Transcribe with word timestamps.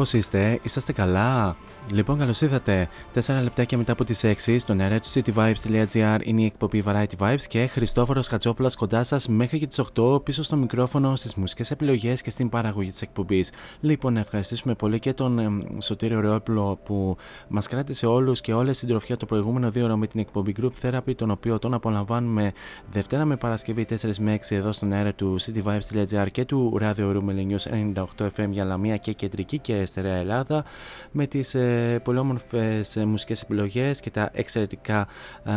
up? 0.00 0.06
Πώς 0.06 0.12
είστε; 0.12 0.60
Είσαστε 0.62 0.92
καλά; 0.92 1.56
Λοιπόν, 1.92 2.18
καλώς 2.18 2.40
ήρθατε. 2.40 2.88
4 3.14 3.42
λεπτάκια 3.42 3.78
μετά 3.78 3.92
από 3.92 4.04
τις 4.04 4.24
6 4.24 4.58
στον 4.58 4.80
αέρα 4.80 5.00
του 5.00 5.08
cityvibes.gr 5.08 6.18
είναι 6.22 6.42
η 6.42 6.44
εκπομπή 6.44 6.82
Variety 6.86 7.16
Vibes 7.18 7.42
και 7.48 7.66
Χριστόφορος 7.66 8.28
Χατζόπουλος 8.28 8.76
κοντά 8.76 9.04
σας 9.04 9.28
μέχρι 9.28 9.58
και 9.58 9.66
τις 9.66 9.80
8 9.94 10.24
πίσω 10.24 10.42
στο 10.42 10.56
μικρόφωνο, 10.56 11.16
στις 11.16 11.34
μουσικές 11.34 11.70
επιλογές 11.70 12.22
και 12.22 12.30
στην 12.30 12.48
παραγωγή 12.48 12.90
της 12.90 13.02
εκπομπής. 13.02 13.52
Λοιπόν, 13.80 14.12
να 14.12 14.20
ευχαριστήσουμε 14.20 14.74
πολύ 14.74 14.98
και 14.98 15.12
τον 15.12 15.38
εμ, 15.38 15.60
Σωτήριο 15.78 16.20
Ρεόπουλο 16.20 16.78
που 16.84 17.16
μας 17.48 17.68
κράτησε 17.68 18.06
όλους 18.06 18.40
και 18.40 18.52
όλες 18.52 18.76
στην 18.76 18.88
τροφιά 18.88 19.16
το 19.16 19.26
προηγούμενο 19.26 19.70
δύο 19.70 19.84
ώρο 19.84 19.96
με 19.96 20.06
την 20.06 20.20
εκπομπή 20.20 20.54
Group 20.60 20.72
Therapy, 20.82 21.14
τον 21.16 21.30
οποίο 21.30 21.58
τον 21.58 21.74
απολαμβάνουμε 21.74 22.52
Δευτέρα 22.92 23.24
με 23.24 23.36
Παρασκευή 23.36 23.86
4 23.90 24.14
με 24.18 24.38
6 24.48 24.56
εδώ 24.56 24.72
στον 24.72 24.92
αέρα 24.92 25.12
του 25.12 25.36
cityvibes.gr 25.40 26.26
και 26.32 26.44
του 26.44 26.78
Radio 26.80 27.16
Room 27.16 27.54
News 27.54 27.94
98 27.94 28.26
FM 28.36 28.48
για 28.50 28.64
Λαμία 28.64 28.96
και 28.96 29.12
Κεντρική 29.12 29.58
και 29.58 29.84
Στερεά 29.86 30.14
Ελλάδα 30.14 30.64
με 31.10 31.26
τις 31.26 31.54
ε, 31.54 31.79
πολύ 32.02 32.18
όμορφες 32.18 32.96
ε, 32.96 33.04
μουσικές 33.04 33.42
επιλογές 33.42 34.00
και 34.00 34.10
τα 34.10 34.30
εξαιρετικά 34.32 34.98
α, 34.98 35.52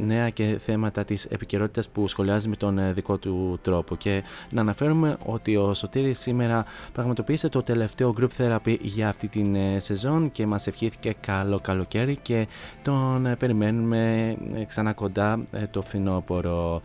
νέα 0.00 0.30
και 0.30 0.58
θέματα 0.64 1.04
της 1.04 1.24
επικαιρότητας 1.24 1.88
που 1.88 2.08
σχολιάζει 2.08 2.48
με 2.48 2.56
τον 2.56 2.78
ε, 2.78 2.92
δικό 2.92 3.18
του 3.18 3.58
τρόπο 3.62 3.96
και 3.96 4.22
να 4.50 4.60
αναφέρουμε 4.60 5.16
ότι 5.24 5.56
ο 5.56 5.74
Σωτήρης 5.74 6.18
σήμερα 6.18 6.64
πραγματοποίησε 6.92 7.48
το 7.48 7.62
τελευταίο 7.62 8.14
group 8.20 8.28
therapy 8.38 8.76
για 8.80 9.08
αυτή 9.08 9.28
την 9.28 9.54
ε, 9.54 9.78
σεζόν 9.80 10.32
και 10.32 10.46
μας 10.46 10.66
ευχήθηκε 10.66 11.14
καλό 11.20 11.60
καλοκαίρι 11.60 12.16
και 12.22 12.46
τον 12.82 13.26
ε, 13.26 13.36
περιμένουμε 13.36 14.30
ε, 14.54 14.64
ξανά 14.64 14.92
κοντά 14.92 15.44
ε, 15.52 15.66
το 15.66 15.82
φθινόπωρο. 15.82 16.82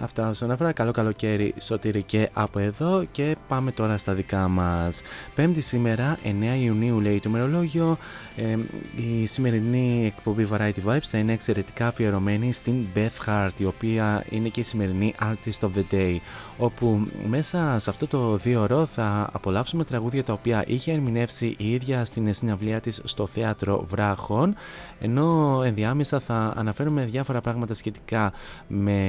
Αυτά 0.00 0.28
όσον 0.28 0.50
αφορά 0.50 0.72
καλό 0.72 0.92
καλοκαίρι 0.92 1.54
Σωτήρη 1.60 2.02
και 2.02 2.28
από 2.32 2.58
εδώ 2.58 3.04
και 3.12 3.36
πάμε 3.48 3.72
τώρα 3.72 3.96
στα 3.96 4.12
δικά 4.12 4.48
μας. 4.48 5.02
Πέμπτη 5.34 5.60
σήμερα 5.60 6.18
9 6.24 6.28
Ιουνίου 6.62 7.00
λέει 7.00 7.20
το 7.20 7.28
μερολόγιο 7.28 7.98
ε, 8.36 8.56
η 8.96 9.26
σημερινή 9.26 10.06
εκπομπή 10.06 10.48
Variety 10.52 10.86
Vibes 10.86 11.02
θα 11.02 11.18
είναι 11.18 11.32
εξαιρετικά 11.32 11.86
αφιερωμένη 11.86 12.52
στην 12.52 12.86
Beth 12.94 13.26
Hart 13.26 13.50
η 13.56 13.64
οποία 13.64 14.24
είναι 14.28 14.48
και 14.48 14.60
η 14.60 14.62
σημερινή 14.62 15.14
Artist 15.20 15.68
of 15.68 15.70
the 15.76 15.94
Day 15.94 16.16
όπου 16.58 17.06
μέσα 17.28 17.78
σε 17.78 17.90
αυτό 17.90 18.06
το 18.06 18.36
δύο 18.36 18.62
ώρο 18.62 18.86
θα 18.86 19.28
απολαύσουμε 19.32 19.84
τραγούδια 19.84 20.24
τα 20.24 20.32
οποία 20.32 20.64
είχε 20.66 20.92
ερμηνεύσει 20.92 21.54
η 21.58 21.72
ίδια 21.72 22.04
στην 22.04 22.34
συναυλία 22.34 22.80
της 22.80 23.00
στο 23.04 23.26
θέατρο 23.26 23.84
Βράχων 23.88 24.54
ενώ 25.00 25.60
ενδιάμεσα 25.64 26.20
θα 26.20 26.52
αναφέρουμε 26.56 27.04
διάφορα 27.04 27.40
πράγματα 27.40 27.74
σχετικά 27.74 28.32
με 28.66 29.00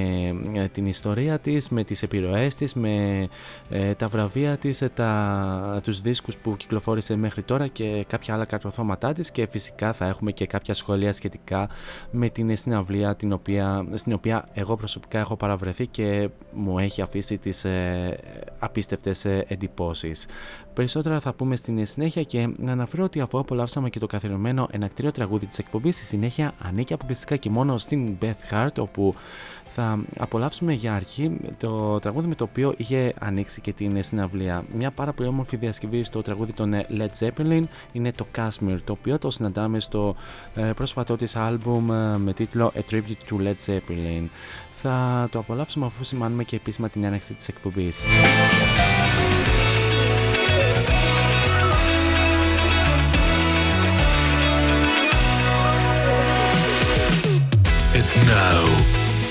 ε, 0.54 0.68
την 0.78 0.86
ιστορία 0.86 1.40
της, 1.40 1.70
με 1.70 1.84
τις 1.84 2.04
επιρροές 2.04 2.56
της, 2.56 2.74
με 2.74 3.28
ε, 3.70 3.94
τα 3.94 4.08
βραβεία 4.08 4.58
της, 4.58 4.82
ε, 4.82 4.90
τα, 4.90 5.80
τους 5.84 6.02
δίσκους 6.02 6.38
που 6.38 6.58
κυκλοφόρησε 6.58 7.16
μέχρι 7.16 7.44
τώρα 7.44 7.68
και 7.68 8.06
κάποια 8.08 8.34
άλλα 8.34 8.46
καρποθώματά 8.46 9.14
της 9.14 9.32
και 9.32 9.48
φυσικά 9.48 9.94
θα 9.94 10.06
έχουμε 10.06 10.32
και 10.32 10.46
κάποια 10.46 10.74
σχόλια 10.74 11.14
σχετικά 11.14 11.70
με 12.12 12.30
την 12.30 12.58
συναυλία 12.58 13.16
την 13.16 13.32
οποία, 13.32 13.86
στην 13.94 14.14
οποία 14.14 14.50
εγώ 14.54 14.76
προσωπικά 14.76 15.20
έχω 15.20 15.36
παραβρεθεί 15.36 15.88
και 15.88 16.30
μου 16.54 16.80
έχει 16.80 17.02
αφήσει 17.02 17.38
τις 17.38 17.66
ε, 17.66 18.18
απίστευτες 18.60 19.26
ε, 19.26 19.46
εντυπώσεις. 19.48 20.26
Περισσότερα 20.74 21.20
θα 21.20 21.34
πούμε 21.34 21.56
στην 21.56 21.86
συνέχεια 21.86 22.24
και 22.24 22.50
να 22.58 22.72
αναφέρω 22.72 23.04
ότι 23.04 23.20
αφού 23.20 23.40
απολαύσαμε 23.40 23.90
και 23.90 24.00
το 24.00 24.08
καθιερωμένο 24.08 24.68
ενακτήριο 24.72 25.12
τραγούδι 25.12 25.46
της 25.46 25.58
εκπομπής, 25.58 25.96
στη 25.96 26.06
συνέχεια 26.06 26.54
ανήκει 26.62 26.94
αποκλειστικά 26.94 27.36
και 27.36 27.50
μόνο 27.50 27.78
στην 27.78 28.18
Beth 28.22 28.54
Hart 28.54 28.78
όπου 28.78 29.16
θα 29.80 30.00
απολαύσουμε 30.18 30.74
για 30.74 30.94
αρχή 30.94 31.38
το 31.58 32.00
τραγούδι 32.00 32.28
με 32.28 32.36
το 32.36 32.44
οποίο 32.44 32.74
είχε 32.78 33.14
ανοίξει 33.20 33.62
και 33.62 33.74
την 33.74 34.04
συναυλία. 34.04 34.66
Μια 34.74 34.92
πάρα 34.92 35.14
πολύ 35.14 35.30
όμορφη 35.30 35.56
διασκευή 35.56 36.04
στο 36.04 36.22
τραγούδι 36.22 36.54
των 36.54 36.74
Led 36.74 37.10
Zeppelin 37.20 37.64
είναι 37.92 38.12
το 38.12 38.28
Kashmir, 38.36 38.78
το 38.84 38.92
οποίο 38.92 39.18
το 39.18 39.32
συναντάμε 39.32 39.80
στο 39.80 40.16
ε, 40.56 40.62
πρόσφατό 40.62 41.16
της 41.16 41.36
άλμπουμ 41.36 41.92
ε, 41.92 42.18
με 42.18 42.34
τίτλο 42.34 42.72
A 42.76 42.92
Tribute 42.92 43.30
to 43.30 43.48
Led 43.48 43.56
Zeppelin. 43.66 44.28
Θα 44.82 45.28
το 45.32 45.40
απολαύσουμε 45.40 45.86
αφού 45.86 46.04
σημάνουμε 46.04 46.44
και 46.44 46.56
επίσημα 46.56 46.90
την 46.90 47.04
έναρξη 47.04 47.34
της 47.34 47.48
εκπομπής. 47.48 48.04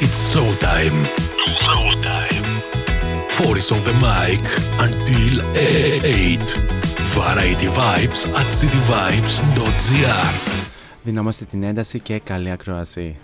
It's 0.06 0.20
showtime. 0.34 0.98
Showtime. 1.60 2.46
Four 3.36 3.56
is 3.56 3.70
on 3.76 3.82
the 3.88 3.94
mic 4.06 4.44
until 4.86 5.34
8. 5.54 6.38
Variety 7.18 7.68
Vibes 7.78 8.20
at 8.40 8.48
cityvibes.gr 8.58 10.34
Δυνάμαστε 11.02 11.44
την 11.44 11.62
ένταση 11.62 12.00
και 12.00 12.18
καλή 12.18 12.50
ακρόαση. 12.50 13.16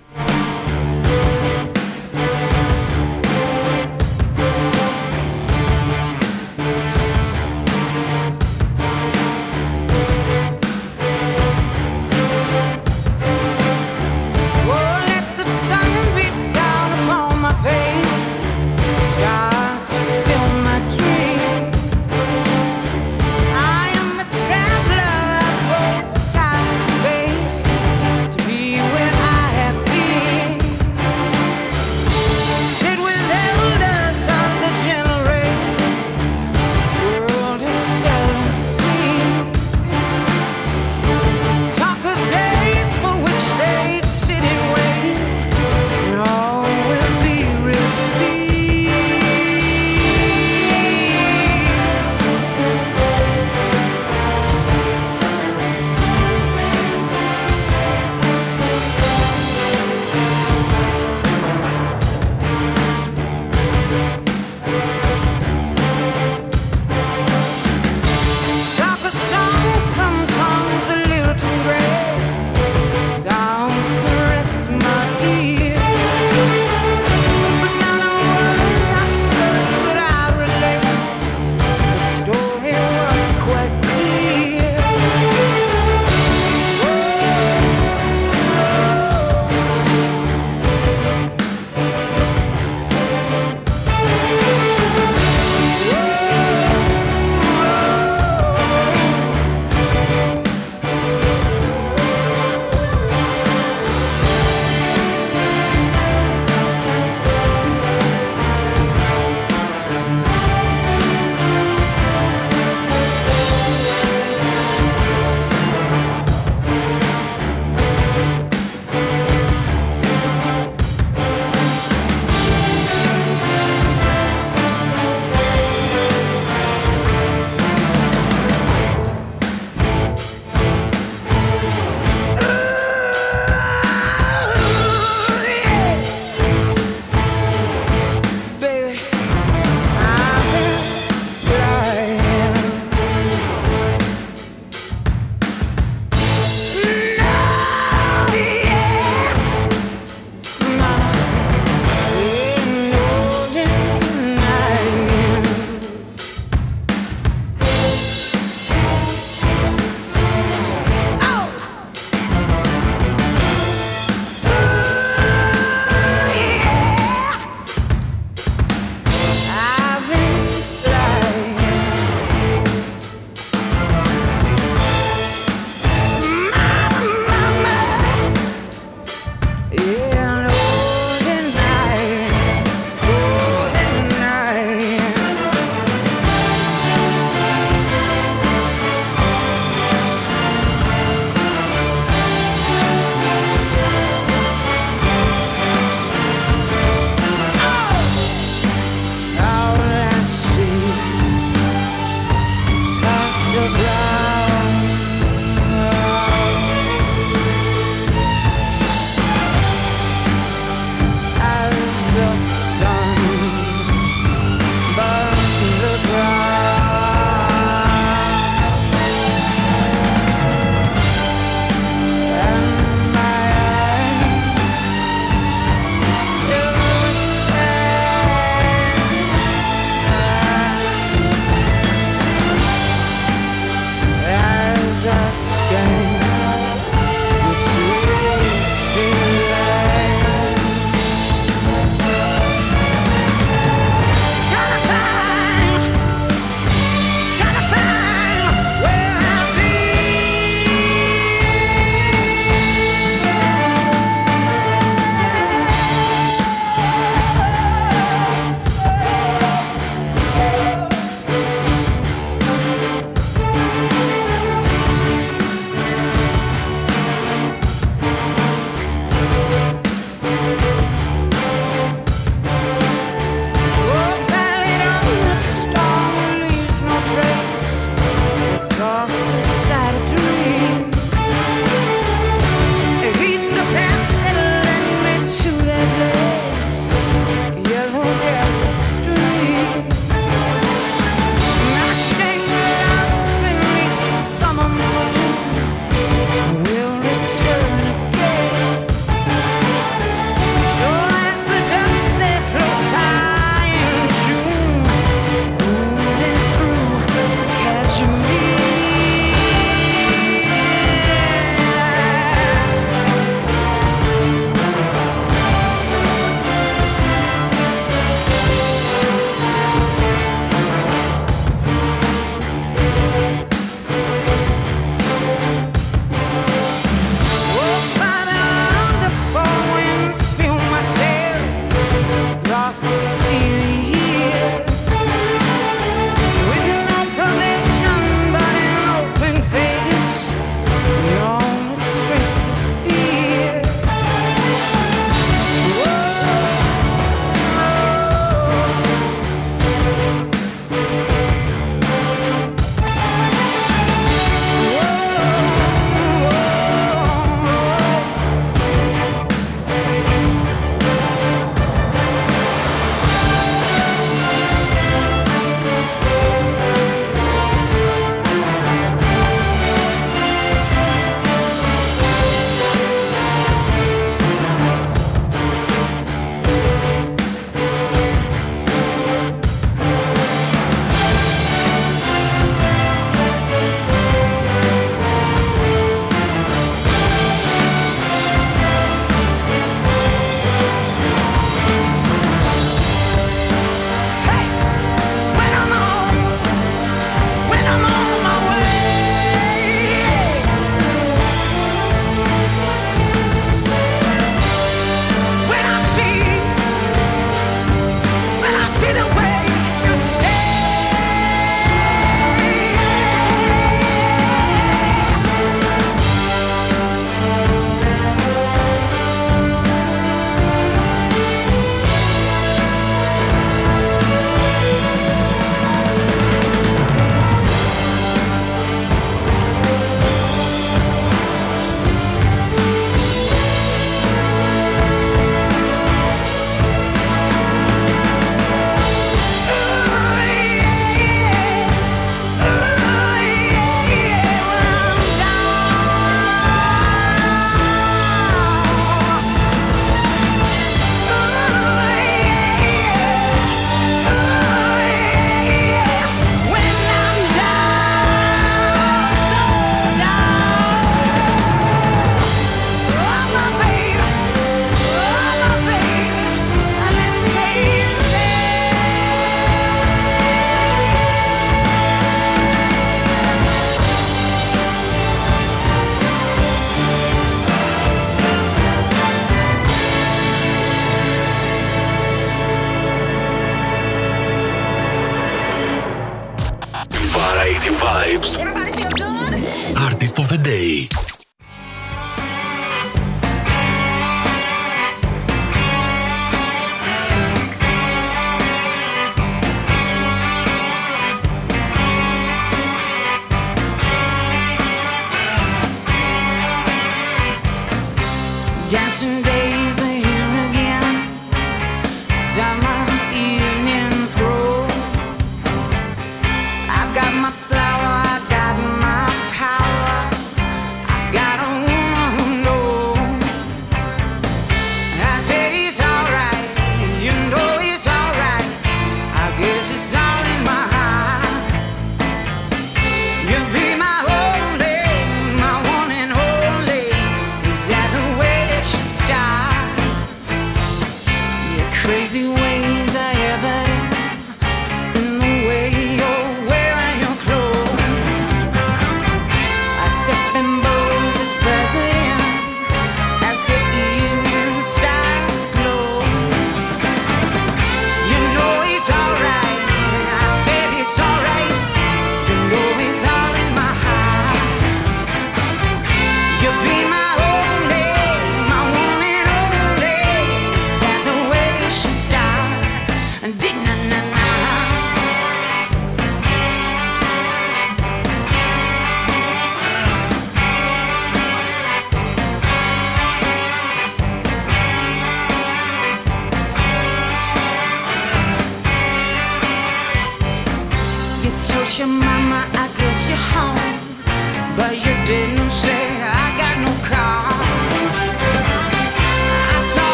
Your 591.79 591.88
mama 591.88 592.62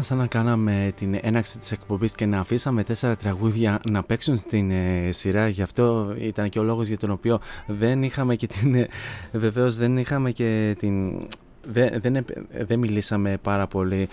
Ήταν 0.00 0.12
σαν 0.12 0.26
να 0.26 0.40
κάναμε 0.40 0.92
την 0.96 1.18
έναρξη 1.20 1.58
της 1.58 1.72
εκπομπής 1.72 2.12
και 2.12 2.26
να 2.26 2.38
αφήσαμε 2.38 2.84
τέσσερα 2.84 3.16
τραγούδια 3.16 3.80
να 3.90 4.02
παίξουν 4.02 4.36
στην 4.36 4.70
ε, 4.70 5.08
σειρά. 5.12 5.48
Γι' 5.48 5.62
αυτό 5.62 6.14
ήταν 6.18 6.48
και 6.48 6.58
ο 6.58 6.62
λόγος 6.62 6.88
για 6.88 6.98
τον 6.98 7.10
οποίο 7.10 7.40
δεν 7.66 8.02
είχαμε 8.02 8.36
και 8.36 8.46
την... 8.46 8.74
Ε, 8.74 8.88
βεβαίως 9.32 9.76
δεν 9.76 9.96
είχαμε 9.96 10.30
και 10.30 10.76
την 10.78 11.26
δεν, 11.62 12.00
δεν, 12.00 12.24
δεν 12.66 12.78
μιλήσαμε 12.78 13.36
πάρα 13.42 13.66
πολύ 13.66 14.08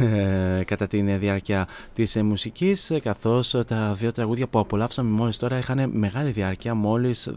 ε, 0.00 0.64
κατά 0.64 0.86
τη 0.86 1.00
διάρκεια 1.00 1.68
της 1.94 2.16
ε, 2.16 2.22
μουσικής 2.22 2.90
ε, 2.90 3.00
καθώς 3.00 3.50
τα 3.66 3.94
δύο 3.94 4.12
τραγούδια 4.12 4.46
που 4.46 4.58
απολαύσαμε 4.58 5.10
μόλις 5.10 5.38
τώρα 5.38 5.58
είχαν 5.58 5.90
μεγάλη 5.92 6.30
διάρκεια 6.30 6.74
μόλις 6.74 7.30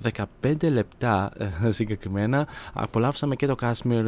15 0.44 0.56
λεπτά 0.62 1.32
συγκεκριμένα. 1.70 2.48
Απολαύσαμε 2.74 3.36
και 3.36 3.46
το 3.46 3.56
Kashmir 3.62 4.04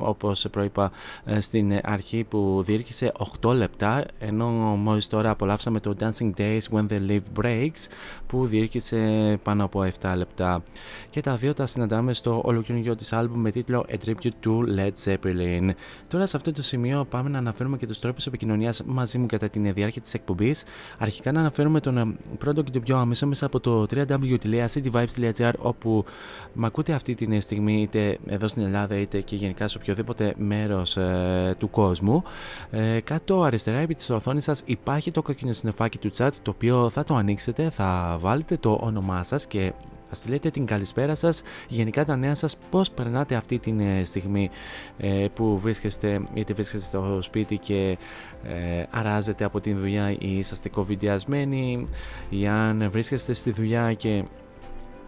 όπως 0.00 0.46
προείπα 0.50 0.90
στην 1.38 1.80
αρχή 1.82 2.24
που 2.24 2.62
διήρκησε 2.66 3.12
8 3.40 3.52
λεπτά 3.54 4.04
ενώ 4.18 4.46
μόλις 4.76 5.08
τώρα 5.08 5.30
απολαύσαμε 5.30 5.80
το 5.80 5.96
Dancing 6.00 6.30
Days 6.36 6.60
When 6.72 6.86
the 6.88 7.00
Live 7.08 7.42
Breaks 7.42 7.86
που 8.26 8.46
διήρκησε 8.46 9.38
πάνω 9.42 9.64
από 9.64 9.86
7 10.00 10.12
λεπτά. 10.16 10.62
Και 11.10 11.20
τα 11.20 11.36
δύο 11.36 11.54
τα 11.54 11.66
συναντάμε 11.66 12.12
στο 12.12 12.40
ολοκληρωτικό 12.44 12.94
της 12.94 13.12
άλμπουμ 13.12 13.40
με 13.40 13.50
τίτλο 13.50 13.86
A 13.88 13.94
Tribute 14.06 14.46
to 14.46 14.87
Led 14.88 15.12
Zeppelin. 15.12 15.70
Τώρα 16.08 16.26
σε 16.26 16.36
αυτό 16.36 16.52
το 16.52 16.62
σημείο 16.62 17.06
πάμε 17.10 17.28
να 17.28 17.38
αναφέρουμε 17.38 17.76
και 17.76 17.86
τους 17.86 17.98
τρόπους 17.98 18.26
επικοινωνίας 18.26 18.82
μαζί 18.86 19.18
μου 19.18 19.26
κατά 19.26 19.48
τη 19.48 19.70
διάρκεια 19.72 20.02
της 20.02 20.14
εκπομπής. 20.14 20.64
Αρχικά 20.98 21.32
να 21.32 21.40
αναφέρουμε 21.40 21.80
τον 21.80 21.98
ε, 21.98 22.16
πρώτο 22.38 22.62
και 22.62 22.70
τον 22.70 22.82
πιο 22.82 22.96
άμεσο 22.96 23.26
μέσα 23.26 23.46
από 23.46 23.60
το 23.60 23.86
www.cityvibes.gr 23.90 25.52
όπου 25.58 26.04
με 26.52 26.66
ακούτε 26.66 26.92
αυτή 26.92 27.14
τη 27.14 27.40
στιγμή 27.40 27.82
είτε 27.82 28.18
εδώ 28.26 28.48
στην 28.48 28.62
Ελλάδα 28.62 28.96
είτε 28.96 29.20
και 29.20 29.36
γενικά 29.36 29.68
σε 29.68 29.78
οποιοδήποτε 29.78 30.34
μέρος 30.38 30.96
ε, 30.96 31.54
του 31.58 31.70
κόσμου. 31.70 32.22
Ε, 32.70 33.00
κάτω 33.00 33.42
αριστερά 33.42 33.78
επί 33.78 33.94
της 33.94 34.10
οθόνης 34.10 34.44
σας 34.44 34.62
υπάρχει 34.64 35.10
το 35.10 35.22
κόκκινο 35.22 35.52
συνεφάκι 35.52 35.98
του 35.98 36.10
chat 36.16 36.30
το 36.42 36.50
οποίο 36.50 36.90
θα 36.90 37.04
το 37.04 37.14
ανοίξετε, 37.14 37.70
θα 37.70 38.16
βάλετε 38.20 38.56
το 38.56 38.78
όνομά 38.82 39.22
σας 39.22 39.46
και 39.46 39.72
θα 40.08 40.14
στείλετε 40.14 40.50
την 40.50 40.66
καλησπέρα 40.66 41.14
σας, 41.14 41.42
γενικά 41.68 42.04
τα 42.04 42.16
νέα 42.16 42.34
σας, 42.34 42.56
πώς 42.70 42.90
περνάτε 42.90 43.34
αυτή 43.34 43.58
τη 43.58 43.74
ε, 43.78 44.04
στιγμή 44.04 44.50
ε, 44.98 45.26
που 45.34 45.58
βρίσκεστε 45.58 46.22
είτε 46.34 46.52
βρίσκεστε 46.52 46.86
στο 46.86 47.18
σπίτι 47.22 47.58
και 47.58 47.98
ε, 48.44 48.82
αράζετε 48.90 49.44
από 49.44 49.60
την 49.60 49.78
δουλειά 49.78 50.10
ή 50.10 50.38
είσαστε 50.38 50.68
κοβιντιασμένοι 50.68 51.88
ή 52.28 52.46
αν 52.46 52.90
βρίσκεστε 52.90 53.32
στη 53.32 53.50
δουλειά 53.50 53.92
και 53.92 54.24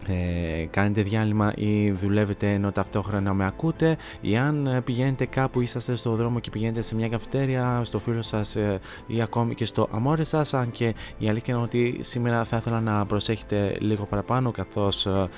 ε, 0.07 0.65
κάνετε 0.69 1.01
διάλειμμα 1.01 1.53
ή 1.55 1.91
δουλεύετε 1.91 2.53
ενώ 2.53 2.71
ταυτόχρονα 2.71 3.33
με 3.33 3.45
ακούτε. 3.45 3.97
Ή 4.21 4.37
αν 4.37 4.67
ε, 4.67 4.81
πηγαίνετε 4.81 5.25
κάπου 5.25 5.61
είσαστε 5.61 5.95
στο 5.95 6.15
δρόμο 6.15 6.39
και 6.39 6.49
πηγαίνετε 6.49 6.81
σε 6.81 6.95
μια 6.95 7.09
καφετέρια 7.09 7.81
στο 7.83 7.99
φίλο 7.99 8.21
σας 8.21 8.55
ε, 8.55 8.79
ή 9.07 9.21
ακόμη 9.21 9.55
και 9.55 9.65
στο 9.65 9.87
αμόρε 9.91 10.23
σας. 10.23 10.53
Αν 10.53 10.71
και 10.71 10.93
η 11.17 11.29
αλήθεια 11.29 11.53
είναι 11.53 11.63
ότι 11.63 11.97
σήμερα 11.99 12.43
θα 12.43 12.57
ήθελα 12.57 12.81
να 12.81 13.05
προσέχετε 13.05 13.75
λίγο 13.79 14.05
παραπάνω 14.05 14.51
καθώς 14.51 15.05
ε, 15.05 15.29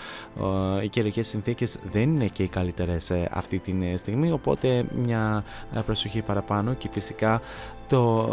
οι 0.84 0.88
καιρικές 0.88 1.28
συνθήκες 1.28 1.78
δεν 1.92 2.02
είναι 2.02 2.28
και 2.28 2.44
οι 2.44 2.48
καλύτερες 2.48 3.12
αυτή 3.32 3.60
τη 3.60 3.98
στιγμή. 3.98 4.32
Οπότε 4.32 4.86
μια 5.04 5.44
προσοχή 5.86 6.22
παραπάνω 6.22 6.74
και 6.74 6.90
φυσικά 6.92 7.42
το, 7.88 8.30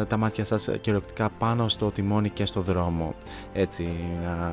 ε, 0.00 0.04
τα 0.04 0.16
μάτια 0.16 0.44
σας 0.44 0.68
κυριολεκτικά 0.80 1.30
πάνω 1.38 1.68
στο 1.68 1.90
τιμόνι 1.90 2.30
και 2.30 2.46
στο 2.46 2.60
δρόμο. 2.60 3.14
Έτσι, 3.52 3.88
να, 4.24 4.52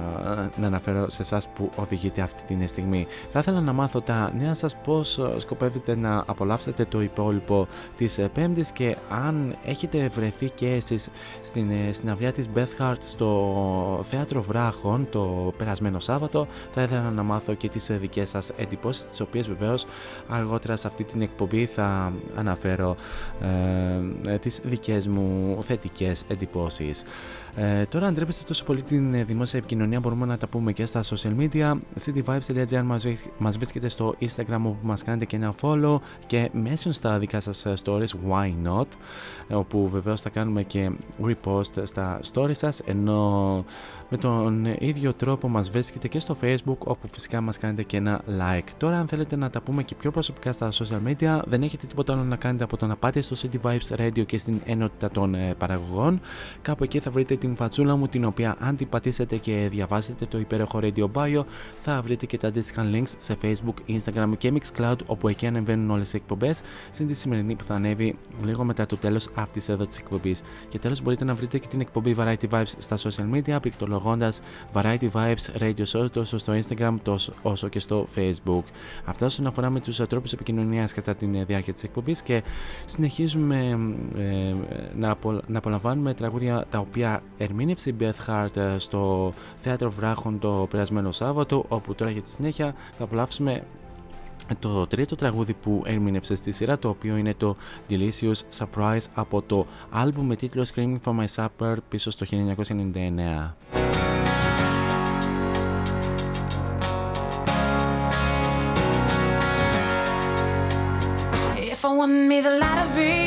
να 0.55 0.67
αναφέρω 0.67 1.09
σε 1.09 1.21
εσάς 1.21 1.47
που 1.47 1.69
οδηγείτε 1.75 2.21
αυτή 2.21 2.55
τη 2.55 2.67
στιγμή. 2.67 3.07
Θα 3.31 3.39
ήθελα 3.39 3.61
να 3.61 3.73
μάθω 3.73 4.01
τα 4.01 4.33
νέα 4.37 4.53
σας 4.53 4.75
πώς 4.83 5.19
σκοπεύετε 5.37 5.95
να 5.95 6.23
απολαύσετε 6.25 6.85
το 6.85 7.01
υπόλοιπο 7.01 7.67
της 7.97 8.17
ε, 8.17 8.29
Πέμπτης 8.33 8.71
και 8.71 8.95
αν 9.09 9.55
έχετε 9.65 10.09
βρεθεί 10.13 10.49
και 10.49 10.67
εσείς 10.67 11.09
στην 11.41 11.69
ε, 11.71 11.91
συναυλία 11.91 12.31
της 12.31 12.49
Beth 12.55 12.81
Hart 12.81 12.97
στο 12.99 14.05
Θέατρο 14.09 14.41
Βράχων 14.41 15.07
το 15.11 15.53
περασμένο 15.57 15.99
Σάββατο, 15.99 16.47
θα 16.71 16.81
ήθελα 16.81 17.11
να 17.11 17.23
μάθω 17.23 17.53
και 17.53 17.69
τις 17.69 17.91
δικές 17.99 18.29
σας 18.29 18.51
εντυπώσεις, 18.57 19.09
τις 19.09 19.19
οποίες 19.19 19.47
βεβαίως 19.47 19.85
αργότερα 20.29 20.75
σε 20.75 20.87
αυτή 20.87 21.03
την 21.03 21.21
εκπομπή 21.21 21.65
θα 21.65 22.13
αναφέρω 22.35 22.95
ε, 23.41 23.47
τις 24.41 24.61
δικές 24.63 25.07
μου 25.07 25.57
θετικές 25.61 26.23
εντυπώσεις. 26.27 27.03
Ε, 27.55 27.85
τώρα, 27.85 28.07
αν 28.07 28.13
ντρέπεστε 28.13 28.43
τόσο 28.47 28.63
πολύ 28.65 28.81
την 28.81 29.13
ε, 29.13 29.23
δημόσια 29.23 29.59
επικοινωνία, 29.59 29.99
μπορούμε 29.99 30.25
να 30.25 30.37
τα 30.37 30.47
πούμε 30.47 30.73
και 30.73 30.85
στα 30.85 31.03
social 31.03 31.35
media. 31.39 31.77
cityvibes.gr 32.05 32.83
μας 33.37 33.57
βρίσκεται 33.57 33.89
στο 33.89 34.15
Instagram 34.19 34.61
όπου 34.63 34.77
μας 34.81 35.03
κάνετε 35.03 35.25
και 35.25 35.35
ένα 35.35 35.53
follow 35.61 35.97
και 36.27 36.49
μέσω 36.53 36.91
στα 36.91 37.19
δικά 37.19 37.39
σας 37.39 37.65
ε, 37.65 37.73
stories, 37.83 38.13
why 38.29 38.51
not, 38.65 38.87
όπου 39.49 39.89
βεβαίως 39.89 40.21
θα 40.21 40.29
κάνουμε 40.29 40.63
και 40.63 40.91
repost 41.25 41.83
στα 41.83 42.19
stories 42.33 42.55
σας, 42.55 42.79
ενώ 42.79 43.65
με 44.09 44.17
τον 44.17 44.65
ίδιο 44.79 45.13
τρόπο 45.13 45.47
μας 45.47 45.69
βρίσκεται 45.69 46.07
και 46.07 46.19
στο 46.19 46.35
facebook 46.41 46.77
όπου 46.77 47.07
φυσικά 47.11 47.41
μας 47.41 47.57
κάνετε 47.57 47.83
και 47.83 47.97
ένα 47.97 48.21
like. 48.39 48.67
Τώρα 48.77 48.99
αν 48.99 49.07
θέλετε 49.07 49.35
να 49.35 49.49
τα 49.49 49.61
πούμε 49.61 49.83
και 49.83 49.95
πιο 49.95 50.11
προσωπικά 50.11 50.51
στα 50.51 50.69
social 50.71 51.07
media 51.07 51.41
δεν 51.45 51.63
έχετε 51.63 51.87
τίποτα 51.87 52.13
άλλο 52.13 52.23
να 52.23 52.35
κάνετε 52.35 52.63
από 52.63 52.77
το 52.77 52.87
να 52.87 52.95
πάτε 52.95 53.21
στο 53.21 53.35
City 53.39 53.67
Vibes 53.67 53.95
Radio 53.99 54.25
και 54.25 54.37
στην 54.37 54.61
ενότητα 54.65 55.09
των 55.09 55.35
παραγωγών. 55.57 56.21
Κάπου 56.61 56.83
εκεί 56.83 56.99
θα 56.99 57.11
βρείτε 57.11 57.35
την 57.35 57.55
φατσούλα 57.55 57.95
μου 57.95 58.07
την 58.07 58.25
οποία 58.25 58.55
αν 58.59 58.75
την 58.75 58.89
πατήσετε 58.89 59.35
και 59.37 59.67
διαβάσετε 59.71 60.25
το 60.25 60.39
υπέροχο 60.39 60.79
Radio 60.81 61.07
Bio 61.13 61.43
θα 61.81 62.01
βρείτε 62.01 62.25
και 62.25 62.37
τα 62.37 62.47
αντίστοιχα 62.47 62.89
links 62.93 63.13
σε 63.17 63.37
Facebook, 63.41 63.73
Instagram 63.87 64.31
και 64.37 64.53
Mixcloud 64.53 64.95
όπου 65.05 65.27
εκεί 65.27 65.47
ανεβαίνουν 65.47 65.89
όλες 65.89 66.13
οι 66.13 66.15
εκπομπές 66.15 66.61
στην 66.91 67.07
τη 67.07 67.13
σημερινή 67.13 67.55
που 67.55 67.63
θα 67.63 67.75
ανέβει 67.75 68.17
λίγο 68.43 68.63
μετά 68.63 68.85
το 68.85 68.97
τέλος 68.97 69.29
αυτής 69.35 69.69
εδώ 69.69 69.85
της 69.85 69.97
εκπομπής. 69.97 70.41
Και 70.69 70.79
τέλος 70.79 71.01
μπορείτε 71.01 71.23
να 71.23 71.35
βρείτε 71.35 71.57
και 71.57 71.67
την 71.67 71.81
εκπομπή 71.81 72.15
Variety 72.17 72.49
Vibes 72.49 72.73
στα 72.77 72.97
social 72.97 73.35
media 73.35 73.57
πληκτρολογώντας 73.61 74.41
Variety 74.73 75.09
Vibes 75.13 75.61
Radio 75.61 75.83
Show 75.93 76.11
τόσο 76.11 76.37
στο 76.37 76.53
Instagram 76.53 76.95
τόσο 77.03 77.33
όσο 77.41 77.67
και 77.67 77.79
στο 77.79 78.07
Facebook. 78.15 78.63
Αυτά 79.05 79.25
όσον 79.25 79.47
αφορά 79.47 79.69
με 79.69 79.79
τους 79.79 79.97
τρόπους 79.97 80.33
επικοινωνίας 80.33 80.93
κατά 80.93 81.15
τη 81.15 81.25
διάρκεια 81.25 81.73
της 81.73 81.83
εκπομπής 81.83 82.21
και 82.21 82.43
συνεχίζουμε 82.85 83.77
ε, 84.17 84.55
να, 84.95 85.17
να 85.47 85.57
απολαμβάνουμε 85.57 86.13
τραγούδια 86.13 86.65
τα 86.69 86.79
οποία 86.79 87.21
ερμήνευσε 87.37 87.89
η 87.89 87.95
Beth 87.99 88.29
Hart 88.29 88.55
ε, 88.55 88.77
στο 88.77 89.33
Θέατρο 89.61 89.91
Βράχων 89.91 90.39
το 90.39 90.67
περασμένο 90.69 91.11
Σάββατο, 91.11 91.65
όπου 91.67 91.95
τώρα 91.95 92.11
για 92.11 92.21
τη 92.21 92.29
συνέχεια 92.29 92.75
θα 92.97 93.03
απολαύσουμε 93.03 93.63
το 94.59 94.87
τρίτο 94.87 95.15
τραγούδι 95.15 95.53
που 95.53 95.83
ερμήνευσε 95.85 96.35
στη 96.35 96.51
σειρά, 96.51 96.79
το 96.79 96.89
οποίο 96.89 97.17
είναι 97.17 97.33
το 97.33 97.55
Delicious 97.89 98.41
Surprise 98.57 99.03
από 99.13 99.41
το 99.41 99.65
άλμπουμ 99.89 100.25
με 100.25 100.35
τίτλο 100.35 100.65
Screaming 100.75 100.97
for 101.03 101.19
My 101.19 101.25
Supper 101.35 101.75
πίσω 101.89 102.11
στο 102.11 102.25
1999. 102.29 103.53
If 111.71 111.85
I 111.85 111.91
won 111.99 112.27
me 112.29 112.41
the 112.41 112.53
lottery 112.61 113.18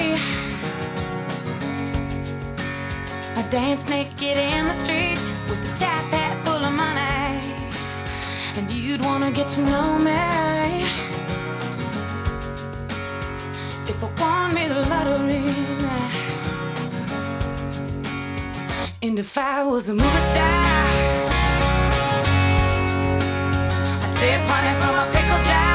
dance 3.52 3.86
naked 3.86 4.38
in 4.38 4.64
the 4.66 4.72
street 4.72 5.18
with 5.46 5.60
a 5.74 5.78
tap 5.78 6.02
hat 6.10 6.34
full 6.42 6.64
of 6.64 6.72
money. 6.72 7.38
And 8.56 8.72
you'd 8.72 9.04
wanna 9.04 9.30
get 9.30 9.46
to 9.48 9.60
know 9.60 9.98
me. 9.98 10.84
If 13.90 14.02
I 14.02 14.08
won 14.22 14.54
me 14.54 14.68
the 14.68 14.80
lottery. 14.92 15.44
And 19.02 19.18
if 19.18 19.36
I 19.36 19.62
was 19.64 19.90
a 19.90 19.92
movie 19.92 20.24
star, 20.32 20.64
I'd 24.02 24.14
say 24.18 24.30
a 24.34 24.40
party 24.48 24.72
from 24.80 24.94
a 25.02 25.04
pickle 25.12 25.42
jar 25.48 25.71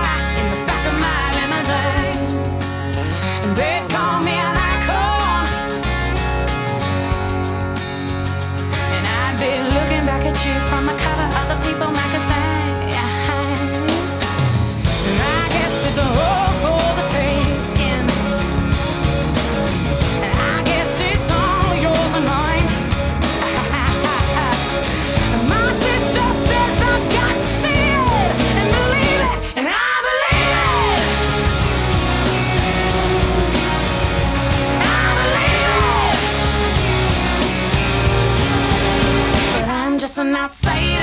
outside. 40.47 40.96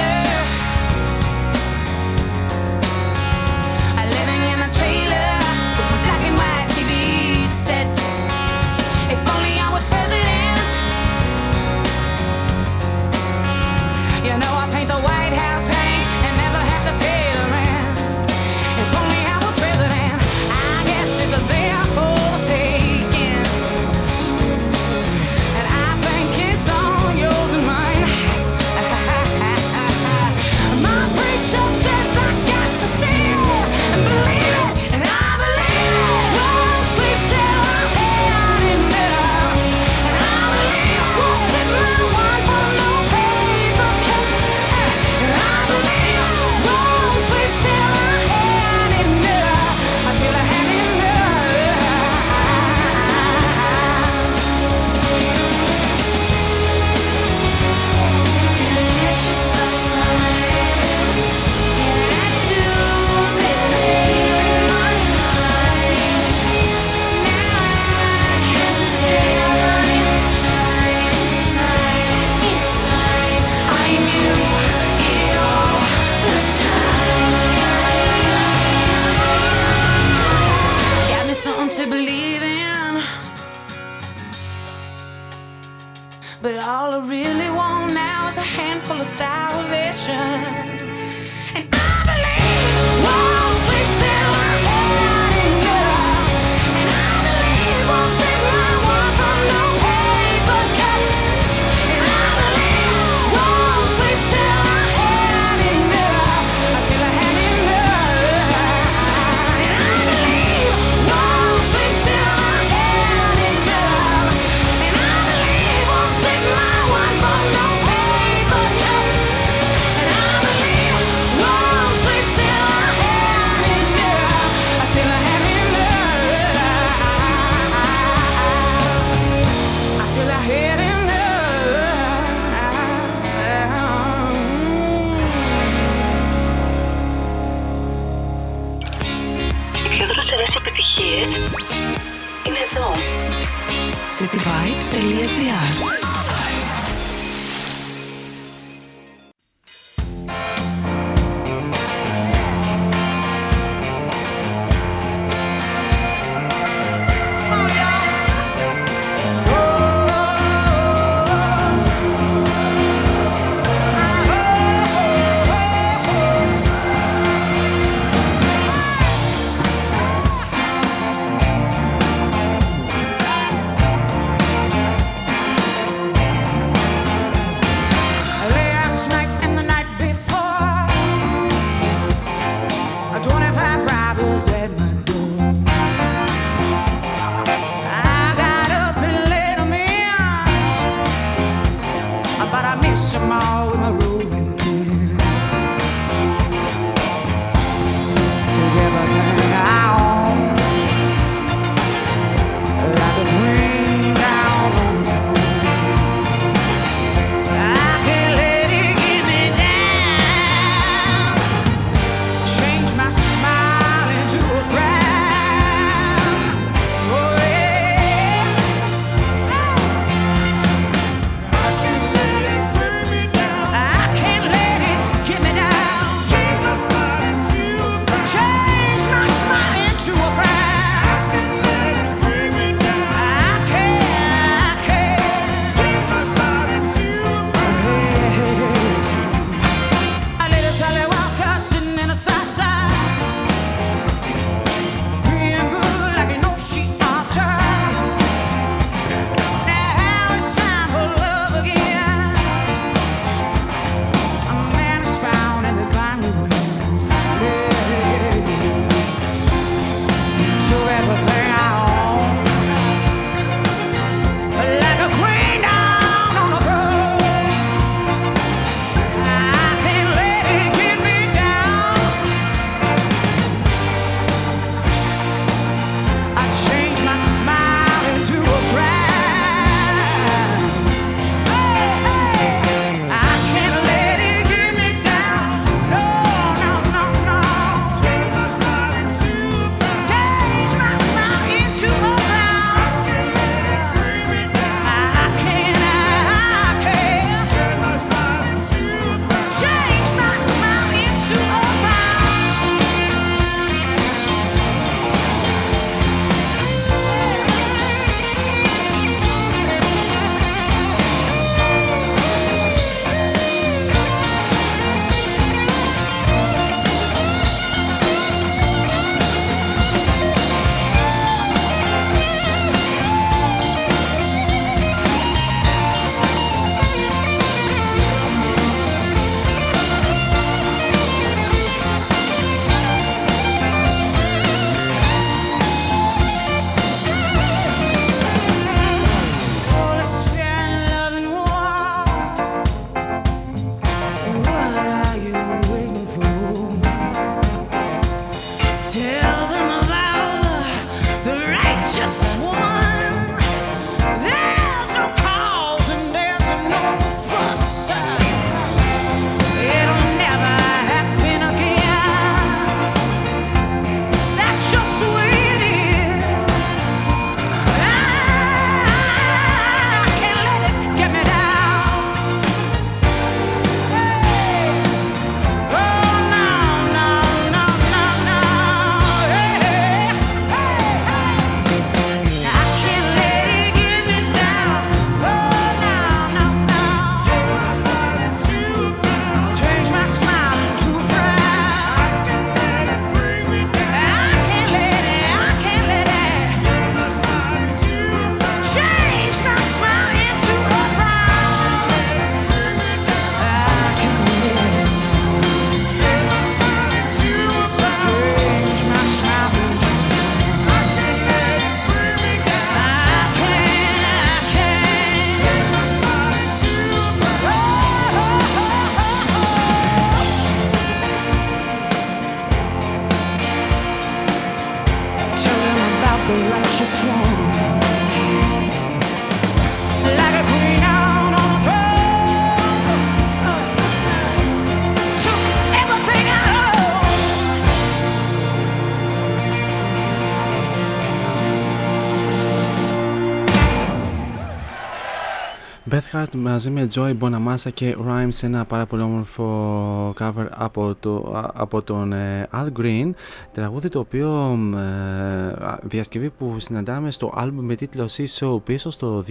Beth 446.15 446.21
Hart 446.21 446.35
μαζί 446.35 446.71
με 446.71 446.89
Joy 446.95 447.19
Bonamassa 447.21 447.73
και 447.75 447.97
Rhymes 448.09 448.29
σε 448.29 448.47
ένα 448.47 448.65
πάρα 448.65 448.87
πολύ 448.87 449.03
όμορφο 449.03 450.15
cover 450.19 450.47
από, 450.51 450.95
το, 451.01 451.43
από 451.55 451.83
τον 451.83 452.13
ε, 452.13 452.49
Al 452.53 452.69
Green. 452.79 453.11
Τραγούδι 453.53 453.89
το 453.89 453.99
οποίο 453.99 454.59
ε, 454.77 455.77
διασκευή 455.83 456.31
που 456.31 456.55
συναντάμε 456.59 457.11
στο 457.11 457.33
album 457.37 457.53
με 457.53 457.75
τίτλο 457.75 458.09
Sea 458.17 458.27
Show 458.39 458.63
πίσω 458.65 458.91
στο 458.91 459.25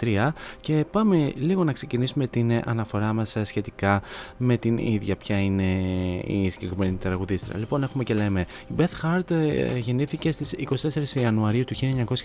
2013 0.00 0.28
και 0.60 0.84
πάμε 0.90 1.32
λίγο 1.36 1.64
να 1.64 1.72
ξεκινήσουμε 1.72 2.26
την 2.26 2.60
αναφορά 2.64 3.12
μας 3.12 3.36
σχετικά 3.42 4.02
με 4.36 4.56
την 4.56 4.78
ίδια 4.78 5.16
ποια 5.16 5.38
είναι 5.38 5.80
η 6.26 6.50
συγκεκριμένη 6.50 6.96
τραγουδίστρα. 6.96 7.58
Λοιπόν 7.58 7.82
έχουμε 7.82 8.04
και 8.04 8.14
λέμε 8.14 8.46
η 8.68 8.74
Beth 8.76 8.82
Hart 9.06 9.30
ε, 9.30 9.78
γεννήθηκε 9.78 10.30
στις 10.30 10.54
24 11.14 11.20
Ιανουαρίου 11.20 11.64
του 11.64 11.74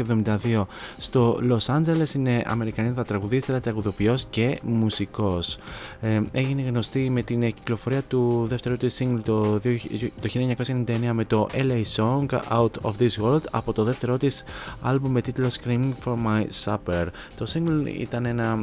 1972 0.01 0.63
στο 0.97 1.39
Los 1.49 1.75
Angeles 1.75 2.15
είναι 2.15 2.43
Αμερικανίδα 2.45 3.03
τραγουδίστρα, 3.21 3.59
τραγουδοποιός 3.59 4.25
και 4.29 4.59
μουσικός. 4.63 5.57
Ε, 6.01 6.21
έγινε 6.31 6.61
γνωστή 6.61 7.09
με 7.09 7.21
την 7.21 7.41
κυκλοφορία 7.53 8.01
του 8.01 8.45
δεύτερου 8.47 8.77
του 8.77 8.91
single 8.91 9.19
το, 9.23 9.59
το 10.21 10.29
1999 10.33 11.11
με 11.13 11.25
το 11.25 11.47
LA 11.53 11.81
Song 11.95 12.25
Out 12.49 12.81
of 12.81 12.91
This 12.99 13.23
World 13.23 13.41
από 13.51 13.73
το 13.73 13.83
δεύτερο 13.83 14.17
της 14.17 14.43
album 14.85 15.09
με 15.09 15.21
τίτλο 15.21 15.47
Screaming 15.47 15.93
for 16.03 16.15
My 16.25 16.45
Supper. 16.63 17.05
Το 17.35 17.45
single 17.53 17.85
ήταν 17.99 18.25
ένα 18.25 18.59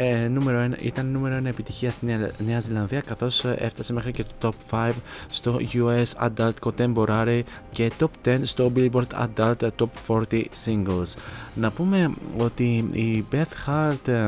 ε, 0.00 0.28
νούμερο 0.28 0.58
ένα, 0.58 0.76
ήταν 0.80 1.06
νούμερο 1.06 1.34
ένα 1.34 1.48
επιτυχία 1.48 1.90
στη 1.90 2.06
Νέα, 2.06 2.30
Νέα 2.38 2.60
Ζηλανδία 2.60 3.00
καθώς 3.00 3.44
έφτασε 3.44 3.92
μέχρι 3.92 4.12
και 4.12 4.24
το 4.38 4.52
top 4.70 4.88
5 4.88 4.92
στο 5.30 5.60
US 5.72 6.28
Adult 6.28 6.52
Contemporary 6.60 7.42
και 7.70 7.92
top 8.00 8.28
10 8.28 8.38
στο 8.42 8.72
Billboard 8.76 9.26
Adult 9.36 9.68
Top 9.78 10.16
40 10.30 10.44
Singles. 10.64 11.16
Να 11.54 11.70
πούμε 11.70 12.10
ότι 12.38 12.86
η 12.92 13.24
Beth 13.32 13.66
Hart 13.66 14.08
ε, 14.08 14.26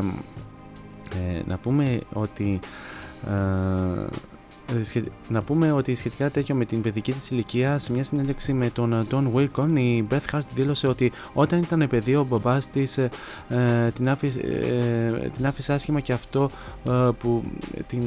να 1.47 1.59
πούμε 1.59 2.01
ότι 2.13 2.61
ε, 3.27 4.07
να 5.29 5.43
πούμε 5.43 5.73
ότι 5.73 5.95
σχετικά 5.95 6.31
τέτοιο 6.31 6.55
με 6.55 6.65
την 6.65 6.83
παιδική 6.83 7.13
της 7.13 7.31
ηλικία, 7.31 7.79
σε 7.79 7.93
μια 7.93 8.05
συνέντευξη 8.05 8.53
με 8.53 8.71
τον 8.71 9.07
Don 9.11 9.25
Wilcon, 9.35 9.79
η 9.79 10.07
Beth 10.11 10.35
Hart 10.35 10.41
δήλωσε 10.55 10.87
ότι 10.87 11.13
όταν 11.33 11.59
ήταν 11.59 11.87
παιδί 11.89 12.17
ο 12.17 12.25
μπαμπάς 12.25 12.71
της 12.71 12.99
ε, 12.99 13.11
την, 13.95 14.09
άφησε, 14.09 14.41
ε, 14.41 15.29
την 15.29 15.47
άφησε 15.47 15.73
άσχημα 15.73 16.01
και 16.01 16.13
αυτό 16.13 16.51
που 17.19 17.45
την 17.87 18.03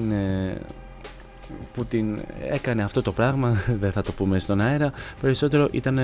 που 1.74 1.86
την 1.86 2.20
έκανε 2.49 2.84
αυτό 2.84 3.01
το 3.01 3.11
πράγμα, 3.11 3.57
δεν 3.82 3.91
θα 3.91 4.01
το 4.01 4.11
πούμε 4.11 4.39
στον 4.39 4.61
αέρα, 4.61 4.91
περισσότερο 5.22 5.68
ήταν 5.72 5.99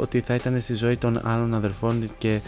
ότι 0.00 0.20
θα 0.20 0.34
ήταν 0.34 0.60
στη 0.60 0.74
ζωή 0.74 0.96
των 0.96 1.20
άλλων 1.22 1.54
αδερφών 1.54 2.10
και 2.18 2.40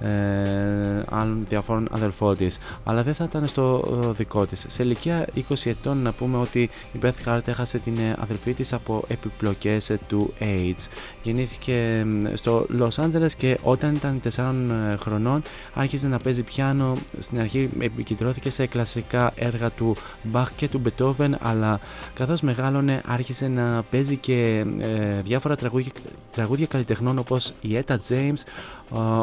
ε, 0.00 1.02
άλλων 1.10 1.44
διαφόρων 1.48 1.88
αδελφών 1.90 2.36
της, 2.36 2.58
αλλά 2.84 3.02
δεν 3.02 3.14
θα 3.14 3.24
ήταν 3.24 3.46
στο 3.46 3.82
δικό 4.16 4.46
της. 4.46 4.64
Σε 4.68 4.82
ηλικία 4.82 5.26
20 5.48 5.54
ετών, 5.64 5.98
να 5.98 6.12
πούμε 6.12 6.38
ότι 6.38 6.70
η 6.92 6.98
Beth 7.02 7.12
Hart 7.26 7.48
έχασε 7.48 7.78
την 7.78 7.98
αδελφή 8.18 8.52
της 8.52 8.72
από 8.72 9.04
επιπλοκές 9.08 9.92
του 10.06 10.34
AIDS. 10.40 10.88
Γεννήθηκε 11.22 12.06
στο 12.34 12.66
Los 12.78 13.04
Angeles 13.04 13.32
και 13.36 13.58
όταν 13.62 13.94
ήταν 13.94 14.20
4 14.24 14.54
ε, 14.92 14.96
χρονών 14.96 15.42
άρχισε 15.74 16.08
να 16.08 16.18
παίζει 16.18 16.42
πιάνο. 16.42 16.96
Στην 17.18 17.40
αρχή 17.40 17.70
επικεντρώθηκε 17.80 18.50
σε 18.50 18.66
κλασικά 18.66 19.32
έργα 19.36 19.70
του 19.70 19.96
Bach 20.32 20.46
και 20.56 20.68
του 20.68 20.82
Beethoven, 20.84 21.30
αλλά 21.40 21.80
καθώς 22.14 22.40
μεγάλωνε 22.40 23.02
άρχισε 23.06 23.48
να 23.48 23.82
παίζει 23.90 24.16
και 24.16 24.64
ε, 24.78 25.20
διάφορα 25.20 25.56
τραγούδια, 25.56 25.92
τραγούδια 26.32 26.66
καλλιτεχνών 26.66 27.18
όπως 27.18 27.52
η 27.60 27.84
Etta 27.86 27.96
James, 28.08 28.40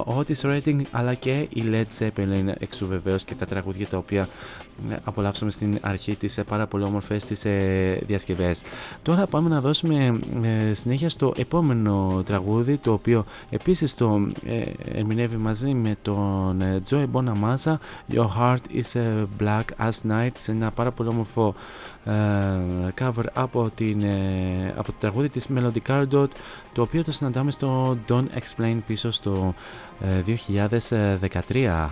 ο 0.05 0.19
Otis 0.19 0.41
Redding 0.41 0.61
αλλά 0.91 1.14
και 1.14 1.47
η 1.53 1.64
Led 1.72 1.86
Zeppelin 1.99 2.53
εξού 2.59 2.88
βεβαίως 2.88 3.24
και 3.24 3.36
τα 3.36 3.45
τραγούδια 3.45 3.88
τα 3.88 3.97
οποία 3.97 4.28
ε, 4.89 4.95
απολαύσαμε 5.03 5.51
στην 5.51 5.78
αρχή 5.82 6.16
τις 6.16 6.38
ε, 6.38 6.43
πάρα 6.43 6.68
πολύ 6.68 6.84
όμορφες 6.84 7.26
τις 7.26 7.45
ε, 7.45 7.99
διασκευές. 8.07 8.62
Τώρα 9.01 9.26
πάμε 9.26 9.49
να 9.49 9.62
δώσουμε 9.62 10.20
συνέχεια 10.72 11.09
στο 11.09 11.34
επόμενο 11.38 12.22
τραγούδι 12.26 12.78
το 12.78 12.93
οποίο 12.93 13.26
επίσης 13.49 13.95
το 13.95 14.28
ερμηνεύει 14.93 15.38
μαζί 15.38 15.74
με 15.74 15.95
τον 16.01 16.64
Joey 16.89 17.05
Bonamassa 17.14 17.76
Your 18.12 18.28
Heart 18.39 18.82
is 18.82 19.01
Black 19.39 19.64
as 19.78 20.12
Night 20.12 20.32
σε 20.34 20.51
ένα 20.51 20.72
πάρα 20.72 20.91
πολύ 20.91 21.09
όμορφο 21.09 21.55
cover 22.99 23.26
από, 23.34 23.72
την, 23.76 24.04
από 24.76 24.91
το 24.91 24.97
τραγούδι 24.99 25.30
της 25.30 25.47
Melody 25.56 25.82
Cardot 25.88 26.28
το 26.74 26.82
οποίο 26.82 27.04
το 27.04 27.12
συναντάμε 27.12 27.52
στο 27.52 27.97
Don't 28.10 28.28
Explain 28.39 28.78
πίσω 28.88 29.12
στο 29.12 29.54
2013. 30.49 31.89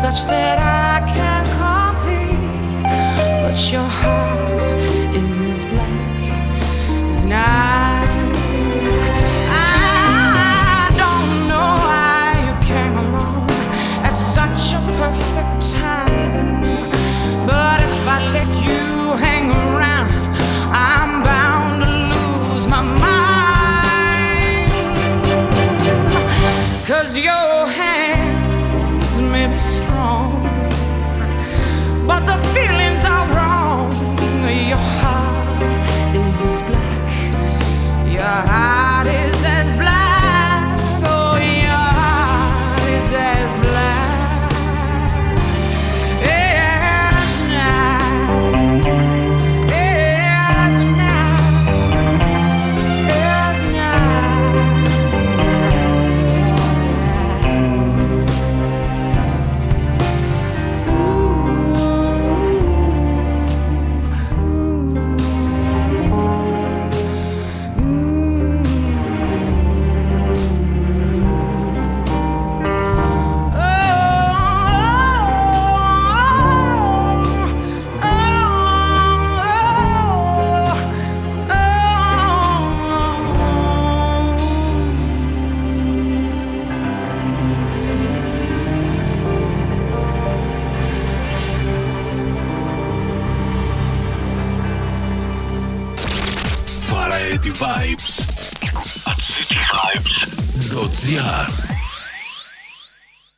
such 0.00 0.24
that 0.26 0.59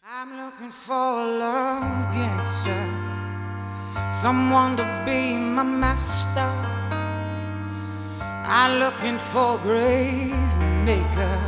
I'm 0.07 0.37
looking 0.39 0.71
for 0.71 0.95
a 0.95 1.27
love 1.39 2.15
gangster, 2.15 2.83
someone 4.11 4.75
to 4.79 4.85
be 5.05 5.37
my 5.37 5.63
master. 5.63 6.53
I'm 8.59 8.79
looking 8.79 9.19
for 9.19 9.57
a 9.57 9.63
grave 9.63 10.57
maker, 10.87 11.39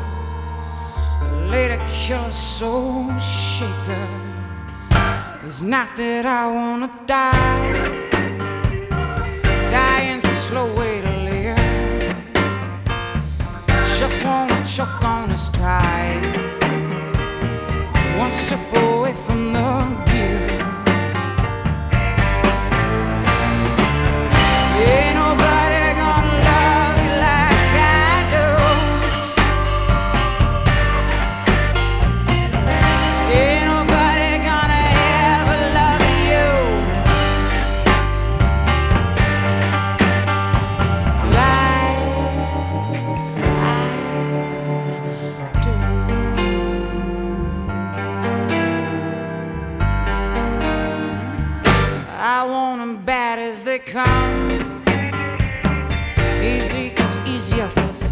a 1.23 1.49
later 1.51 1.81
cure 1.89 2.33
soul 2.33 3.11
shaker. 3.19 4.09
It's 5.47 5.63
not 5.63 5.97
that 5.97 6.27
I 6.27 6.47
wanna 6.49 6.91
die. 7.07 7.73
Dying's 9.71 10.27
a 10.27 10.35
slow 10.35 10.67
way 10.79 11.01
to 11.01 11.13
live. 11.31 11.57
Just 13.99 14.23
wanna 14.23 14.67
choke 14.67 15.03
on 15.03 15.14
the 15.35 15.41
sky. 15.41 16.15
One 18.17 18.31
step 18.31 18.61
away 18.73 19.13
from 19.13 19.53
the 19.53 19.84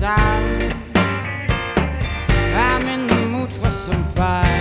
sound. 0.02 0.74
I'm 2.56 2.88
in 2.88 3.06
the 3.06 3.20
mood 3.32 3.52
for 3.52 3.70
some 3.70 4.02
fire. 4.16 4.51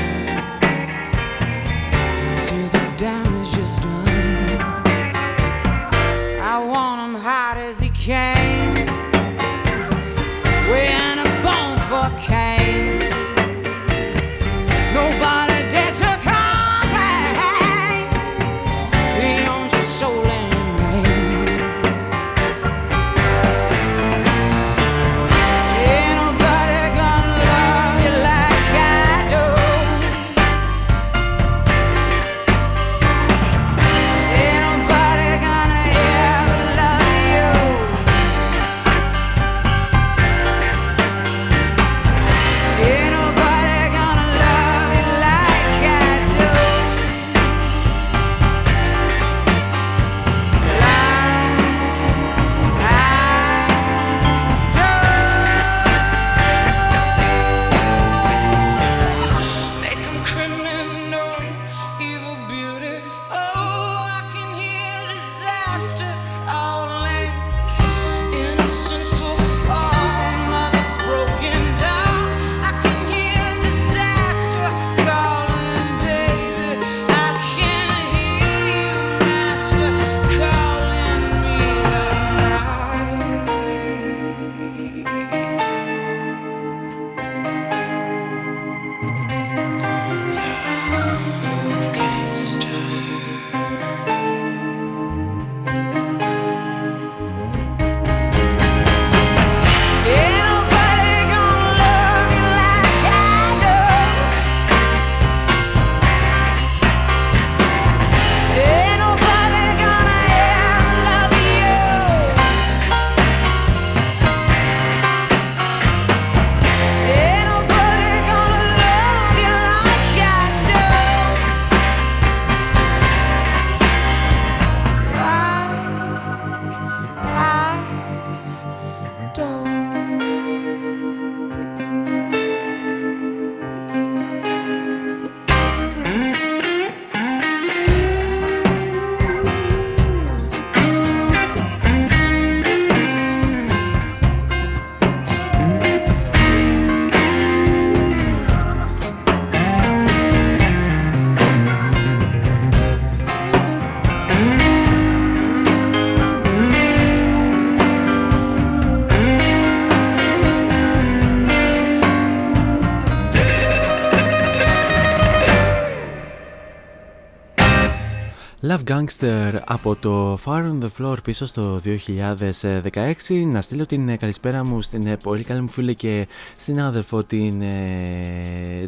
Gangster 168.91 169.59
από 169.65 169.95
το 169.95 170.39
Far 170.45 170.63
on 170.63 170.79
the 170.83 170.87
Floor 170.99 171.23
πίσω 171.23 171.45
στο 171.45 171.81
2016. 171.85 173.45
Να 173.45 173.61
στείλω 173.61 173.85
την 173.85 174.17
καλησπέρα 174.17 174.63
μου 174.63 174.81
στην 174.81 175.17
πολύ 175.23 175.43
καλή 175.43 175.61
μου 175.61 175.67
φίλη 175.67 175.95
και 175.95 176.27
συνάδελφο 176.55 177.23
την 177.23 177.63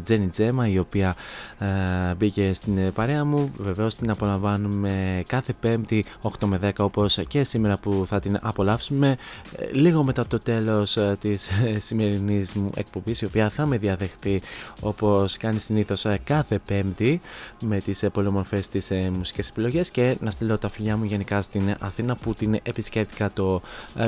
Τζένι 0.04 0.28
Τζέμα 0.28 0.68
η 0.68 0.78
οποία 0.78 1.16
ε, 1.58 2.14
μπήκε 2.14 2.52
στην 2.54 2.92
παρέα 2.92 3.24
μου. 3.24 3.52
Βεβαίως 3.56 3.94
την 3.94 4.10
απολαμβάνουμε 4.10 5.22
κάθε 5.26 5.52
Πέμπτη 5.60 6.04
8 6.22 6.28
με 6.46 6.58
10 6.62 6.70
όπως 6.78 7.18
και 7.28 7.44
σήμερα 7.44 7.76
που 7.76 8.04
θα 8.06 8.20
την 8.20 8.38
απολαύσουμε 8.42 9.16
ε, 9.56 9.66
λίγο 9.72 10.02
μετά 10.02 10.26
το 10.26 10.40
τέλος 10.40 10.96
ε, 10.96 11.16
της 11.20 11.50
σημερινής 11.86 12.52
μου 12.52 12.70
εκπομπής 12.74 13.20
η 13.20 13.24
οποία 13.24 13.50
θα 13.50 13.66
με 13.66 13.76
διαδεχθεί 13.76 14.42
όπως 14.80 15.36
κάνει 15.36 15.58
συνήθως 15.60 16.06
κάθε 16.24 16.58
Πέμπτη 16.66 17.20
με 17.60 17.80
τις 17.80 18.04
πολύ 18.12 18.26
ομορφέ 18.26 18.62
τη 18.72 18.94
μουσικές 18.94 19.48
επιλογές 19.48 19.90
και 19.94 20.16
να 20.20 20.30
στείλω 20.30 20.58
τα 20.58 20.68
φιλιά 20.68 20.96
μου 20.96 21.04
γενικά 21.04 21.42
στην 21.42 21.74
Αθήνα 21.78 22.16
που 22.16 22.34
την 22.34 22.60
επισκέπτηκα 22.62 23.30
το 23.32 23.60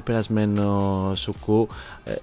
περασμένο 0.05 1.13
σουκού 1.15 1.69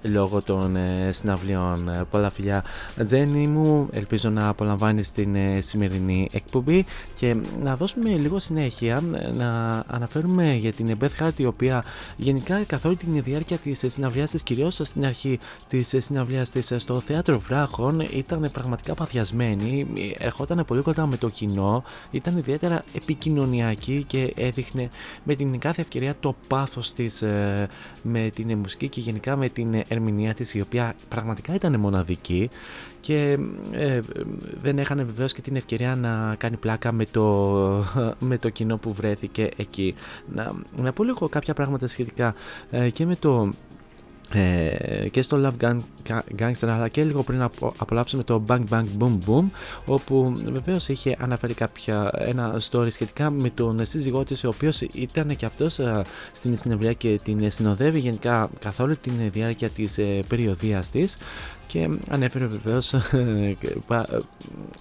λόγω 0.01 0.41
των 0.41 0.77
συναυλιών. 1.09 2.05
Πολλά 2.11 2.29
φιλιά 2.29 2.63
Τζένι 3.05 3.47
μου, 3.47 3.87
ελπίζω 3.91 4.29
να 4.29 4.47
απολαμβάνεις 4.47 5.11
την 5.11 5.35
σημερινή 5.59 6.29
εκπομπή. 6.31 6.85
Και 7.15 7.35
να 7.61 7.75
δώσουμε 7.75 8.09
λίγο 8.09 8.39
συνέχεια 8.39 9.01
να 9.33 9.83
αναφέρουμε 9.87 10.53
για 10.53 10.73
την 10.73 10.97
Beth 11.01 11.23
Hart 11.23 11.39
η 11.39 11.45
οποία 11.45 11.83
γενικά 12.17 12.63
καθ' 12.63 12.85
όλη 12.85 12.95
την 12.95 13.23
διάρκεια 13.23 13.57
της 13.57 13.83
συναυλίας 13.85 14.31
της 14.31 14.43
κυρίως 14.43 14.79
στην 14.83 15.05
αρχή 15.05 15.39
της 15.67 15.95
συναυλίας 15.97 16.49
της 16.49 16.73
στο 16.77 16.99
θέατρο 16.99 17.39
Βράχων 17.39 17.99
ήταν 17.99 18.49
πραγματικά 18.53 18.93
παθιασμένη. 18.93 19.87
Ερχόταν 20.17 20.63
πολύ 20.67 20.81
κοντά 20.81 21.05
με 21.05 21.17
το 21.17 21.29
κοινό 21.29 21.83
ήταν 22.11 22.37
ιδιαίτερα 22.37 22.83
επικοινωνιακή 23.43 24.03
και 24.07 24.33
έδειχνε 24.35 24.89
με 25.23 25.35
την 25.35 25.59
κάθε 25.59 25.81
ευκαιρία 25.81 26.15
το 26.19 26.35
πάθος 26.47 26.93
της 26.93 27.21
ε, 27.21 27.69
με 28.01 28.29
την 28.35 28.57
μουσική 28.57 28.89
και 28.89 28.99
γενικά 28.99 29.35
με 29.35 29.49
την 29.49 29.83
ερμηνεία 29.87 30.33
της 30.33 30.53
η 30.53 30.61
οποία 30.61 30.95
πραγματικά 31.09 31.53
ήταν 31.53 31.79
μοναδική 31.79 32.49
και 33.01 33.37
ε, 33.71 33.99
δεν 34.61 34.79
έχανε 34.79 35.03
βεβαίως 35.03 35.33
και 35.33 35.41
την 35.41 35.55
ευκαιρία 35.55 35.95
να 35.95 36.35
κάνει 36.37 36.57
πλάκα 36.57 36.91
με 36.91 37.05
το, 37.05 37.85
με 38.29 38.37
το 38.37 38.49
κοινό 38.49 38.77
που 38.77 38.93
βρέθηκε 38.93 39.49
εκεί. 39.55 39.95
Να, 40.33 40.51
να 40.75 40.93
πω 40.93 41.03
λίγο 41.03 41.29
κάποια 41.29 41.53
πράγματα 41.53 41.87
σχετικά 41.87 42.35
ε, 42.71 42.89
και 42.89 43.05
με 43.05 43.15
το 43.15 43.53
ε, 44.33 45.07
και 45.11 45.21
στο 45.21 45.39
Love 45.43 45.65
Gun, 45.65 45.77
Gangster 46.39 46.67
αλλά 46.67 46.87
και 46.87 47.03
λίγο 47.03 47.23
πριν 47.23 47.41
απο, 47.41 47.73
απολαύσουμε 47.77 48.23
το 48.23 48.43
Bang 48.47 48.63
Bang 48.69 48.85
Boom 48.99 49.17
Boom 49.27 49.43
όπου 49.85 50.33
βεβαίως 50.51 50.89
είχε 50.89 51.17
αναφέρει 51.19 51.53
κάποια, 51.53 52.11
ένα 52.13 52.61
story 52.69 52.87
σχετικά 52.91 53.29
με 53.29 53.49
τον 53.49 53.85
σύζυγό 53.85 54.23
της 54.23 54.43
ο 54.43 54.47
οποίος 54.47 54.81
ήταν 54.81 55.35
και 55.35 55.45
αυτός 55.45 55.79
ε, 55.79 56.01
στην 56.31 56.57
συνευρία 56.57 56.93
και 56.93 57.19
την 57.23 57.51
συνοδεύει 57.51 57.99
γενικά 57.99 58.49
καθ' 58.59 58.79
όλη 58.79 58.95
την 58.95 59.13
διάρκεια 59.31 59.69
της 59.69 59.97
ε, 59.97 60.19
περιοδίας 60.27 60.89
της 60.89 61.17
και 61.73 61.89
ανέφερε 62.09 62.45
βεβαίως 62.45 62.93
ε, 62.93 63.55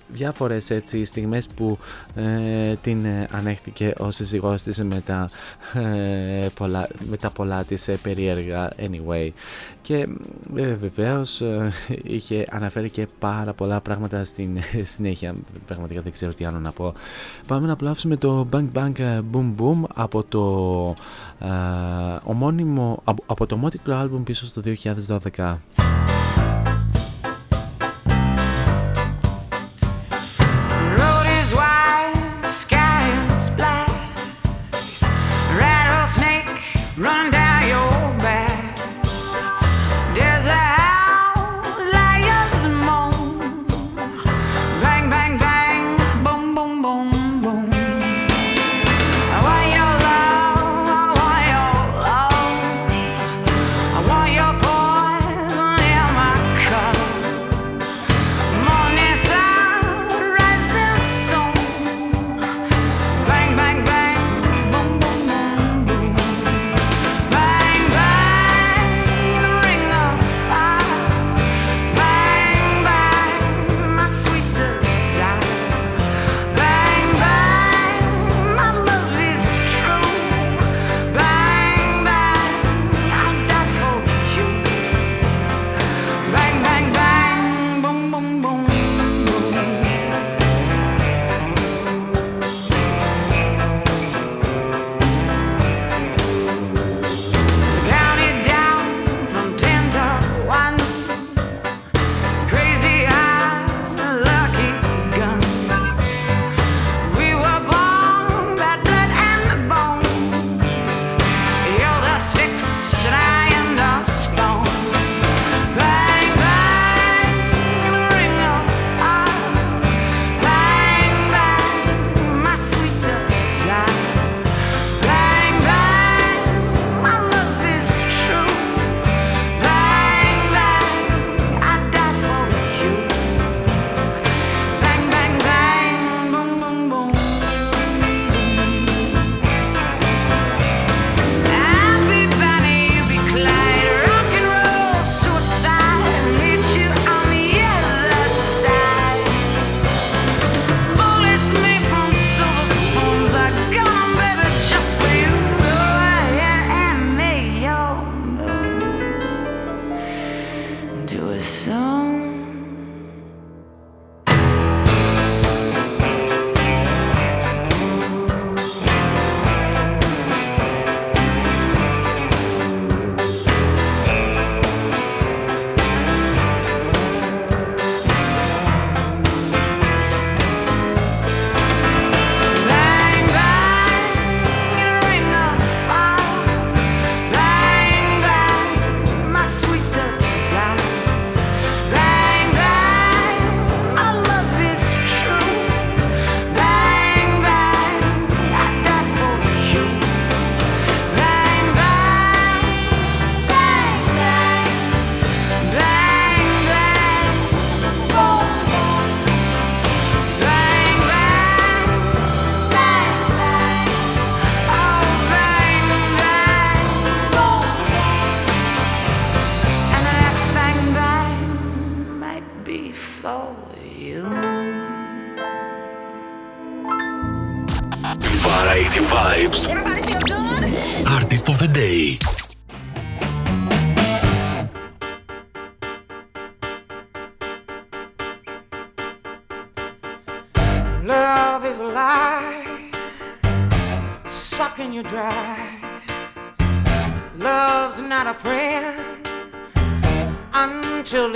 διάφορες 0.08 0.70
έτσι 0.70 1.04
στιγμές 1.04 1.46
που 1.46 1.78
ε, 2.14 2.74
την 2.74 3.06
ανέχθηκε 3.30 3.94
ο 3.98 4.10
σύζυγός 4.10 4.62
της 4.62 4.78
με 4.78 5.02
τα, 5.06 5.28
ε, 5.72 6.46
πολλά, 6.54 6.88
με 7.08 7.16
τα 7.16 7.30
πολλά 7.30 7.64
της 7.64 7.88
ε, 7.88 7.96
περίεργα 8.02 8.70
anyway. 8.76 9.30
Και 9.82 10.08
ε, 10.54 10.74
βεβαίως 10.74 11.42
είχε 12.02 12.46
αναφέρει 12.50 12.90
και 12.90 13.06
πάρα 13.18 13.52
πολλά 13.52 13.80
πράγματα 13.80 14.24
στην 14.24 14.58
συνέχεια. 14.94 15.34
Πραγματικά 15.66 16.00
δεν 16.00 16.12
ξέρω 16.12 16.34
τι 16.34 16.44
άλλο 16.44 16.58
να 16.58 16.72
πω. 16.72 16.94
Πάμε 17.46 17.66
να 17.66 17.72
απολαύσουμε 17.72 18.16
το 18.16 18.46
Bang 18.52 18.66
Bang 18.74 18.92
Boom 19.32 19.54
Boom 19.58 19.82
από 19.94 20.24
το 20.24 20.94
ομώνυμο 22.24 23.00
από, 23.04 23.22
από 23.26 23.46
το 23.46 23.56
μότικλο 23.56 23.94
άλμπουμ 23.94 24.22
πίσω 24.22 24.46
στο 24.46 24.62
2012 25.36 25.56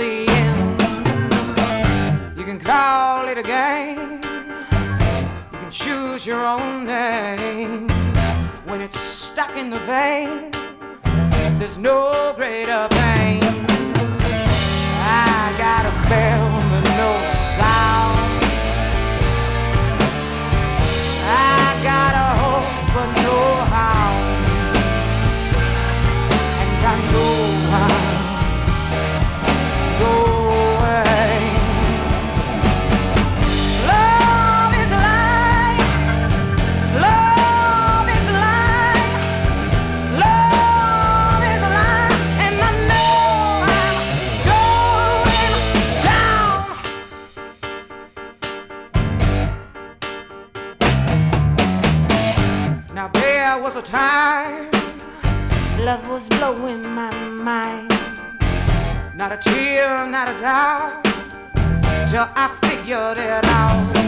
the 0.07 0.31
end. 0.41 0.81
You 2.37 2.45
can 2.45 2.59
call 2.59 3.27
it 3.27 3.37
a 3.37 3.43
game, 3.43 4.21
you 5.51 5.57
can 5.61 5.71
choose 5.71 6.25
your 6.25 6.43
own 6.45 6.85
name. 6.85 7.87
When 8.69 8.81
it's 8.81 8.99
stuck 8.99 9.55
in 9.55 9.69
the 9.69 9.79
vein, 9.79 10.51
there's 11.57 11.77
no 11.77 12.33
greater 12.35 12.87
pain. 12.91 13.41
I 15.29 15.53
got 15.65 15.83
a 15.91 15.95
bell, 16.09 16.47
but 16.71 16.83
no 17.03 17.11
sound. 17.25 18.43
I 21.29 21.67
got 21.91 22.13
a 22.25 22.29
horse 22.41 22.89
but 22.95 23.09
no 23.27 23.56
time 53.87 54.69
love 55.79 56.09
was 56.09 56.27
blowing 56.27 56.83
my 56.93 57.09
mind. 57.29 57.89
Not 59.15 59.31
a 59.31 59.37
tear, 59.37 60.05
not 60.05 60.27
a 60.35 60.37
doubt, 60.37 61.03
till 62.09 62.27
I 62.35 62.47
figured 62.61 63.17
it 63.17 63.45
out. 63.45 64.06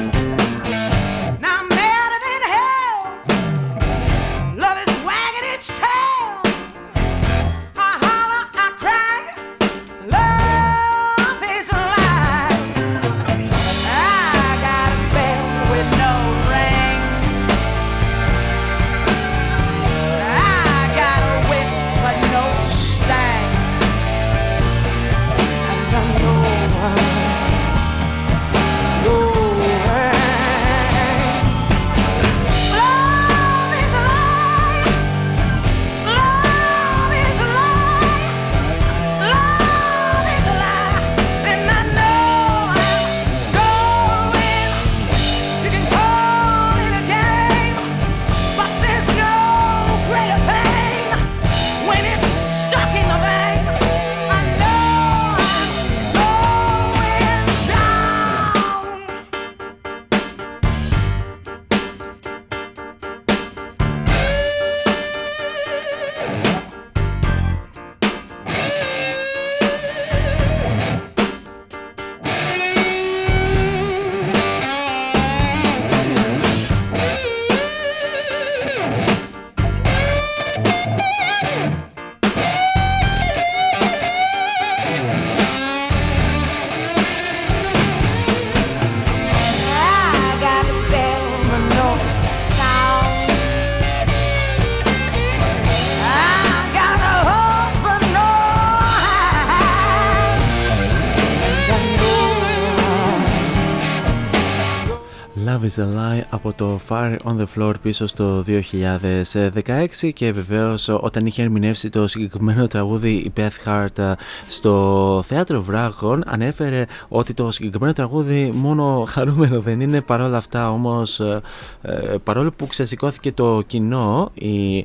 Hound. 105.80 105.94
Love 105.94 106.16
is 106.16 106.18
a 106.20 106.22
Lie 106.22 106.24
από 106.30 106.54
το 106.54 106.80
Fire 106.90 107.18
on 107.24 107.38
the 107.38 107.46
Floor 107.56 107.74
πίσω 107.82 108.08
στο 108.08 108.44
2016 108.48 110.14
και 110.14 110.32
βεβαίως 110.32 110.88
όταν 110.88 111.26
είχε 111.26 111.42
ερμηνεύσει 111.42 111.90
το 111.90 112.08
συγκεκριμένο 112.08 112.68
τραγούδι 112.68 113.12
η 113.12 113.34
Beth 113.38 113.68
Hart 113.68 114.14
στο 114.48 115.22
Θέατρο 115.26 115.62
Βράχων 115.62 116.24
ανέφερε 116.26 116.86
ότι 117.08 117.34
το 117.34 117.52
συγκεκριμένο 117.52 117.94
τραγούδι 117.94 118.52
μόνο 118.56 119.06
χαρούμενο 119.08 119.60
δεν 119.60 119.80
είναι 119.80 120.02
παρόλα 120.02 120.38
αυτά 120.38 120.72
όμως 120.72 121.20
ε, 121.20 121.42
ε, 121.82 122.16
παρόλο 122.24 122.52
που 122.52 122.68
ξεσηκώθηκε 122.68 123.32
το 123.32 123.64
κοινό 123.68 124.32
η, 124.34 124.78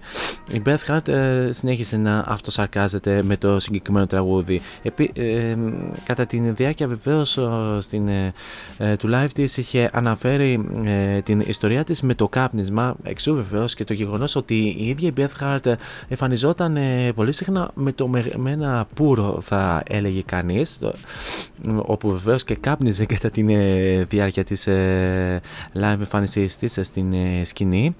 η 0.52 0.62
Beth 0.66 0.90
Hart 0.90 1.08
ε, 1.08 1.48
συνέχισε 1.52 1.96
να 1.96 2.24
αυτοσαρκάζεται 2.26 3.22
με 3.22 3.36
το 3.36 3.58
συγκεκριμένο 3.58 4.06
τραγούδι 4.06 4.60
Επί, 4.82 5.10
ε, 5.14 5.56
κατά 6.04 6.26
τη 6.26 6.38
διάρκεια 6.38 6.88
βεβαίως 6.88 7.36
ε, 7.36 7.50
στην, 7.80 8.08
ε, 8.08 8.32
ε, 8.78 8.96
του 8.96 9.08
live 9.12 9.30
της 9.34 9.56
είχε 9.56 9.90
αναφέρει 9.92 10.64
ε, 10.86 11.20
την 11.22 11.40
ιστορία 11.46 11.84
της 11.84 12.02
με 12.02 12.14
το 12.14 12.28
κάπνισμα 12.28 12.96
εξού 13.02 13.34
βεβαίως 13.34 13.74
και 13.74 13.84
το 13.84 13.92
γεγονός 13.92 14.36
ότι 14.36 14.54
η 14.78 14.86
ίδια 14.88 15.08
η 15.08 15.12
Beth 15.16 15.42
Hart 15.44 15.72
εμφανιζόταν 16.08 16.76
ε, 16.76 17.12
πολύ 17.14 17.32
συχνά 17.32 17.70
με, 17.74 17.92
το, 17.92 18.08
με, 18.08 18.30
με 18.36 18.50
ένα 18.50 18.86
πουρο 18.94 19.38
θα 19.40 19.82
έλεγε 19.86 20.22
κανείς 20.26 20.78
το- 20.78 20.92
όπου 21.76 22.10
βεβαίως 22.10 22.44
και 22.44 22.54
κάπνιζε 22.54 23.04
κατά 23.06 23.30
τη 23.30 23.42
διάρκεια 24.04 24.44
της 24.44 24.66
ε, 24.66 25.40
live 25.74 25.80
εμφάνισής 25.98 26.58
της 26.58 26.76
ε, 26.76 26.82
στην 26.82 27.12
ε, 27.12 27.44
σκηνή 27.44 27.94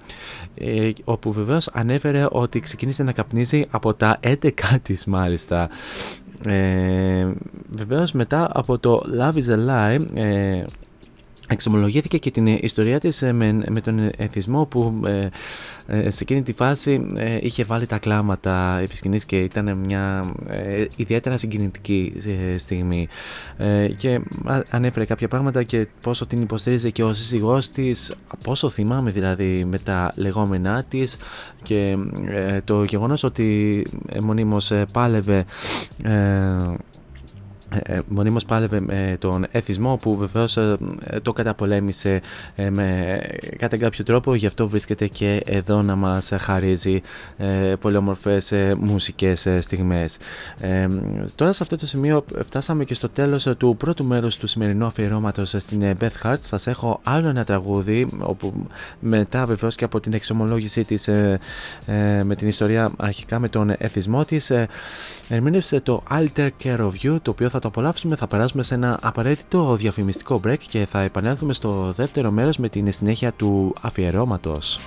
ε, 0.55 0.89
όπου 1.03 1.31
βεβαίως 1.31 1.67
ανέφερε 1.73 2.25
ότι 2.31 2.59
ξεκίνησε 2.59 3.03
να 3.03 3.11
καπνίζει 3.11 3.65
από 3.69 3.93
τα 3.93 4.19
11 4.23 4.49
της 4.81 5.05
μάλιστα. 5.05 5.69
Ε, 6.45 7.27
βεβαίως 7.69 8.11
μετά 8.11 8.49
από 8.53 8.77
το 8.79 9.01
Love 9.19 9.33
is 9.33 9.49
a 9.55 9.67
Lie 9.69 10.05
ε, 10.15 10.63
Εξομολογήθηκε 11.47 12.17
και 12.17 12.31
την 12.31 12.47
ιστορία 12.47 12.99
της 12.99 13.21
ε, 13.21 13.33
με, 13.33 13.63
με 13.69 13.81
τον 13.81 14.09
εθισμό 14.17 14.65
που 14.65 15.01
ε, 15.05 15.27
ε, 15.87 16.09
σε 16.09 16.19
εκείνη 16.21 16.41
τη 16.41 16.53
φάση 16.53 17.07
ε, 17.15 17.37
είχε 17.41 17.63
βάλει 17.63 17.85
τα 17.85 17.97
κλάματα 17.97 18.79
επί 18.79 18.95
σκηνής 18.95 19.25
και 19.25 19.39
ήταν 19.39 19.77
μια 19.77 20.33
ε, 20.47 20.85
ιδιαίτερα 20.95 21.37
συγκινητική 21.37 22.13
ε, 22.53 22.57
στιγμή. 22.57 23.07
Ε, 23.57 23.87
και 23.87 24.19
α- 24.45 24.61
ανέφερε 24.69 25.05
κάποια 25.05 25.27
πράγματα 25.27 25.63
και 25.63 25.87
πόσο 26.01 26.25
την 26.25 26.41
υποστήριζε 26.41 26.89
και 26.89 27.03
ο 27.03 27.13
σύζυγός 27.13 27.71
της 27.71 28.15
πόσο 28.43 28.69
θυμάμαι 28.69 29.11
δηλαδή 29.11 29.65
με 29.65 29.79
τα 29.79 30.13
λεγόμενά 30.15 30.83
της 30.83 31.17
και 31.63 31.97
ε, 32.27 32.61
το 32.63 32.83
γεγονός 32.83 33.23
ότι 33.23 33.83
ε, 34.09 34.19
μονίμως 34.19 34.71
ε, 34.71 34.85
πάλευε 34.91 35.45
ε, 36.03 36.13
ε, 36.15 36.75
μονίμως 38.07 38.45
πάλευε 38.45 38.79
με 38.79 39.17
τον 39.19 39.45
εθισμό 39.51 39.97
που 40.01 40.17
βεβαίως 40.17 40.57
ε, 40.57 40.77
το 41.21 41.33
καταπολέμησε 41.33 42.21
ε, 42.55 42.69
με, 42.69 43.19
κατά 43.57 43.77
κάποιο 43.77 44.03
τρόπο 44.03 44.35
γι' 44.35 44.45
αυτό 44.45 44.67
βρίσκεται 44.67 45.07
και 45.07 45.41
εδώ 45.45 45.81
να 45.81 45.95
μας 45.95 46.31
χαρίζει 46.39 47.01
πολύ 47.79 47.95
όμορφες 47.95 48.53
μουσικές 48.77 49.47
στιγμές. 49.59 50.17
Τώρα 51.35 51.53
σε 51.53 51.63
αυτό 51.63 51.77
το 51.77 51.87
σημείο 51.87 52.25
φτάσαμε 52.45 52.83
και 52.83 52.93
στο 52.93 53.09
τέλος 53.09 53.47
του 53.57 53.75
πρώτου 53.77 54.03
μέρους 54.03 54.37
του 54.37 54.47
σημερινού 54.47 54.85
αφιερώματος 54.85 55.55
στην 55.57 55.97
Beth 55.99 56.23
Hart 56.23 56.39
σας 56.39 56.67
έχω 56.67 56.99
άλλο 57.03 57.27
ένα 57.27 57.43
τραγούδι 57.43 58.07
όπου 58.19 58.67
μετά 58.99 59.45
βεβαίως 59.45 59.75
και 59.75 59.83
από 59.83 59.99
την 59.99 60.13
εξομολόγησή 60.13 60.83
της 60.83 61.09
με 62.23 62.35
την 62.35 62.47
ιστορία 62.47 62.91
αρχικά 62.97 63.39
με 63.39 63.49
τον 63.49 63.73
εθισμό 63.77 64.25
της 64.25 64.51
ερμήνευσε 65.29 65.79
το 65.79 66.03
Alter 66.09 66.49
Care 66.63 66.79
of 66.79 66.91
You 67.03 67.17
το 67.21 67.31
οποίο 67.31 67.49
θα 67.49 67.59
το 67.65 67.71
απολαύσουμε 67.71 68.15
θα 68.15 68.27
περάσουμε 68.27 68.63
σε 68.63 68.75
ένα 68.75 68.99
απαραίτητο 69.01 69.75
διαφημιστικό 69.75 70.39
break 70.45 70.57
και 70.67 70.85
θα 70.85 71.01
επανέλθουμε 71.01 71.53
στο 71.53 71.91
δεύτερο 71.95 72.31
μέρος 72.31 72.57
με 72.57 72.69
την 72.69 72.91
συνέχεια 72.91 73.31
του 73.31 73.73
αφιερώματος. 73.81 74.79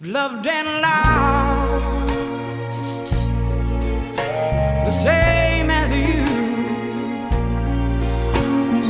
Loved 0.00 0.46
and 0.46 0.80
lost 0.80 2.06
the 4.84 4.90
same 4.90 5.70
as 5.70 5.90
you. 5.90 6.24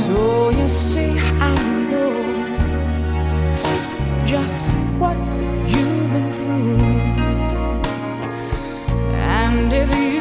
So 0.05 0.49
you 0.51 0.69
see, 0.69 1.17
I 1.19 1.53
know 1.89 2.13
just 4.25 4.69
what 4.99 5.17
you've 5.65 6.11
been 6.11 6.31
through, 6.33 6.77
and 9.15 9.73
if 9.73 9.89
you 9.95 10.16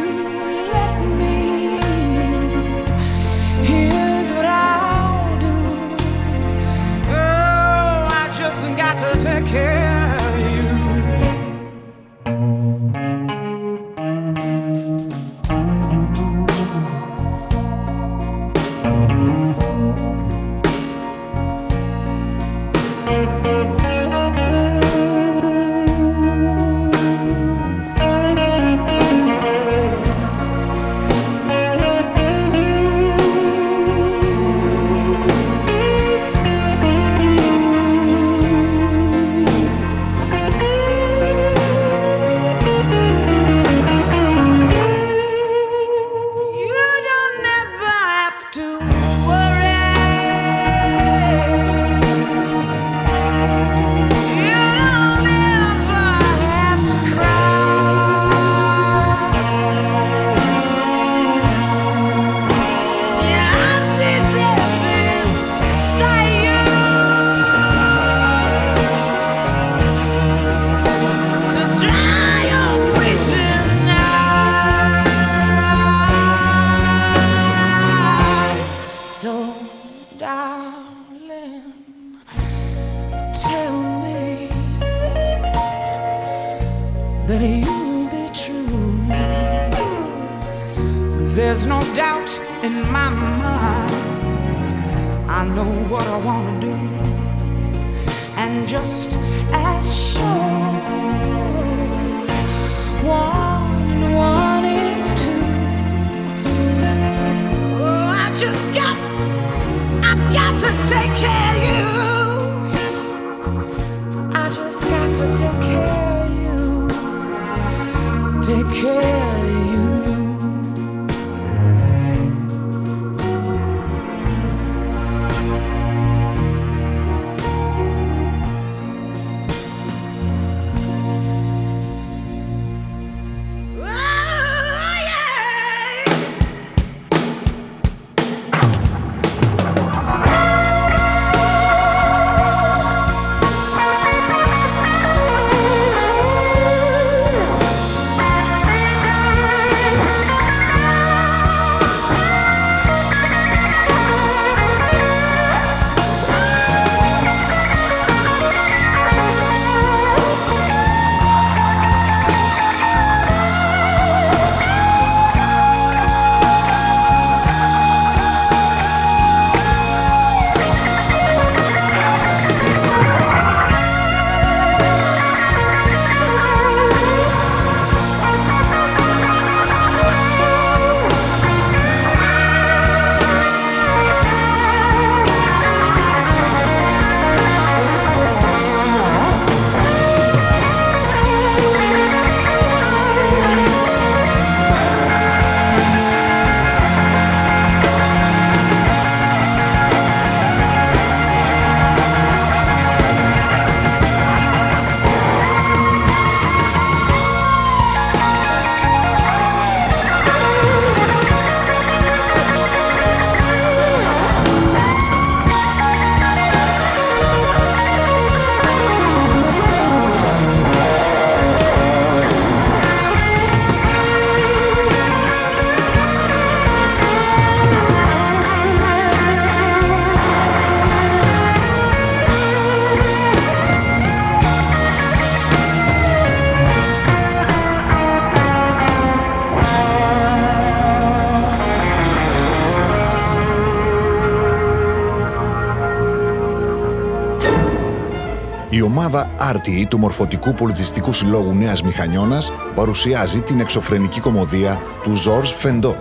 ομάδα 249.16 249.28
RTE 249.52 249.86
του 249.88 249.98
Μορφωτικού 249.98 250.54
Πολιτιστικού 250.54 251.12
Συλλόγου 251.12 251.54
Νέας 251.54 251.82
Μηχανιώνας 251.82 252.52
παρουσιάζει 252.74 253.40
την 253.40 253.60
εξωφρενική 253.60 254.20
κομμωδία 254.20 254.80
του 255.02 255.14
Ζόρς 255.14 255.52
Φεντό, 255.52 255.96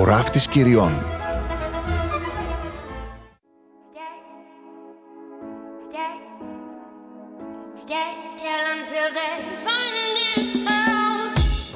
«Ο 0.00 0.04
ράφτης 0.04 0.48
κυριών». 0.48 0.92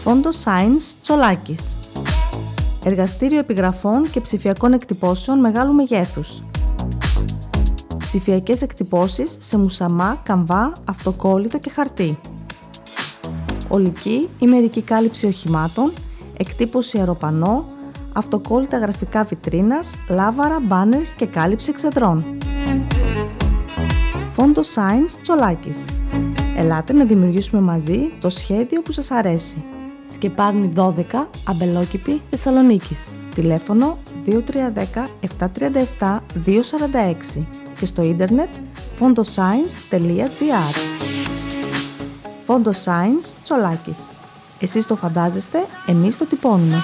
Φόντο 0.03 0.31
Science 0.45 0.97
Τσολάκης 1.03 1.77
Εργαστήριο 2.85 3.39
επιγραφών 3.39 4.11
και 4.11 4.21
ψηφιακών 4.21 4.73
εκτυπώσεων 4.73 5.39
μεγάλου 5.39 5.75
μεγέθους 5.75 6.41
ψηφιακές 8.15 8.63
εκτυπώσεις 8.63 9.37
σε 9.41 9.59
μουσαμά, 9.59 10.21
καμβά, 10.23 10.73
αυτοκόλλητο 10.85 11.59
και 11.59 11.71
χαρτί. 11.71 12.19
Ολική 13.69 14.29
ή 14.39 14.47
μερική 14.47 14.83
κάλυψη 14.83 15.27
οχημάτων, 15.27 15.93
εκτύπωση 16.37 16.99
αεροπανό, 16.99 17.65
αυτοκόλλητα 18.13 18.79
γραφικά 18.79 19.25
βιτρίνας, 19.25 19.95
λάβαρα, 20.09 20.61
μπάνερς 20.61 21.13
και 21.13 21.27
κάλυψη 21.27 21.71
εξεδρών. 21.71 22.25
Φόντο 24.33 24.61
Science 24.61 25.19
Τσολάκης. 25.23 25.85
Ελάτε 26.57 26.93
να 26.93 27.05
δημιουργήσουμε 27.05 27.63
μαζί 27.63 27.99
το 28.21 28.29
σχέδιο 28.29 28.83
που 28.83 28.93
σας 28.93 29.11
αρέσει. 29.11 29.63
Σκεπάρνη 30.07 30.73
12, 30.77 31.27
Αμπελόκηπη, 31.49 32.21
Θεσσαλονίκης. 32.31 33.13
Τηλέφωνο 33.35 33.99
2310 34.27 35.09
737 35.99 36.21
246 36.45 37.64
και 37.79 37.87
στο 37.87 38.03
ίντερνετ 38.03 38.49
fondoscience.gr 39.01 40.75
Fondoscience 42.47 43.27
Τσολάκης. 43.45 43.99
Εσείς 44.59 44.87
το 44.87 44.97
φαντάζεστε, 44.97 45.67
εμείς 45.87 46.19
το 46.19 46.25
τυπώνουμε. 46.25 46.77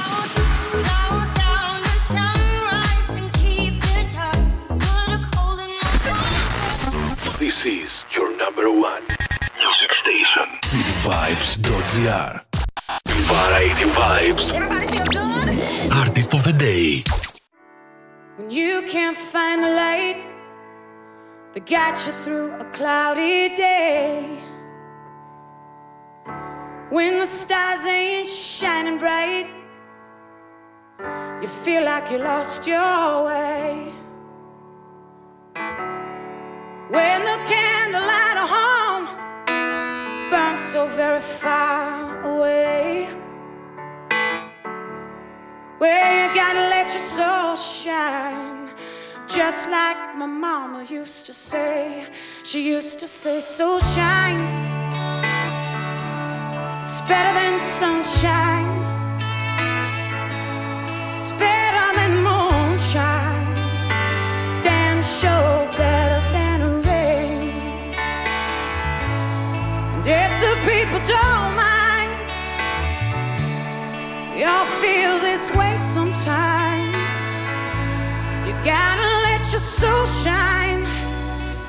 This 7.39 7.65
is 7.65 7.91
your 8.17 8.29
number 8.45 8.67
one 8.91 9.05
music 9.63 9.93
station. 10.03 10.47
cityvibes.gr 10.73 12.33
Variety 13.33 13.87
Vibes. 13.99 14.47
Artist 16.03 16.31
of 16.37 16.43
the 16.49 16.57
day. 16.71 17.03
When 18.37 18.51
you 18.51 18.83
can't 18.95 19.19
find 19.33 19.59
the 19.65 19.73
light 19.83 20.30
that 21.53 21.67
got 21.67 22.07
you 22.07 22.13
through 22.25 22.53
a 22.55 22.65
cloudy 22.67 23.49
day. 23.57 24.39
When 26.91 27.19
the 27.19 27.27
stars 27.27 27.87
ain't 27.87 28.29
shining 28.29 28.99
bright, 28.99 29.49
you 31.43 31.49
feel 31.49 31.85
like 31.85 32.11
you 32.11 32.19
lost 32.19 32.67
your 32.67 33.25
way. 33.27 33.93
When 36.95 37.19
the 37.31 37.39
candlelight 37.47 38.37
of 38.43 38.49
home 38.57 39.07
burns 40.31 40.61
so 40.61 40.87
very 40.89 41.21
far 41.21 42.23
away. 42.23 43.09
Where 45.79 46.29
you 46.29 46.35
gotta 46.35 46.65
let 46.75 46.91
your 46.91 47.07
soul 47.17 47.57
shine. 47.57 48.71
Just 49.27 49.69
like 49.71 50.00
my 50.17 50.27
mama 50.27 50.85
used 50.85 51.27
to 51.27 51.33
say, 51.33 52.07
she 52.43 52.67
used 52.69 52.99
to 53.01 53.07
say, 53.07 53.41
So 53.41 53.79
shine. 53.79 54.41
It's 56.83 57.01
better 57.03 57.33
than 57.39 57.59
sunshine, 57.61 58.69
it's 61.19 61.33
better 61.33 61.87
than 61.99 62.13
moonshine, 62.27 63.55
damn 64.63 65.01
sure 65.03 65.69
better 65.77 66.21
than 66.33 66.83
rain. 66.83 67.53
And 69.95 70.07
if 70.07 70.33
the 70.45 70.55
people 70.69 71.01
don't 71.17 71.53
mind, 71.55 72.11
we 74.35 74.45
all 74.45 74.67
feel 74.83 75.19
this 75.21 75.55
way 75.55 75.77
sometimes. 75.77 77.13
You 78.47 78.53
gotta 78.65 79.10
your 79.53 79.59
soul 79.59 80.07
shine, 80.07 80.85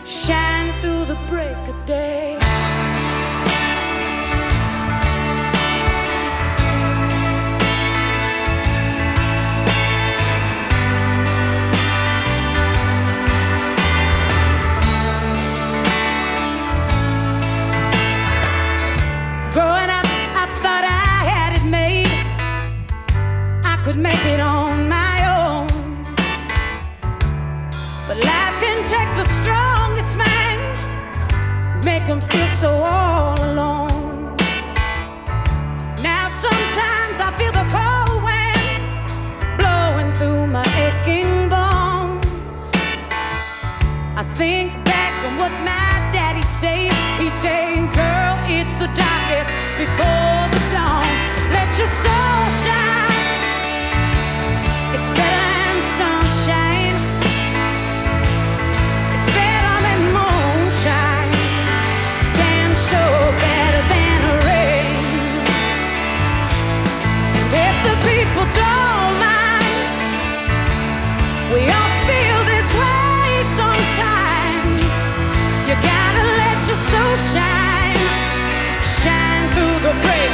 shine 0.06 0.72
through 0.82 1.06
the 1.06 1.18
break 1.28 1.58
of 1.68 1.86
day. 1.86 2.31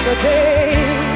another 0.07 0.21
day. 0.21 1.06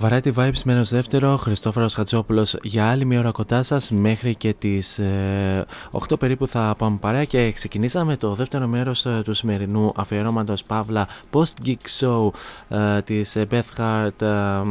Variety 0.00 0.32
Vibes 0.34 0.62
μένω 0.64 0.84
δεύτερο, 0.84 1.36
Χριστόφορος 1.36 1.94
Χατζόπουλος 1.94 2.56
για 2.62 2.90
άλλη 2.90 3.04
μια 3.04 3.18
ώρα 3.18 3.30
κοντά 3.30 3.62
σας 3.62 3.90
μέχρι 3.90 4.34
και 4.34 4.54
τις 4.58 4.98
ε, 4.98 5.66
8 6.08 6.18
περίπου 6.18 6.46
θα 6.46 6.74
πάμε 6.78 6.96
παρέα 7.00 7.24
και 7.24 7.52
ξεκινήσαμε 7.52 8.16
το 8.16 8.34
δεύτερο 8.34 8.66
μέρος 8.66 9.06
ε, 9.06 9.20
του 9.24 9.34
σημερινού 9.34 9.92
αφιερώματος 9.96 10.64
Παύλα 10.64 11.08
Post 11.32 11.52
Geek 11.66 12.00
Show 12.00 12.30
ε, 12.68 13.02
της 13.02 13.36
ε, 13.36 13.46
Beth 13.50 13.76
Hart 13.76 14.22
ε, 14.22 14.62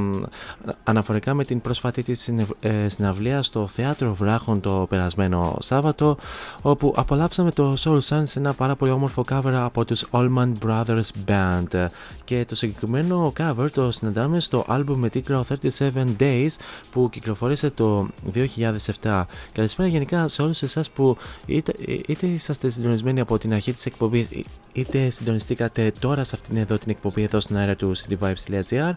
αναφορικά 0.84 1.34
με 1.34 1.44
την 1.44 1.62
πρόσφατη 1.62 2.04
της 2.04 2.22
συνευ- 2.22 2.66
ε, 2.66 2.88
συναυλία 2.88 3.42
στο 3.42 3.68
Θέατρο 3.68 4.14
Βράχων 4.14 4.62
το 4.62 4.86
περασμένο 4.90 5.58
Σάββατο 5.60 6.18
όπου 6.62 6.94
απολαύσαμε 6.96 7.52
το 7.52 7.74
Soul 7.80 8.00
Sun 8.00 8.22
σε 8.24 8.40
ένα 8.40 8.54
πάρα 8.54 8.76
πολύ 8.76 8.92
όμορφο 8.92 9.26
cover 9.30 9.54
από 9.54 9.86
τους 9.86 10.06
Allman 10.12 10.52
Brothers 10.66 11.10
Band. 11.28 11.86
Και 12.24 12.46
το 12.48 12.56
συγκεκριμένο 12.56 13.34
cover 13.40 13.68
το 13.72 13.92
συναντάμε 13.92 14.40
στο 14.40 14.66
album 14.70 14.96
με 14.96 15.10
τίτλο 15.22 15.46
37 15.78 16.06
Days 16.20 16.48
που 16.92 17.10
κυκλοφόρησε 17.12 17.70
το 17.70 18.08
2007. 19.02 19.24
Καλησπέρα 19.52 19.90
γενικά 19.90 20.28
σε 20.28 20.42
όλους 20.42 20.62
εσάς 20.62 20.90
που 20.90 21.18
είτε, 21.46 21.74
είτε 22.08 22.28
είσαστε 22.28 22.70
συντονισμένοι 22.70 23.20
από 23.20 23.38
την 23.38 23.54
αρχή 23.54 23.74
της 23.74 23.86
εκπομπής 23.86 24.28
είτε 24.78 25.10
συντονιστήκατε 25.10 25.92
τώρα 26.00 26.24
σε 26.24 26.36
αυτήν 26.36 26.58
εδώ 26.58 26.78
την 26.78 26.90
εκπομπή 26.90 27.22
εδώ 27.22 27.40
στην 27.40 27.58
αέρα 27.58 27.76
του 27.76 27.92
cityvibes.gr 27.96 28.92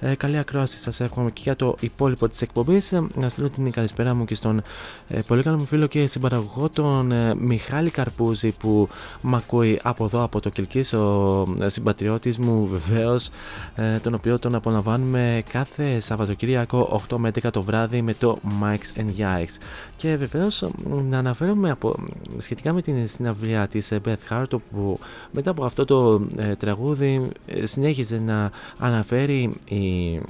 ε, 0.00 0.14
καλή 0.14 0.38
ακρόαση 0.38 0.78
σας 0.78 1.00
εύχομαι 1.00 1.30
και 1.30 1.40
για 1.44 1.56
το 1.56 1.76
υπόλοιπο 1.80 2.28
της 2.28 2.42
εκπομπής 2.42 2.92
ε, 2.92 3.06
να 3.14 3.28
στείλω 3.28 3.48
την 3.48 3.70
καλησπέρα 3.70 4.14
μου 4.14 4.24
και 4.24 4.34
στον 4.34 4.62
ε, 5.08 5.20
πολύ 5.26 5.42
καλό 5.42 5.56
μου 5.56 5.64
φίλο 5.64 5.86
και 5.86 6.06
συμπαραγωγό 6.06 6.68
τον 6.68 7.12
ε, 7.12 7.34
Μιχάλη 7.34 7.90
Καρπούζη 7.90 8.50
που 8.50 8.88
μ' 9.20 9.34
ακούει 9.34 9.80
από 9.82 10.04
εδώ 10.04 10.22
από 10.22 10.40
το 10.40 10.48
Κιλκής 10.48 10.92
ο 10.92 11.46
ε, 11.60 11.68
συμπατριώτης 11.68 12.38
μου 12.38 12.66
βεβαίως 12.66 13.30
ε, 13.74 13.98
τον 13.98 14.14
οποίο 14.14 14.38
τον 14.38 14.54
απολαμβάνουμε 14.54 15.42
κάθε 15.52 15.59
Σαββατοκύριακο 15.98 17.00
8 17.10 17.16
με 17.16 17.30
11 17.42 17.50
το 17.52 17.62
βράδυ 17.62 18.02
με 18.02 18.14
το 18.14 18.38
Mike's 18.62 19.00
and 19.00 19.20
Yikes. 19.20 19.56
Και 19.96 20.16
βεβαίως 20.16 20.70
να 21.08 21.18
αναφέρομαι 21.18 21.70
από, 21.70 21.94
σχετικά 22.38 22.72
με 22.72 22.82
την 22.82 23.08
συναυλία 23.08 23.68
της 23.68 23.90
ε, 23.90 24.00
Beth 24.04 24.32
Hart 24.34 24.50
όπου 24.52 24.98
μετά 25.32 25.50
από 25.50 25.64
αυτό 25.64 25.84
το 25.84 26.26
ε, 26.36 26.54
τραγούδι 26.54 27.30
ε, 27.46 27.66
συνέχιζε 27.66 28.18
να 28.18 28.50
αναφέρει 28.78 29.52
η 29.68 30.20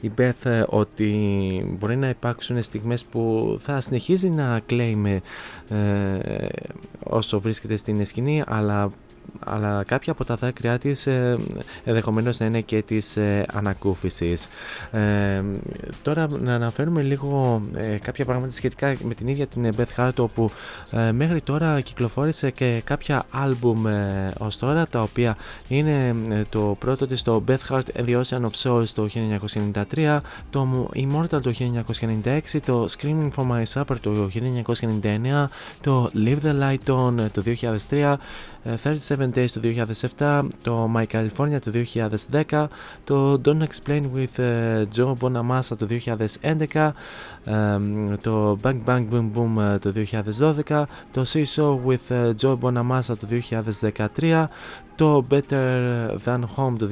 η 0.00 0.10
Beth 0.18 0.44
ε, 0.44 0.64
ότι 0.66 1.76
μπορεί 1.78 1.96
να 1.96 2.08
υπάρξουν 2.08 2.62
στιγμές 2.62 3.04
που 3.04 3.56
θα 3.62 3.80
συνεχίζει 3.80 4.28
να 4.28 4.60
κλαίει 4.66 4.94
με, 4.94 5.20
ε, 5.68 6.46
όσο 7.04 7.40
βρίσκεται 7.40 7.76
στην 7.76 8.04
σκηνή 8.04 8.42
αλλά 8.46 8.90
αλλά 9.44 9.82
κάποια 9.86 10.12
από 10.12 10.24
τα 10.24 10.34
δάκρυά 10.34 10.78
της 10.78 11.06
ε, 11.06 11.38
ενδεχομένως 11.84 12.38
να 12.38 12.46
είναι 12.46 12.60
και 12.60 12.82
της 12.82 13.16
ε, 13.16 13.44
ανακούφισης. 13.52 14.48
Ε, 14.90 15.42
τώρα 16.02 16.26
να 16.40 16.54
αναφέρουμε 16.54 17.02
λίγο 17.02 17.62
ε, 17.76 17.96
κάποια 17.98 18.24
πράγματα 18.24 18.52
σχετικά 18.52 18.94
με 19.02 19.14
την 19.14 19.28
ίδια 19.28 19.46
την 19.46 19.74
Beth 19.76 19.96
Hart 19.96 20.14
όπου 20.18 20.50
ε, 20.90 21.12
μέχρι 21.12 21.40
τώρα 21.40 21.80
κυκλοφόρησε 21.80 22.50
και 22.50 22.82
κάποια 22.84 23.24
άλμπουμ 23.30 23.86
ε, 23.86 24.32
ως 24.38 24.58
τώρα 24.58 24.86
τα 24.86 25.00
οποία 25.00 25.36
είναι 25.68 26.14
ε, 26.30 26.42
το 26.48 26.76
πρώτο 26.78 27.06
της 27.06 27.22
το 27.22 27.42
Beth 27.48 27.70
Hart 27.70 27.82
and 27.96 28.04
the 28.06 28.22
Ocean 28.22 28.40
of 28.40 28.50
Souls 28.62 28.88
το 28.94 29.08
1993 29.92 30.18
το 30.50 30.88
Immortal 30.94 31.42
το 31.42 31.52
1996 32.24 32.40
το 32.64 32.88
Screaming 32.96 33.30
for 33.36 33.44
My 33.50 33.62
Supper 33.74 33.96
το 34.00 34.28
1999 35.02 35.46
το 35.80 36.10
Live 36.14 36.38
the 36.44 36.60
Light 36.60 36.94
On 36.94 37.18
ε, 37.18 37.28
το 37.28 37.42
2003 37.88 38.14
37 38.82 39.15
Days 39.20 39.50
το 39.52 39.60
2007, 40.18 40.44
το 40.62 40.90
My 40.94 41.04
California 41.06 41.58
το 41.60 41.72
2010, 42.50 42.66
το 43.04 43.40
Don't 43.44 43.62
Explain 43.62 44.02
with 44.14 44.40
uh, 44.40 44.84
Joe 44.96 45.14
Bonamassa 45.20 45.76
το 45.78 45.86
2011, 46.72 46.90
um, 47.46 48.16
το 48.20 48.58
Bang 48.62 48.78
Bang 48.86 49.04
Boom 49.10 49.30
Boom 49.34 49.74
uh, 49.74 49.80
το 49.80 49.92
2012, 50.66 50.82
το 51.12 51.24
See 51.32 51.44
So 51.54 51.88
with 51.88 52.10
uh, 52.10 52.32
Joe 52.40 52.56
Bonamassa 52.60 53.16
το 53.18 53.26
2013, 54.20 54.46
το 54.96 55.24
Better 55.30 56.08
Than 56.24 56.40
Home 56.56 56.74
το 56.78 56.88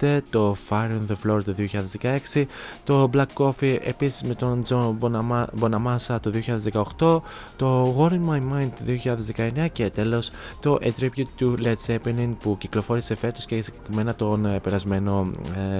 2015, 0.00 0.18
το 0.30 0.56
Fire 0.68 0.90
on 0.90 1.12
the 1.12 1.14
Floor 1.24 1.42
το 1.44 1.54
2016, 2.32 2.44
το 2.84 3.10
Black 3.14 3.26
Coffee 3.34 3.78
επίσης 3.84 4.22
με 4.22 4.34
τον 4.34 4.62
Joe 4.68 4.94
Bonama- 5.00 5.46
Bonamassa 5.60 6.16
το 6.20 6.30
2018, 6.98 7.22
το 7.56 7.96
War 7.98 8.10
in 8.10 8.30
My 8.30 8.38
Mind 8.38 8.68
το 8.78 8.84
2019 8.84 9.68
και 9.72 9.90
τέλος 9.90 10.30
το 10.60 10.78
A 10.82 10.90
Tribute 11.00 11.40
to 11.40 11.54
Led 11.64 11.74
Zeppelin 11.86 12.32
που 12.42 12.56
κυκλοφόρησε 12.58 13.14
φέτος 13.14 13.44
και 13.44 13.62
συγκεκριμένα 13.62 14.14
τον 14.14 14.46
ε, 14.46 14.58
περασμένο 14.58 15.30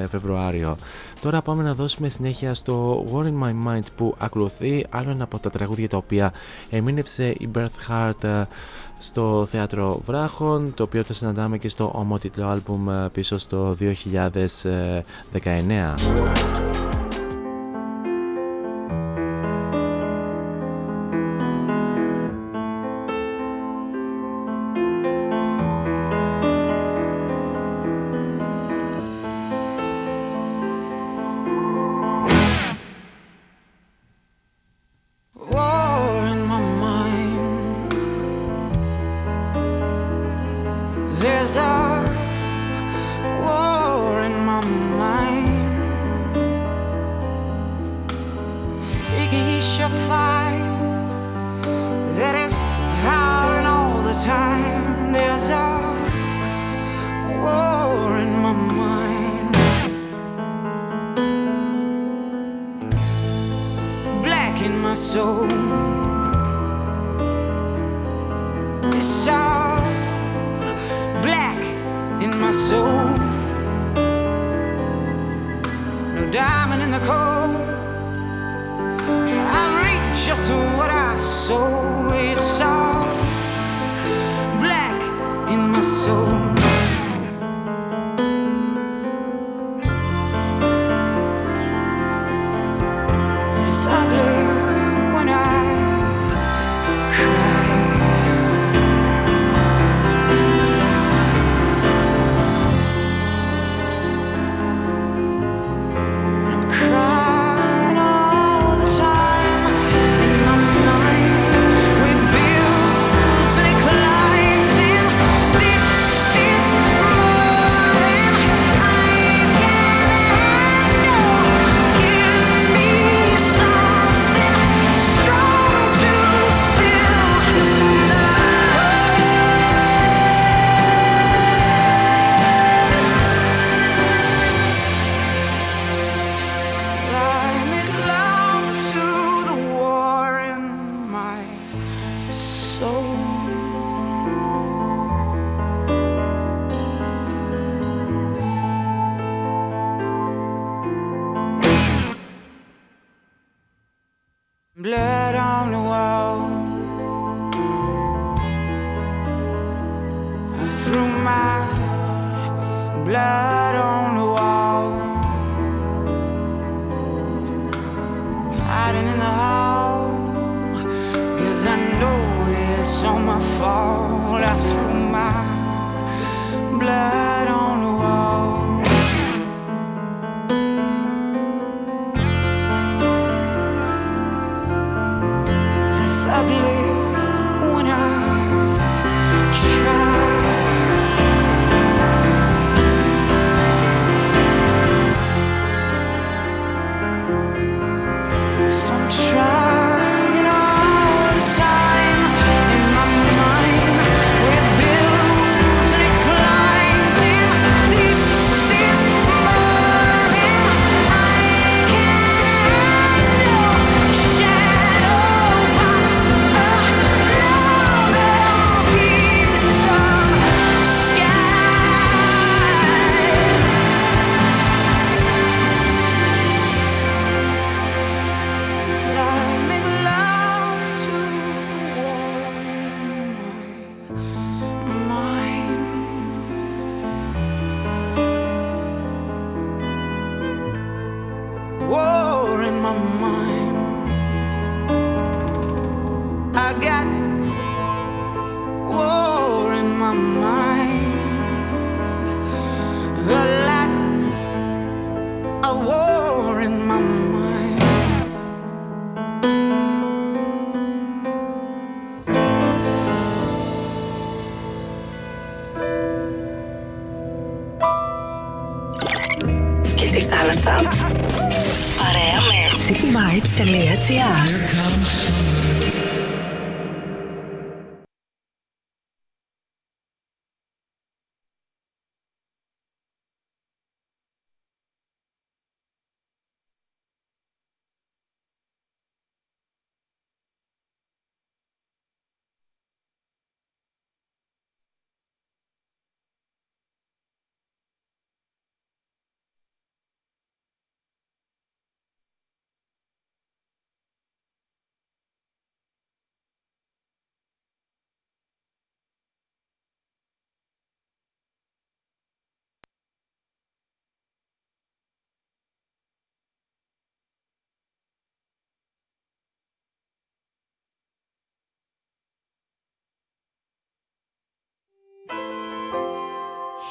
ε, 0.03 0.07
Φεβρουάριο. 0.07 0.77
Τώρα 1.21 1.43
πάμε 1.43 1.63
να 1.63 1.75
δώσουμε 1.75 2.09
συνέχεια 2.09 2.55
στο 2.55 3.05
War 3.13 3.25
in 3.25 3.43
My 3.45 3.69
Mind 3.69 3.85
που 3.97 4.15
ακολουθεί 4.19 4.87
άλλο 4.91 5.11
ένα 5.11 5.25
από 5.25 5.39
τα 5.39 5.51
τραγούδια 5.51 5.89
τα 5.89 5.97
οποία 5.97 6.33
εμείνευσε 6.71 7.29
η 7.29 7.49
Beth 7.55 7.91
Hart 7.91 8.25
ε, 8.25 8.43
στο 9.05 9.47
Θέατρο 9.51 10.01
Βράχων 10.07 10.75
το 10.75 10.83
οποίο 10.83 11.05
το 11.05 11.15
συναντάμε 11.15 11.59
και 11.59 11.69
στο 11.69 11.93
ομότιτλο 11.95 12.47
άλμπουμ 12.47 12.91
ε, 12.91 13.09
πίσω 13.13 13.39
στο 13.39 13.77
2019. 13.81 13.95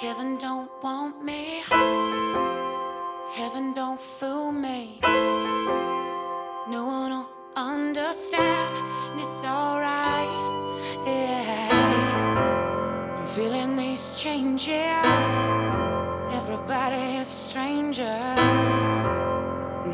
Heaven 0.03 0.35
don't 0.37 0.69
want 0.83 1.23
me. 1.23 1.63
Heaven 3.31 3.73
don't 3.73 3.97
fool 3.97 4.51
me. 4.51 4.99
No 5.01 6.85
one 6.85 7.11
will 7.11 7.29
understand. 7.55 8.75
And 9.11 9.21
it's 9.21 9.45
alright. 9.45 10.27
Yeah. 11.07 11.69
I'm 13.17 13.25
feeling 13.27 13.77
these 13.77 14.13
changes. 14.15 15.35
Everybody 16.33 17.19
is 17.21 17.27
strangers. 17.29 18.09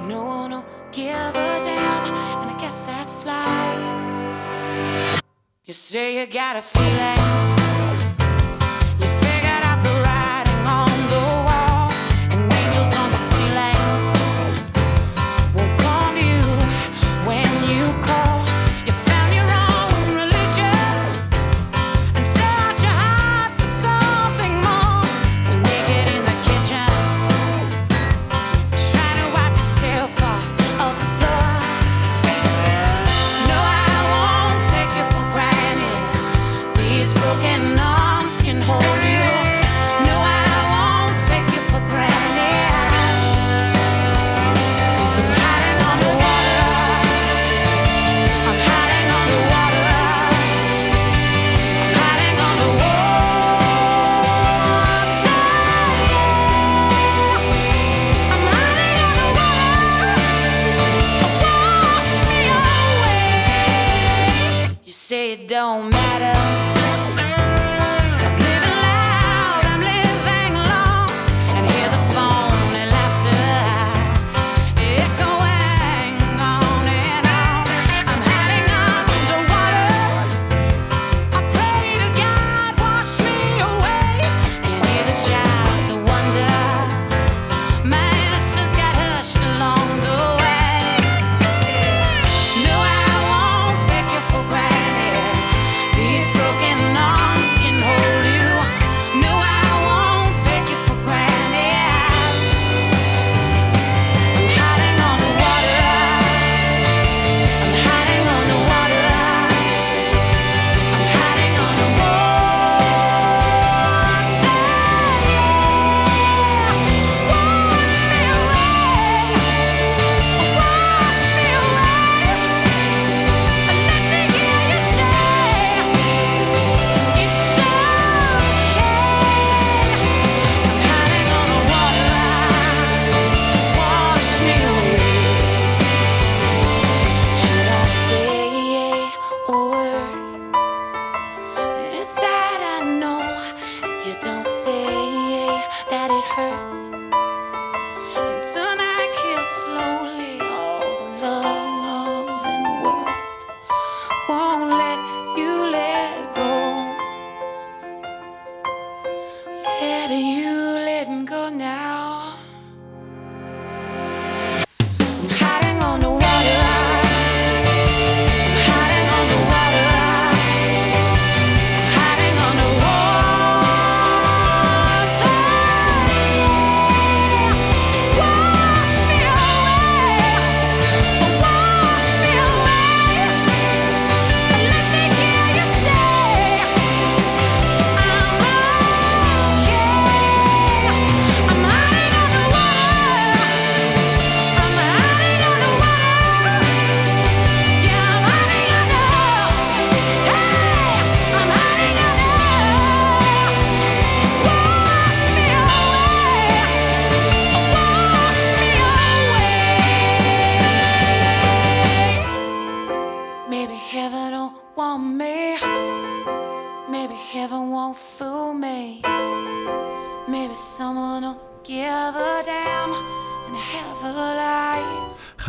No 0.09 0.23
one 0.25 0.51
will 0.53 0.65
give 0.91 1.35
a 1.35 1.61
damn. 1.63 2.13
And 2.41 2.49
I 2.49 2.57
guess 2.59 2.87
that's 2.87 3.25
life. 3.27 5.21
You 5.65 5.73
say 5.75 6.19
you 6.19 6.25
got 6.25 6.55
a 6.55 6.63
feeling. 6.63 7.58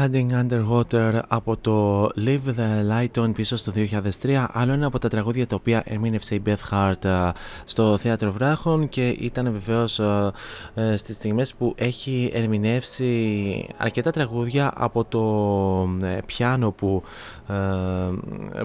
Hiding 0.00 0.30
Underwater 0.32 1.20
από 1.28 1.56
το 1.56 2.04
Live 2.16 2.54
the 2.56 2.90
Light 2.90 3.22
On 3.22 3.34
πίσω 3.34 3.56
στο 3.56 3.72
2003 4.22 4.46
άλλο 4.52 4.72
ένα 4.72 4.86
από 4.86 4.98
τα 4.98 5.08
τραγούδια 5.08 5.46
τα 5.46 5.56
οποία 5.56 5.82
ερμήνευσε 5.86 6.34
η 6.34 6.42
Beth 6.46 6.70
Hart 6.70 7.04
ε, 7.04 7.30
στο 7.64 7.96
Θέατρο 7.96 8.32
Βράχων 8.32 8.88
και 8.88 9.08
ήταν 9.08 9.52
βεβαίως 9.52 9.98
ε, 9.98 10.30
ε, 10.74 10.96
στις 10.96 11.16
στιγμές 11.16 11.54
που 11.54 11.74
έχει 11.76 12.30
ερμηνεύσει 12.34 13.66
αρκετά 13.76 14.10
τραγούδια 14.10 14.72
από 14.74 15.04
το 15.04 15.22
πιάνο 16.26 16.70
που, 16.70 17.02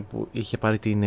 που 0.09 0.27
είχε 0.31 0.57
πάρει 0.57 0.79
την 0.79 1.03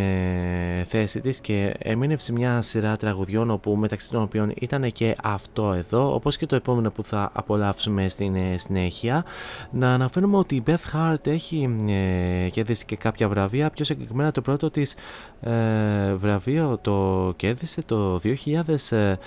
θέση 0.87 1.21
της 1.21 1.39
και 1.39 1.75
ερμήνευσε 1.79 2.31
μια 2.31 2.61
σειρά 2.61 2.97
τραγουδιών 2.97 3.49
όπου 3.51 3.75
μεταξύ 3.75 4.09
των 4.09 4.21
οποίων 4.21 4.51
ήταν 4.55 4.91
και 4.91 5.15
αυτό 5.23 5.73
εδώ 5.73 6.13
όπως 6.13 6.37
και 6.37 6.45
το 6.45 6.55
επόμενο 6.55 6.91
που 6.91 7.03
θα 7.03 7.29
απολαύσουμε 7.33 8.09
στην 8.09 8.35
συνέχεια. 8.55 9.25
Να 9.71 9.97
αναφέρουμε 10.19 10.37
ότι 10.37 10.55
η 10.55 10.63
Beth 10.65 11.13
Hart 11.13 11.27
έχει 11.27 11.75
ε, 11.87 12.49
κέρδισει 12.49 12.85
και 12.85 12.95
κάποια 12.95 13.29
βραβεία. 13.29 13.69
Πιο 13.69 13.85
συγκεκριμένα 13.85 14.31
το 14.31 14.41
πρώτο 14.41 14.69
της 14.69 14.95
ε, 15.41 16.13
βραβείο 16.13 16.77
το 16.81 17.33
κέρδισε 17.35 17.81
το 17.81 18.19
2000 18.23 19.17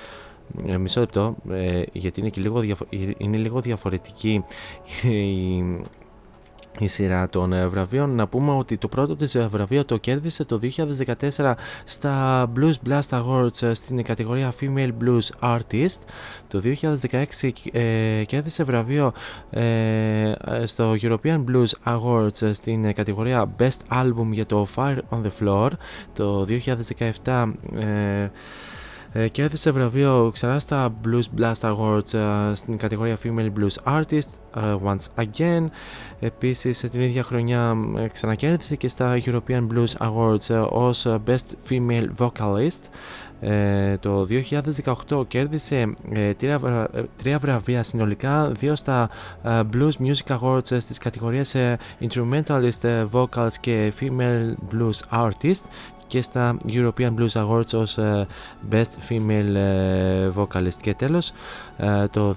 ε, 0.66 0.76
μισό 0.76 1.00
λεπτό 1.00 1.36
ε, 1.50 1.82
γιατί 1.92 2.20
είναι, 2.20 2.28
και 2.28 2.40
λίγο, 2.40 2.62
είναι 3.18 3.36
λίγο 3.36 3.60
διαφορετική 3.60 4.44
η, 5.02 5.62
η 6.78 6.86
σειρά 6.88 7.28
των 7.28 7.52
ε, 7.52 7.66
βραβείων. 7.66 8.14
Να 8.14 8.26
πούμε 8.26 8.52
ότι 8.52 8.76
το 8.76 8.88
πρώτο 8.88 9.16
της 9.16 9.34
ε, 9.34 9.46
βραβείο 9.50 9.84
το 9.84 9.96
κέρδισε 9.96 10.44
το 10.44 10.60
2014 11.36 11.52
στα 11.84 12.46
Blues 12.56 12.88
Blast 12.88 13.08
Awards 13.08 13.62
ε, 13.62 13.74
στην 13.74 14.02
κατηγορία 14.02 14.52
Female 14.60 14.90
Blues 15.02 15.58
Artist. 15.58 15.98
Το 16.48 16.62
2016 17.40 17.50
κέρδισε 18.26 18.64
βραβείο 18.64 19.12
στο 20.64 20.94
European 21.02 21.44
Blues 21.44 21.72
Awards 21.84 22.50
στην 22.52 22.94
κατηγορία 22.94 23.54
Best 23.58 24.02
Album 24.02 24.26
για 24.30 24.46
το 24.46 24.66
Fire 24.76 24.98
on 25.10 25.22
the 25.22 25.30
Floor. 25.40 25.68
Το 26.14 26.46
2017 27.24 27.52
ε, 27.78 28.30
κέρδισε 29.30 29.70
βραβείο 29.70 30.30
ξανά 30.32 30.58
στα 30.58 30.94
Blues 31.04 31.40
Blast 31.40 31.60
Awards 31.60 32.14
ε, 32.14 32.54
στην 32.54 32.76
κατηγορία 32.76 33.18
Female 33.24 33.50
Blues 33.58 34.00
Artist 34.00 34.38
ε, 34.56 34.76
once 34.84 35.24
again. 35.24 35.66
Επίσης 36.20 36.78
την 36.78 37.00
ίδια 37.00 37.22
χρονιά 37.22 37.76
ξανακέρδισε 38.12 38.76
και 38.76 38.88
στα 38.88 39.20
European 39.24 39.66
Blues 39.72 40.08
Awards 40.08 40.68
ως 40.70 41.06
Best 41.26 41.70
Female 41.70 42.06
Vocalist. 42.18 42.88
το 44.00 44.26
2018 45.08 45.28
κέρδισε 45.28 45.94
τρία, 47.16 47.38
βραβεία 47.38 47.82
συνολικά, 47.82 48.48
δύο 48.48 48.76
στα 48.76 49.10
Blues 49.44 49.92
Music 49.98 50.38
Awards 50.38 50.80
στις 50.80 50.98
κατηγορίες 50.98 51.56
Instrumentalist 52.00 53.06
Vocals 53.12 53.52
και 53.60 53.92
Female 54.00 54.54
Blues 54.72 55.26
Artist 55.26 55.62
και 56.12 56.22
στα 56.22 56.56
European 56.66 57.14
Blues 57.18 57.32
Awards 57.32 57.74
ως 57.74 57.98
ε, 57.98 58.26
Best 58.70 59.10
Female 59.10 59.54
ε, 59.54 60.30
Vocalist 60.36 60.80
και 60.80 60.94
τέλος 60.94 61.32
ε, 61.76 62.06
το 62.06 62.34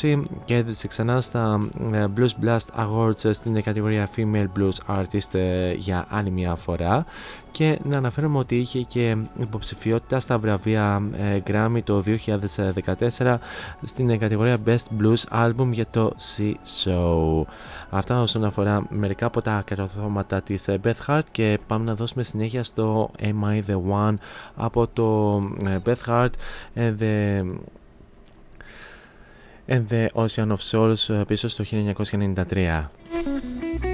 2020 0.00 0.22
κέρδισε 0.44 0.88
ξανά 0.88 1.20
στα 1.20 1.68
Blues 1.92 2.44
Blast 2.44 2.84
Awards 2.84 3.30
στην 3.34 3.62
κατηγορία 3.62 4.08
Female 4.16 4.46
Blues 4.58 4.96
Artist 4.98 5.38
για 5.76 6.06
άλλη 6.08 6.30
μια 6.30 6.54
φορά 6.54 7.04
και 7.52 7.78
να 7.84 7.96
αναφέρουμε 7.96 8.38
ότι 8.38 8.56
είχε 8.56 8.80
και 8.80 9.16
υποψηφιότητα 9.40 10.20
στα 10.20 10.38
βραβεία 10.38 11.02
Grammy 11.46 11.78
το 11.84 12.02
2014 13.18 13.36
στην 13.84 14.18
κατηγορία 14.18 14.56
Best 14.66 15.02
Blues 15.02 15.24
Album 15.30 15.68
για 15.72 15.86
το 15.86 16.12
C 16.36 16.54
Show. 16.84 17.42
Αυτά 17.90 18.20
όσον 18.20 18.44
αφορά 18.44 18.86
μερικά 18.90 19.26
από 19.26 19.42
τα 19.42 19.62
κατορθώματα 19.66 20.40
της 20.42 20.68
ε, 20.68 20.80
Beth 20.84 21.06
Hart 21.06 21.22
και 21.30 21.58
πάμε 21.66 21.84
να 21.84 21.94
δώσουμε 21.94 22.22
συνέχεια 22.22 22.62
στο 22.64 23.10
Am 23.20 23.44
I 23.44 23.62
The 23.70 23.80
One 23.92 24.14
από 24.56 24.86
το 24.86 25.36
ε, 25.66 25.78
Beth 25.84 26.06
Hart 26.06 26.30
and 26.74 26.96
the, 27.00 27.44
and 29.68 29.82
the 29.90 30.08
Ocean 30.12 30.48
of 30.48 30.58
Souls 30.70 31.14
ε, 31.14 31.24
πίσω 31.26 31.48
στο 31.48 31.64
1993. 32.50 33.89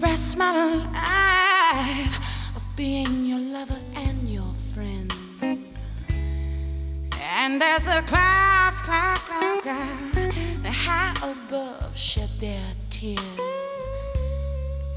express 0.00 0.32
my 0.34 0.50
life 0.94 2.16
of 2.56 2.64
being 2.74 3.26
your 3.26 3.38
lover 3.38 3.78
and 3.94 4.26
your 4.30 4.50
friend. 4.72 5.12
And 5.42 7.62
as 7.62 7.84
the 7.84 8.02
clouds 8.06 8.80
cloud, 8.80 9.18
cloud, 9.18 9.62
cloud, 9.62 10.14
the 10.62 10.72
high 10.72 11.12
above 11.22 11.94
shed 11.94 12.30
their 12.40 12.64
tears. 12.88 13.20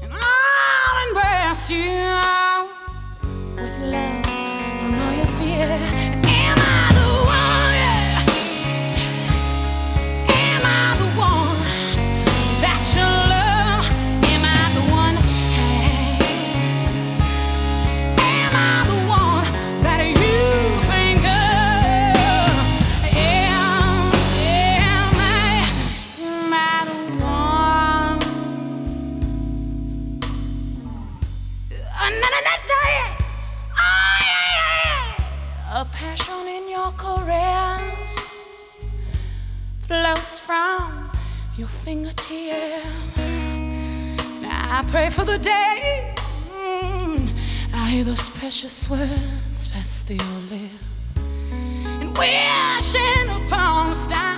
And 0.02 0.10
I'll 0.10 1.08
embrace 1.08 1.68
you 1.68 2.08
with 3.56 3.78
love 3.92 4.24
from 4.80 4.94
all 4.94 5.12
your 5.14 5.26
fear. 5.36 5.68
Am 6.24 6.58
I 6.58 6.92
the 6.96 7.08
one? 7.26 7.73
your 41.64 41.70
finger 41.70 42.12
tear. 42.16 42.82
Now 44.42 44.80
I 44.80 44.84
pray 44.90 45.08
for 45.08 45.24
the 45.24 45.38
day 45.38 46.14
mm, 46.52 47.26
I 47.72 47.88
hear 47.88 48.04
those 48.04 48.28
precious 48.28 48.90
words 48.90 49.68
pass 49.68 50.02
through 50.02 50.16
your 50.16 50.42
lips, 50.52 50.84
and 52.02 52.10
wishing 52.18 53.28
upon 53.38 53.92
a 53.92 53.94
star 53.94 54.36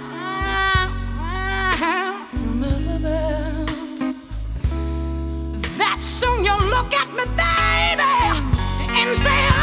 from 2.31 2.63
above. 2.63 3.67
That 5.79 5.99
soon 5.99 6.45
you'll 6.45 6.69
look 6.77 6.95
at 6.95 7.09
me, 7.19 7.25
baby, 7.43 8.15
and 9.01 9.19
say. 9.19 9.56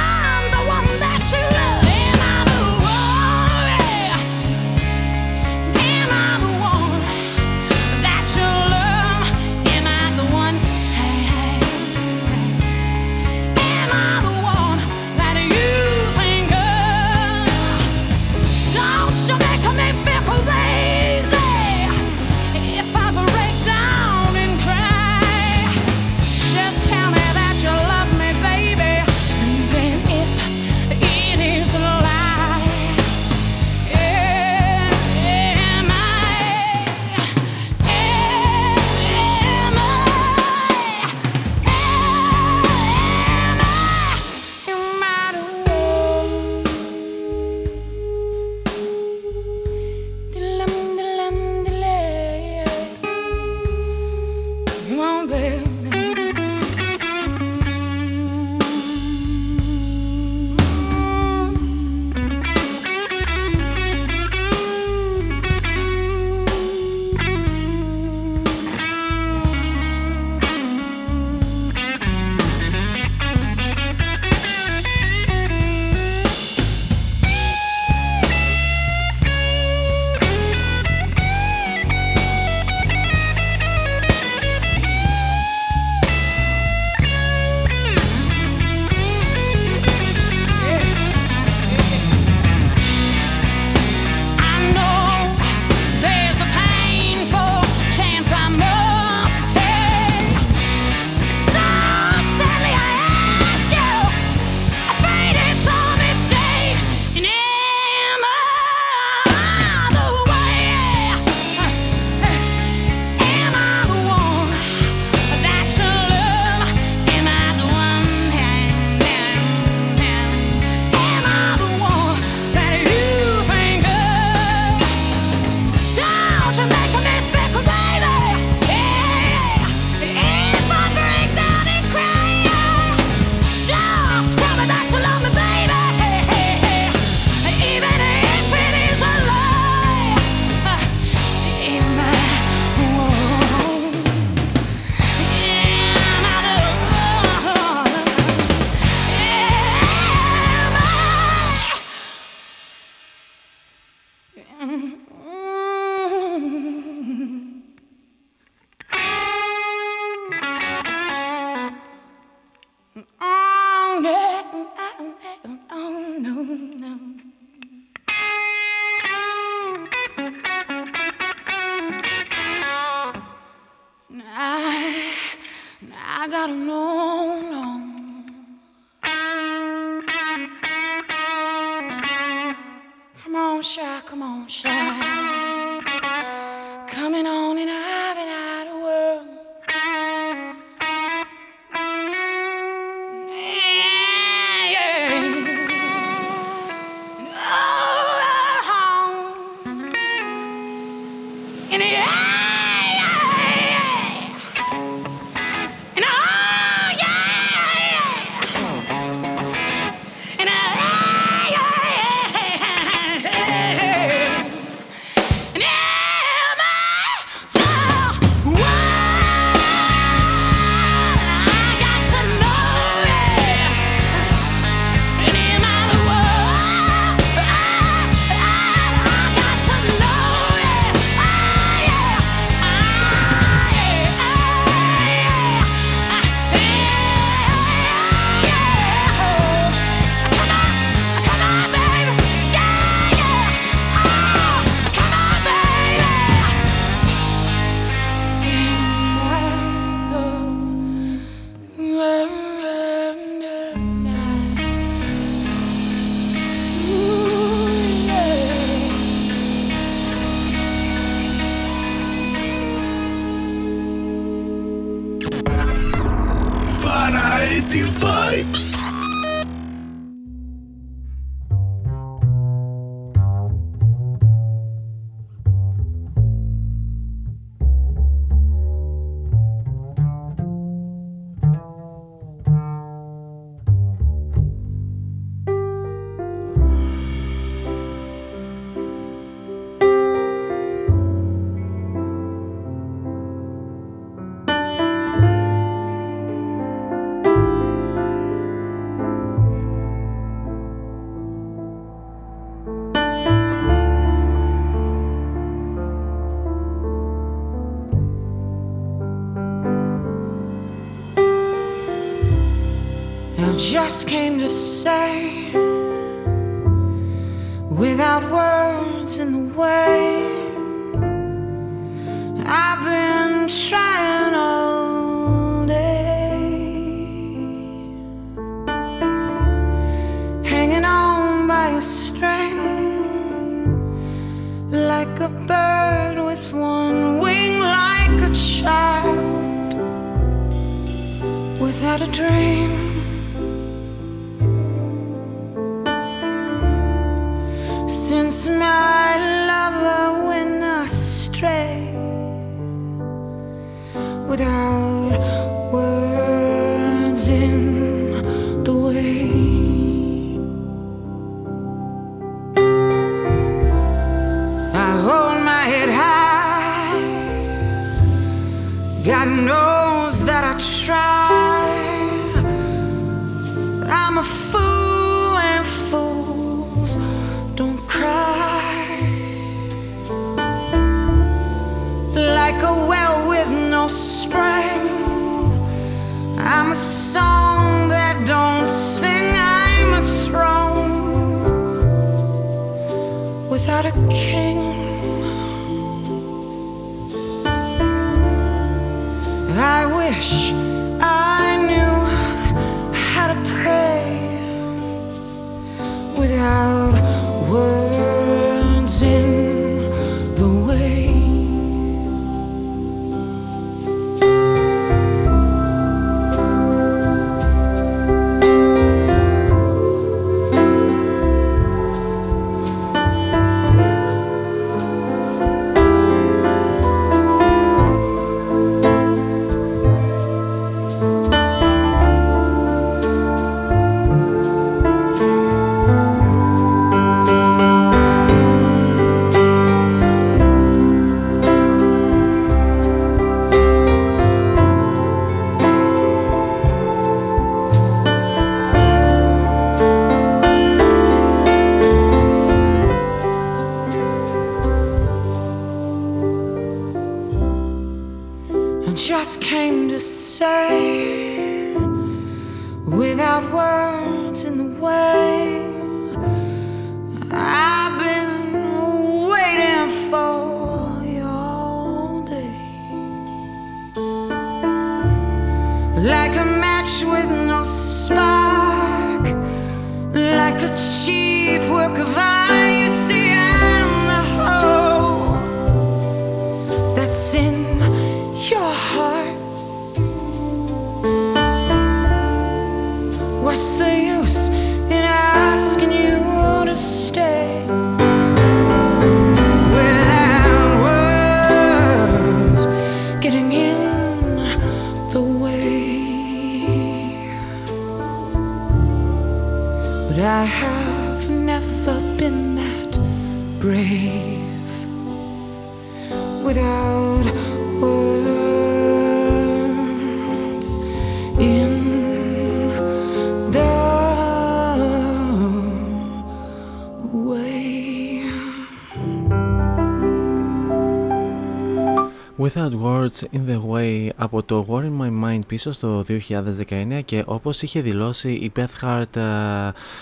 Without 533.04 533.12
Words 533.12 533.24
in 533.32 533.46
the 533.48 533.60
Way 533.72 534.10
από 534.16 534.44
το 534.44 534.66
War 534.70 534.82
in 534.82 535.02
My 535.02 535.26
Mind 535.26 535.40
πίσω 535.48 535.72
στο 535.72 536.04
2019 536.08 537.02
και 537.06 537.24
όπως 537.26 537.62
είχε 537.62 537.82
δηλώσει 537.82 538.32
η 538.32 538.52
Beth 538.56 538.86
Hart 538.86 539.22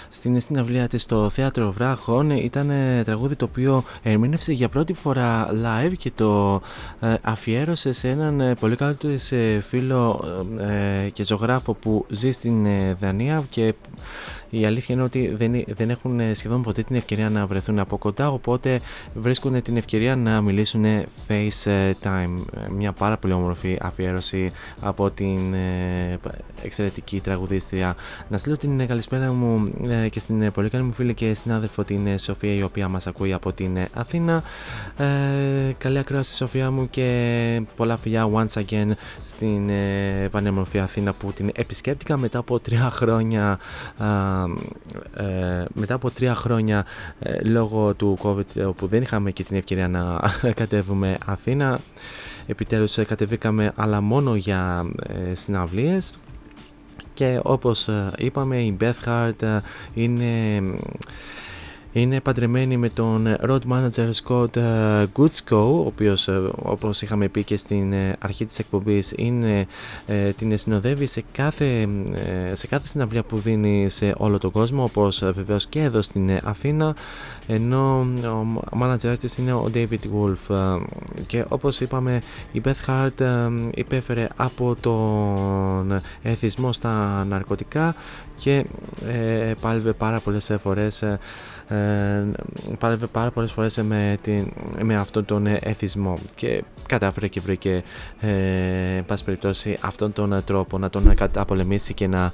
στην 0.09 0.39
συναυλία 0.39 0.87
της 0.87 1.01
στο 1.01 1.29
Θέατρο 1.29 1.71
Βράχων 1.71 2.29
ήταν 2.29 2.71
τραγούδι 3.03 3.35
το 3.35 3.45
οποίο 3.45 3.83
ερμήνευσε 4.03 4.53
για 4.53 4.69
πρώτη 4.69 4.93
φορά 4.93 5.49
live 5.51 5.93
και 5.97 6.11
το 6.15 6.61
ε, 6.99 7.13
αφιέρωσε 7.21 7.91
σε 7.91 8.09
έναν 8.09 8.41
ε, 8.41 8.55
πολύ 8.55 8.75
καλό 8.75 8.95
της 8.95 9.31
ε, 9.31 9.59
φίλο 9.67 10.23
και 11.13 11.23
ζωγράφο 11.23 11.73
που 11.73 12.05
ζει 12.09 12.31
στην 12.31 12.67
Δανία 12.99 13.43
και 13.49 13.73
η 14.51 14.65
αλήθεια 14.65 14.95
είναι 14.95 15.03
ότι 15.03 15.35
δεν, 15.35 15.63
δεν 15.67 15.89
έχουν 15.89 16.19
σχεδόν 16.33 16.61
ποτέ 16.61 16.83
την 16.83 16.95
ευκαιρία 16.95 17.29
να 17.29 17.45
βρεθούν 17.45 17.79
από 17.79 17.97
κοντά, 17.97 18.31
οπότε 18.31 18.79
βρίσκουν 19.13 19.61
την 19.61 19.77
ευκαιρία 19.77 20.15
να 20.15 20.41
μιλήσουν 20.41 20.85
FaceTime. 21.27 22.43
Μια 22.69 22.91
πάρα 22.91 23.17
πολύ 23.17 23.33
όμορφη 23.33 23.77
αφιέρωση 23.81 24.51
από 24.81 25.09
την 25.09 25.53
ε, 25.53 26.19
εξαιρετική 26.63 27.19
τραγουδίστρια. 27.19 27.95
Να 28.29 28.37
στείλω 28.37 28.57
την 28.57 28.87
καλησπέρα 28.87 29.33
μου 29.33 29.63
ε, 29.89 30.09
και 30.09 30.19
στην 30.19 30.51
πολύ 30.51 30.69
καλή 30.69 30.83
μου 30.83 30.91
φίλη 30.91 31.13
και 31.13 31.33
συνάδελφο 31.33 31.83
την 31.83 32.19
Σοφία, 32.19 32.53
η 32.53 32.63
οποία 32.63 32.87
μας 32.87 33.07
ακούει 33.07 33.33
από 33.33 33.53
την 33.53 33.77
Αθήνα. 33.93 34.43
Ε, 34.97 35.05
καλή 35.77 35.97
ακρόαση 35.97 36.35
Σοφία 36.35 36.71
μου 36.71 36.89
και 36.89 37.61
πολλά 37.75 37.97
φιλιά 37.97 38.29
once 38.33 38.61
again 38.61 38.91
στην 39.25 39.69
πανέμορφη 40.31 40.79
Αθήνα 40.79 41.13
που 41.13 41.31
την 41.31 41.49
επισκέπτηκα 41.55 42.17
μετά 42.17 42.39
από 42.39 42.59
τρία 42.59 42.89
χρόνια 42.89 43.59
ε, 45.15 45.65
μετά 45.73 45.93
από 45.93 46.11
τρία 46.11 46.35
χρόνια 46.35 46.85
ε, 47.19 47.41
λόγω 47.43 47.93
του 47.93 48.17
COVID 48.23 48.73
που 48.75 48.87
δεν 48.87 49.01
είχαμε 49.01 49.31
και 49.31 49.43
την 49.43 49.57
ευκαιρία 49.57 49.87
να 49.87 50.19
κατέβουμε 50.61 51.17
Αθήνα 51.25 51.79
επιτέλους 52.47 52.97
ε, 52.97 53.03
κατεβήκαμε 53.03 53.73
αλλά 53.75 54.01
μόνο 54.01 54.35
για 54.35 54.85
ε, 55.07 55.35
συναυλίες. 55.35 56.13
Και 57.13 57.39
όπως 57.43 57.89
είπαμε 58.17 58.57
η 58.57 58.77
Beth 58.81 59.05
Hart 59.05 59.59
είναι 59.93 60.61
είναι 61.93 62.19
παντρεμένη 62.19 62.77
με 62.77 62.89
τον 62.89 63.35
road 63.47 63.59
manager 63.71 64.11
Scott 64.23 64.55
ε, 64.55 65.05
Goodsko, 65.17 65.51
ο 65.51 65.85
οποίος 65.85 66.27
ε, 66.27 66.41
όπως 66.55 67.01
είχαμε 67.01 67.27
πει 67.27 67.43
και 67.43 67.57
στην 67.57 67.93
ε, 67.93 68.15
αρχή 68.19 68.45
της 68.45 68.59
εκπομπής 68.59 69.13
είναι, 69.17 69.67
την 70.37 70.57
συνοδεύει 70.57 71.05
σε 71.05 71.23
κάθε, 71.31 71.87
σε 72.53 72.67
κάθε 72.67 72.87
συναυλία 72.87 73.23
που 73.23 73.37
δίνει 73.37 73.89
σε 73.89 74.13
όλο 74.17 74.37
τον 74.37 74.51
κόσμο 74.51 74.83
όπως 74.83 75.23
βεβαίως 75.33 75.67
και 75.67 75.81
εδώ 75.81 76.01
στην 76.01 76.39
Αθήνα 76.43 76.95
ενώ 77.47 77.99
ο 78.73 78.77
manager 78.81 79.15
της 79.19 79.37
είναι 79.37 79.53
ο 79.53 79.69
David 79.73 79.99
Wolf. 80.15 80.77
Και 81.27 81.45
όπως 81.49 81.79
είπαμε 81.79 82.21
η 82.51 82.61
Beth 82.65 82.87
Hart 82.87 83.49
υπέφερε 83.73 84.27
από 84.35 84.75
τον 84.81 86.01
εθισμό 86.23 86.73
στα 86.73 87.25
ναρκωτικά 87.29 87.95
και 88.41 88.65
ε, 89.07 89.53
πάλευε 89.61 89.93
πάρα 89.93 90.19
πολλές 90.19 90.51
φορές 90.61 91.03
ε, 91.71 92.31
πάλευε 92.79 93.05
πάρα 93.05 93.31
πολλές 93.31 93.51
φορές 93.51 93.77
με, 93.77 94.17
την, 94.21 94.51
με 94.81 94.95
αυτόν 94.95 95.25
τον 95.25 95.45
εθισμό 95.45 96.17
και 96.35 96.63
κατάφερε 96.87 97.27
και 97.27 97.39
βρήκε 97.39 97.83
ε, 98.19 98.29
πάση 99.07 99.23
περιπτώσει 99.23 99.77
αυτόν 99.81 100.13
τον 100.13 100.41
τρόπο 100.45 100.77
να 100.77 100.89
τον 100.89 101.15
καταπολεμήσει 101.15 101.93
και 101.93 102.07
να 102.07 102.31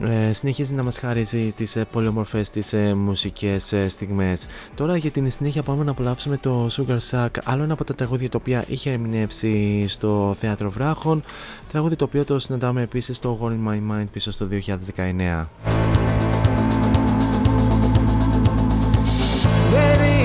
ε, 0.00 0.32
συνεχίζει 0.32 0.74
να 0.74 0.82
μας 0.82 0.98
χαρίζει 0.98 1.52
τις 1.56 1.76
ε, 1.76 1.84
πολύ 1.92 2.06
όμορφες 2.06 2.50
τις 2.50 2.72
ε, 2.72 2.94
μουσικές 2.94 3.72
ε, 3.72 3.88
στιγμές. 3.88 4.46
Τώρα 4.74 4.96
για 4.96 5.10
την 5.10 5.30
συνέχεια 5.30 5.62
πάμε 5.62 5.84
να 5.84 5.90
απολαύσουμε 5.90 6.36
το 6.36 6.68
Sugar 6.70 6.98
Sack, 7.10 7.28
άλλο 7.44 7.62
ένα 7.62 7.72
από 7.72 7.84
τα 7.84 7.94
τραγούδια 7.94 8.30
τα 8.30 8.38
οποία 8.40 8.64
είχε 8.68 8.90
ερμηνεύσει 8.90 9.84
στο 9.88 10.34
Θέατρο 10.38 10.70
Βράχων, 10.70 11.22
τραγούδι 11.70 11.96
το 11.96 12.04
οποίο 12.04 12.24
το 12.24 12.38
συναντάμε 12.38 12.82
επίσης 12.82 13.16
στο 13.16 13.38
War 13.42 13.50
in 13.50 13.70
My 13.70 13.92
Mind 13.92 14.06
πίσω 14.12 14.30
στο 14.30 14.48
2019. 14.96 16.15
Baby 19.72 20.15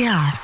Yeah. 0.00 0.39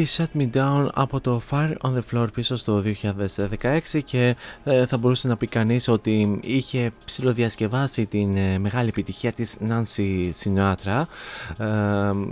Baby 0.00 0.06
Shut 0.16 0.40
Me 0.40 0.50
Down 0.56 0.88
από 0.94 1.20
το 1.20 1.40
Fire 1.50 1.74
on 1.80 1.94
the 1.94 2.00
Floor 2.12 2.26
πίσω 2.32 2.56
στο 2.56 2.82
2016 3.02 4.00
και 4.04 4.36
ε, 4.64 4.86
θα 4.86 4.96
μπορούσε 4.96 5.28
να 5.28 5.36
πει 5.36 5.46
κανείς 5.46 5.88
ότι 5.88 6.40
είχε 6.42 6.92
ψηλοδιασκευάσει 7.04 8.06
την 8.06 8.36
ε, 8.36 8.58
μεγάλη 8.58 8.88
επιτυχία 8.88 9.32
της 9.32 9.56
Nancy 9.68 10.30
Sinatra 10.42 11.02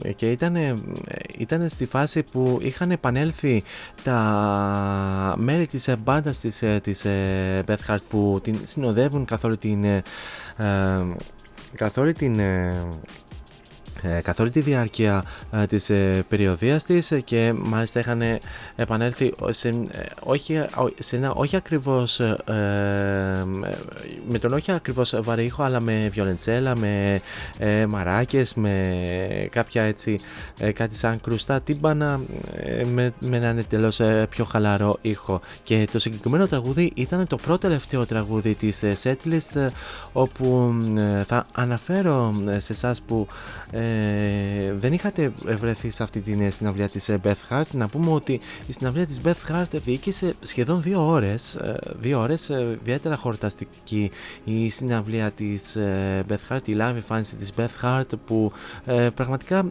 ε, 0.02 0.12
και 0.12 0.30
ήταν, 0.30 0.56
ήταν 1.38 1.68
στη 1.68 1.86
φάση 1.86 2.22
που 2.22 2.58
είχαν 2.62 2.90
επανέλθει 2.90 3.62
τα 4.02 5.34
μέλη 5.38 5.66
της 5.66 5.94
μπάντας 5.98 6.40
της, 6.40 6.62
της 6.82 7.04
Beth 7.66 7.86
Hart 7.88 8.02
που 8.08 8.40
την 8.42 8.58
συνοδεύουν 8.64 9.24
καθ' 9.24 9.44
όλη 9.44 9.56
την 9.56 9.84
καθ' 11.74 11.98
όλη 11.98 12.12
την 12.12 12.38
ε, 12.38 12.82
καθ' 14.22 14.40
όλη 14.40 14.50
τη 14.50 14.60
διάρκεια 14.60 15.24
ε, 15.52 15.66
της 15.66 15.90
ε, 15.90 16.24
περιοδίας 16.28 16.84
της 16.84 17.12
και 17.24 17.54
μάλιστα 17.56 18.00
είχαν 18.00 18.22
επανέλθει 18.76 19.34
σε, 19.48 19.68
ε, 19.68 19.74
όχι, 20.22 20.64
σε 20.98 21.16
ένα 21.16 21.32
όχι 21.32 21.56
ακριβώς 21.56 22.20
ε, 22.20 23.44
με 24.28 24.38
τον 24.40 24.52
όχι 24.52 24.72
ακριβώς 24.72 25.14
βαρύχο 25.22 25.62
αλλά 25.62 25.80
με 25.80 26.08
βιολεντσέλα, 26.12 26.76
με 26.76 27.20
μαράκες, 27.88 28.54
με 28.54 29.48
κάποια 29.50 29.82
έτσι 29.82 30.20
κάτι 30.72 30.94
σαν 30.94 31.20
κρουστά 31.20 31.60
τύμπανα 31.60 32.20
με, 32.92 33.12
με 33.20 33.36
έναν 33.36 33.64
τελώς 33.68 34.00
πιο 34.28 34.44
χαλαρό 34.44 34.98
ήχο. 35.00 35.40
Και 35.62 35.88
το 35.92 35.98
συγκεκριμένο 35.98 36.46
τραγούδι 36.46 36.92
ήταν 36.94 37.26
το 37.26 37.36
πρώτο 37.36 37.58
τελευταίο 37.58 38.06
τραγούδι 38.06 38.54
της 38.54 38.82
setlist 39.02 39.66
όπου 40.12 40.74
θα 41.26 41.46
αναφέρω 41.52 42.34
σε 42.58 42.72
εσάς 42.72 43.00
που 43.00 43.26
ε, 43.70 43.87
δεν 44.78 44.92
είχατε 44.92 45.32
βρεθεί 45.56 45.90
σε 45.90 46.02
αυτή 46.02 46.20
την 46.20 46.52
συναυλία 46.52 46.88
της 46.88 47.08
ε, 47.08 47.20
Beth 47.24 47.50
Hart. 47.50 47.70
Να 47.70 47.88
πούμε 47.88 48.10
ότι 48.10 48.40
η 48.66 48.72
συναυλία 48.72 49.06
της 49.06 49.20
Beth 49.24 49.52
Hart 49.52 49.80
διοίκησε 49.84 50.34
σχεδόν 50.40 50.82
δύο 50.82 51.06
ώρες 51.06 51.54
ε, 51.54 51.78
δύο 52.00 52.20
ώρες 52.20 52.48
ιδιαίτερα 52.48 53.16
χορταστική 53.16 54.10
η 54.44 54.68
συναυλία 54.68 55.30
της 55.30 55.76
Beth 56.28 56.52
Hart 56.54 56.68
η 56.68 56.76
live 56.78 56.94
εμφάνιση 56.94 57.36
της 57.36 57.52
Beth 57.56 57.84
Hart 57.84 58.18
που 58.26 58.52
πραγματικά 59.14 59.68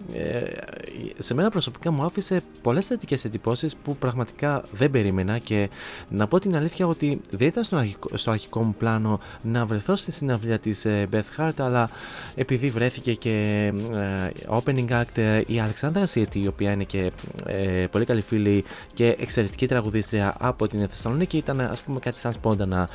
σε 1.18 1.34
μένα 1.34 1.50
προσωπικά 1.50 1.92
μου 1.92 2.04
άφησε 2.04 2.42
πολλές 2.62 2.86
θετικές 2.86 3.26
εντυπώσεις 3.26 3.76
που 3.76 3.98
πραγματικά 3.98 4.64
δεν 4.72 4.92
περίμενα. 4.92 5.38
Και 5.38 5.70
να 6.10 6.28
πω 6.28 6.40
την 6.40 6.56
αλήθεια 6.56 6.88
ότι 6.88 7.22
δεν 7.32 7.48
ήταν 7.48 7.64
στο 7.64 7.76
αρχικό, 7.76 8.10
στο 8.14 8.32
αρχικό 8.32 8.64
μου 8.64 8.76
πλάνο 8.78 9.20
να 9.42 9.66
βρεθώ 9.66 9.96
στη 9.96 10.12
συναυλία 10.12 10.60
της 10.60 10.86
Beth 10.88 11.38
Hart 11.38 11.54
αλλά 11.58 11.90
επειδή 12.36 12.70
βρέθηκε 12.70 13.14
και 13.14 13.74
opening 14.50 14.88
act 14.90 15.44
η 15.48 15.60
Αλεξάνδρα 15.60 16.06
Σίτη, 16.06 16.40
η 16.40 16.48
οποία 16.48 16.72
είναι 16.72 16.84
και 16.84 17.12
πολύ 17.92 18.06
καλή 18.06 18.22
φίλη 18.22 18.64
και 18.94 19.16
εξαιρετική 19.20 19.68
τραγουδίστρια 19.68 20.36
από 20.40 20.68
την 20.68 20.88
Θεσσαλονίκη. 20.90 21.38
Ήταν 21.38 21.60
ας 21.60 21.82
πούμε 21.82 22.00
κάτι 22.00 22.20
σαν 22.20 22.34
σπόντα 22.34 22.66
να 22.66 22.88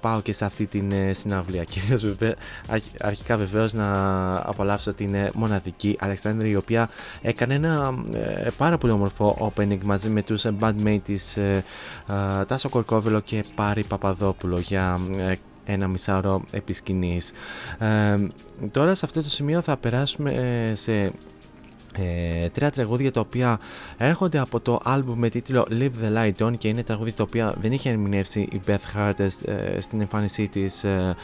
πάω 0.00 0.20
και 0.20 0.32
σε 0.32 0.44
αυτή 0.44 0.66
την 0.66 0.92
συναυλία. 1.12 1.64
Και 1.70 1.80
αρχικά 3.00 3.36
βεβαίως 3.36 3.72
να 3.72 3.90
απολαύσω 4.36 4.92
την 4.92 5.16
μοναδική 5.34 5.96
Αλεξάνδρα 6.00 6.48
η 6.48 6.56
οποία 6.56 6.90
έκανε 7.22 7.54
ένα 7.54 7.94
πάρα 8.56 8.78
πολύ 8.78 8.92
όμορφο 8.92 9.52
opening 9.56 9.78
μαζί 9.82 10.08
με 10.08 10.22
τους 10.22 10.44
bandmates 10.60 10.98
της 11.04 11.38
Τάσο 12.46 12.68
Κορκόβελο 12.68 13.20
και 13.20 13.44
Πάρη 13.54 13.84
Παπαδόπουλο 13.84 14.58
για 14.58 15.00
ένα 15.72 15.88
μισάωρο 15.88 16.42
επί 16.50 16.72
σκηνής. 16.72 17.32
Ε, 17.78 18.16
τώρα 18.70 18.94
σε 18.94 19.04
αυτό 19.04 19.22
το 19.22 19.30
σημείο 19.30 19.60
θα 19.60 19.76
περάσουμε 19.76 20.32
ε, 20.32 20.74
σε 20.74 21.12
ε, 21.98 22.48
τρία 22.48 22.70
τραγούδια 22.70 23.12
τα 23.12 23.20
οποία 23.20 23.60
έρχονται 23.96 24.38
από 24.38 24.60
το 24.60 24.80
άλμπουμ 24.84 25.18
με 25.18 25.28
τίτλο 25.28 25.66
Live 25.70 25.90
the 26.04 26.16
Light 26.16 26.46
On 26.46 26.58
και 26.58 26.68
είναι 26.68 26.82
τραγούδια 26.82 27.12
τα 27.12 27.22
οποία 27.22 27.54
δεν 27.60 27.72
είχε 27.72 27.90
ερμηνεύσει 27.90 28.40
η 28.40 28.60
Beth 28.66 28.96
Hart 28.96 29.18
ε, 29.44 29.80
στην 29.80 30.00
εμφάνισή 30.00 30.48
της 30.48 30.84
ε, 30.84 31.16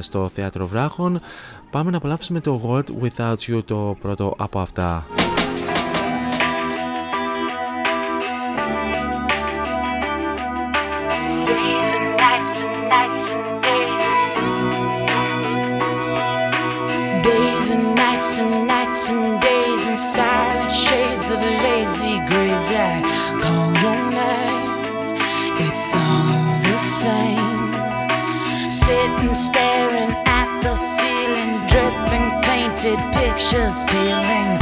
στο 0.00 0.28
Θέατρο 0.34 0.66
Βράχων. 0.66 1.20
Πάμε 1.70 1.90
να 1.90 1.96
απολαύσουμε 1.96 2.40
το 2.40 2.60
World 2.64 3.04
Without 3.04 3.36
You 3.46 3.62
το 3.64 3.96
πρώτο 4.00 4.34
από 4.38 4.58
αυτά. 4.58 5.06
Pictures 33.32 33.82
peeling 33.84 34.61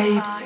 vibes. 0.00 0.39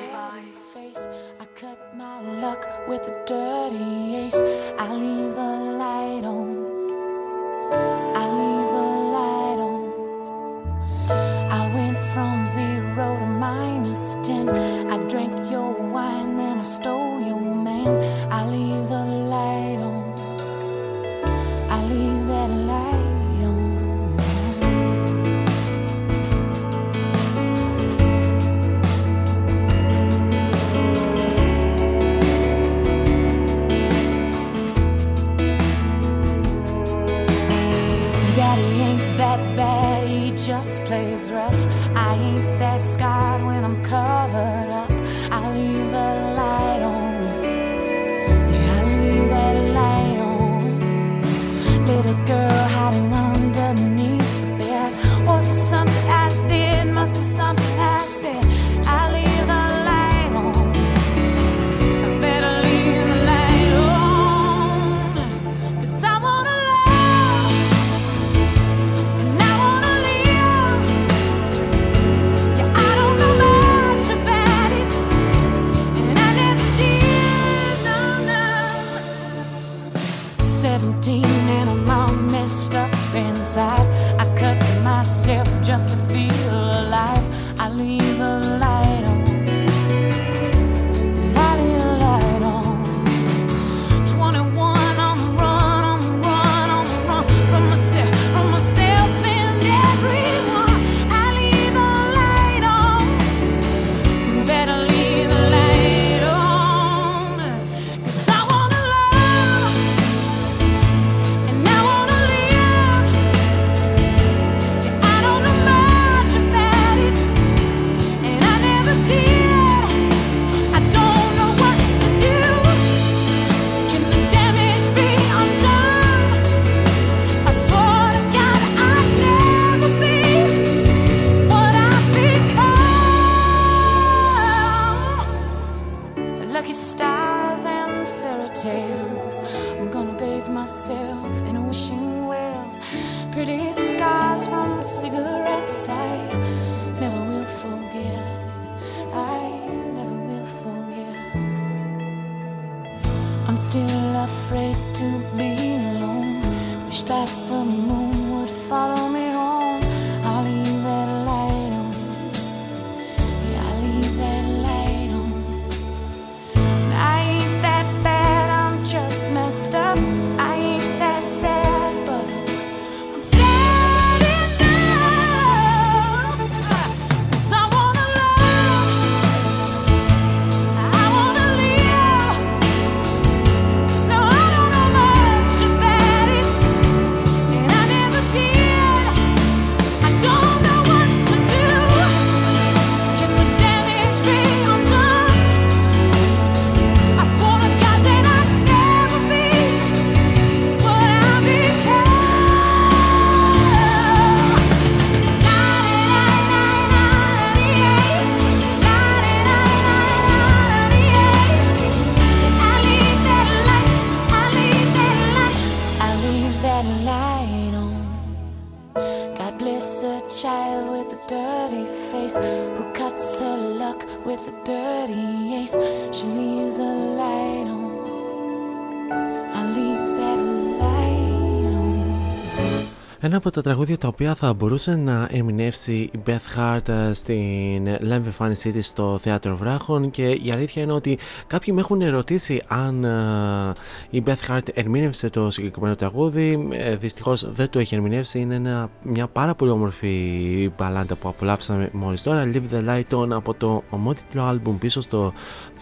από 233.46 233.54
τα 233.54 233.62
τραγούδια 233.62 233.98
τα 233.98 234.08
οποία 234.08 234.34
θα 234.34 234.52
μπορούσε 234.52 234.96
να 234.96 235.28
ερμηνεύσει 235.30 235.92
η 235.92 236.18
Beth 236.26 236.58
Hart 236.58 236.88
ε, 236.88 237.12
στην 237.12 237.86
live 237.86 238.24
εμφάνισή 238.24 238.70
της 238.70 238.86
στο 238.86 239.18
Θέατρο 239.22 239.56
Βράχων 239.56 240.10
και 240.10 240.28
η 240.28 240.50
αλήθεια 240.54 240.82
είναι 240.82 240.92
ότι 240.92 241.18
κάποιοι 241.46 241.74
με 241.76 241.80
έχουν 241.80 242.00
ερωτήσει 242.00 242.62
αν 242.66 243.04
ε, 243.04 243.72
η 244.10 244.22
Beth 244.26 244.50
Hart 244.50 244.68
ερμήνευσε 244.74 245.30
το 245.30 245.50
συγκεκριμένο 245.50 245.94
τραγούδι. 245.94 246.68
Ε, 246.72 246.96
δυστυχώς 246.96 247.52
δεν 247.52 247.70
το 247.70 247.78
έχει 247.78 247.94
ερμηνεύσει, 247.94 248.38
είναι 248.38 248.88
μια 249.02 249.26
πάρα 249.26 249.54
πολύ 249.54 249.70
όμορφη 249.70 250.72
μπαλάντα 250.76 251.14
που 251.14 251.28
απολαύσαμε 251.28 251.88
μόλις 251.92 252.22
τώρα. 252.22 252.50
Live 252.52 252.74
the 252.74 252.88
Light 252.88 253.18
On 253.18 253.30
από 253.30 253.54
το 253.54 253.82
ομότιτλο 253.90 254.48
album 254.50 254.74
πίσω 254.78 255.00
στο 255.00 255.32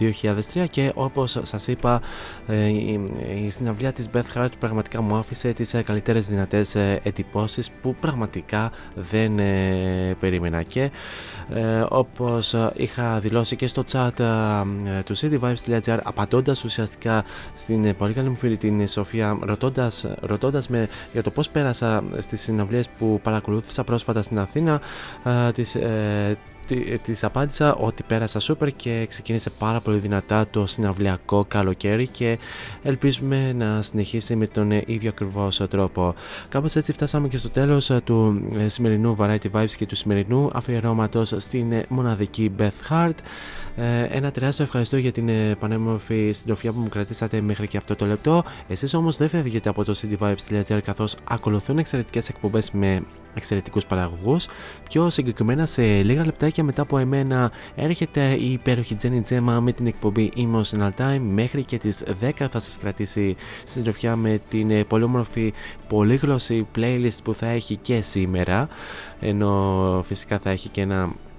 2003 0.02 0.64
και 0.70 0.92
όπως 0.94 1.38
σας 1.42 1.66
είπα 1.66 2.00
ε, 2.46 2.68
η 3.44 3.50
συναυλία 3.50 3.92
της 3.92 4.08
Beth 4.14 4.38
Hart 4.38 4.48
πραγματικά 4.58 5.00
μου 5.00 5.16
άφησε 5.16 5.52
τις 5.52 5.74
ε, 5.74 5.82
καλύτερες 5.82 6.26
δυνατές 6.26 6.74
ε, 6.74 7.00
εντυπώσεις 7.02 7.70
που 7.82 7.94
πραγματικά 8.00 8.72
δεν 8.94 9.40
περίμενα. 10.20 10.62
Και 10.62 10.90
όπως 11.88 12.56
είχα 12.74 13.18
δηλώσει 13.18 13.56
και 13.56 13.66
στο 13.66 13.84
chat 13.92 14.10
του 15.04 15.16
cityvibes.gr 15.16 15.98
απαντώντας 16.02 16.64
ουσιαστικά 16.64 17.24
στην 17.54 17.96
πολύ 17.96 18.12
καλή 18.12 18.28
μου 18.28 18.36
φίλη 18.36 18.56
την 18.56 18.88
Σοφία 18.88 19.38
ρωτώντας, 19.40 20.06
ρωτώντας 20.20 20.68
με 20.68 20.88
για 21.12 21.22
το 21.22 21.30
πώς 21.30 21.50
πέρασα 21.50 22.04
στις 22.18 22.40
συναυλίες 22.40 22.88
που 22.98 23.20
παρακολούθησα 23.22 23.84
πρόσφατα 23.84 24.22
στην 24.22 24.38
Αθήνα 24.38 24.80
της 27.02 27.24
απάντησα 27.24 27.74
ότι 27.74 28.02
πέρασα 28.02 28.40
σούπερ 28.40 28.76
και 28.76 29.06
ξεκίνησε 29.08 29.50
πάρα 29.50 29.80
πολύ 29.80 29.98
δυνατά 29.98 30.46
το 30.50 30.66
συναυλιακό 30.66 31.44
καλοκαίρι 31.48 32.08
και 32.08 32.38
ελπίζουμε 32.82 33.52
να 33.52 33.82
συνεχίσει 33.82 34.36
με 34.36 34.46
τον 34.46 34.70
ίδιο 34.70 35.08
ακριβώς 35.10 35.62
τρόπο. 35.70 36.14
Κάπως 36.48 36.76
έτσι 36.76 36.92
φτάσαμε 36.92 37.28
και 37.28 37.36
στο 37.36 37.50
τέλος 37.50 37.90
του 38.04 38.40
σημερινού 38.66 39.16
Variety 39.18 39.50
Vibes 39.52 39.72
και 39.76 39.86
του 39.86 39.96
σημερινού 39.96 40.50
αφιερώματος 40.52 41.34
στην 41.36 41.84
μοναδική 41.88 42.52
Beth 42.58 42.90
Hart. 42.90 43.16
Ε, 43.76 44.02
ένα 44.02 44.30
τεράστιο 44.30 44.64
ευχαριστώ 44.64 44.96
για 44.96 45.12
την 45.12 45.28
ε, 45.28 45.54
πανέμορφη 45.60 46.32
συντροφιά 46.32 46.72
που 46.72 46.80
μου 46.80 46.88
κρατήσατε 46.88 47.40
μέχρι 47.40 47.68
και 47.68 47.76
αυτό 47.76 47.96
το 47.96 48.06
λεπτό. 48.06 48.44
Εσείς 48.68 48.94
όμως 48.94 49.16
δεν 49.16 49.28
φεύγετε 49.28 49.68
από 49.68 49.84
το 49.84 49.94
cityvibes.gr 50.02 50.80
καθώς 50.84 51.16
ακολουθούν 51.24 51.78
εξαιρετικές 51.78 52.28
εκπομπές 52.28 52.70
με 52.70 53.02
εξαιρετικούς 53.34 53.86
παραγωγούς. 53.86 54.46
Πιο 54.88 55.10
συγκεκριμένα, 55.10 55.66
σε 55.66 55.82
λίγα 55.82 56.24
λεπτάκια 56.24 56.64
μετά 56.64 56.82
από 56.82 56.98
εμένα, 56.98 57.50
έρχεται 57.74 58.34
η 58.34 58.52
υπέροχη 58.52 58.96
Jenny 59.02 59.22
Gemma 59.28 59.58
με 59.60 59.72
την 59.72 59.86
εκπομπή 59.86 60.32
Emotional 60.36 60.90
Time. 60.96 61.20
Μέχρι 61.20 61.64
και 61.64 61.78
τις 61.78 62.04
10 62.20 62.30
θα 62.36 62.60
σας 62.60 62.78
κρατήσει 62.78 63.36
συντροφιά 63.64 64.16
με 64.16 64.40
την 64.48 64.70
ε, 64.70 64.84
πολύ 64.84 65.04
όμορφη 65.04 65.52
πολύγλωση 65.88 66.66
playlist 66.76 67.18
που 67.24 67.34
θα 67.34 67.46
έχει 67.46 67.76
και 67.76 68.00
σήμερα. 68.00 68.68
Ενώ 69.20 70.02
φυσικά 70.06 70.38
θα 70.38 70.50
έχει 70.50 70.68
και 70.68 70.80
ένα 70.80 71.02
ε, 71.02 71.31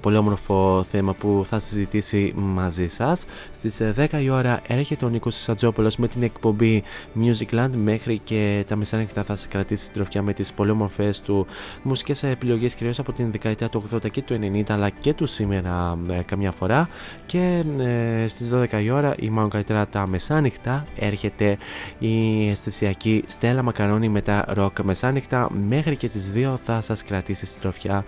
πολύ 0.00 0.16
όμορφο 0.16 0.86
θέμα 0.90 1.14
που 1.14 1.42
θα 1.48 1.58
συζητήσει 1.58 2.32
μαζί 2.36 2.86
σας. 2.86 3.24
Στις 3.52 3.80
10 3.96 4.06
ε, 4.10 4.22
η 4.22 4.28
ώρα 4.28 4.60
έρχεται 4.66 5.04
ο 5.04 5.08
Νίκος 5.08 5.34
Σατζόπουλος 5.34 5.96
με 5.96 6.08
την 6.08 6.22
εκπομπή 6.22 6.82
Musicland 7.22 7.70
μέχρι 7.76 8.18
και 8.18 8.64
τα 8.68 8.76
μεσάνυχτα 8.76 9.22
θα 9.22 9.36
σε 9.36 9.48
κρατήσει 9.48 9.92
τροφιά 9.92 10.22
με 10.22 10.32
τις 10.32 10.52
πολύ 10.52 10.70
όμορφες 10.70 11.22
του 11.22 11.46
μουσικές 11.82 12.22
επιλογές 12.22 12.74
κυρίως 12.74 12.98
από 12.98 13.12
την 13.12 13.30
δεκαετία 13.30 13.68
του 13.68 13.82
80 13.92 14.10
και 14.10 14.22
του 14.22 14.38
90 14.42 14.62
αλλά 14.68 14.88
και 14.88 15.14
του 15.14 15.26
σήμερα 15.26 15.98
ε, 16.10 16.22
καμιά 16.26 16.50
φορά. 16.50 16.88
Και 17.26 17.64
ε, 17.78 18.28
στις 18.28 18.50
12 18.52 18.82
η 18.82 18.90
ώρα 18.90 19.14
ή 19.18 19.30
μάλλον 19.30 19.50
καλύτερα 19.50 19.86
τα 19.86 20.06
μεσάνυχτα 20.06 20.86
έρχεται 20.96 21.58
η 21.98 22.48
αισθησιακή 22.48 23.24
Στέλλα 23.26 23.62
Μακαρόνι 23.62 24.08
με 24.08 24.22
τα 24.22 24.44
ροκ 24.48 24.80
μεσάνυχτα. 24.80 25.50
Μέχρι 25.68 25.96
και 25.96 26.08
τις 26.08 26.32
2 26.34 26.54
θα 26.64 26.80
σας 26.80 27.04
κρατήσει 27.04 27.60
τροφιά 27.60 28.04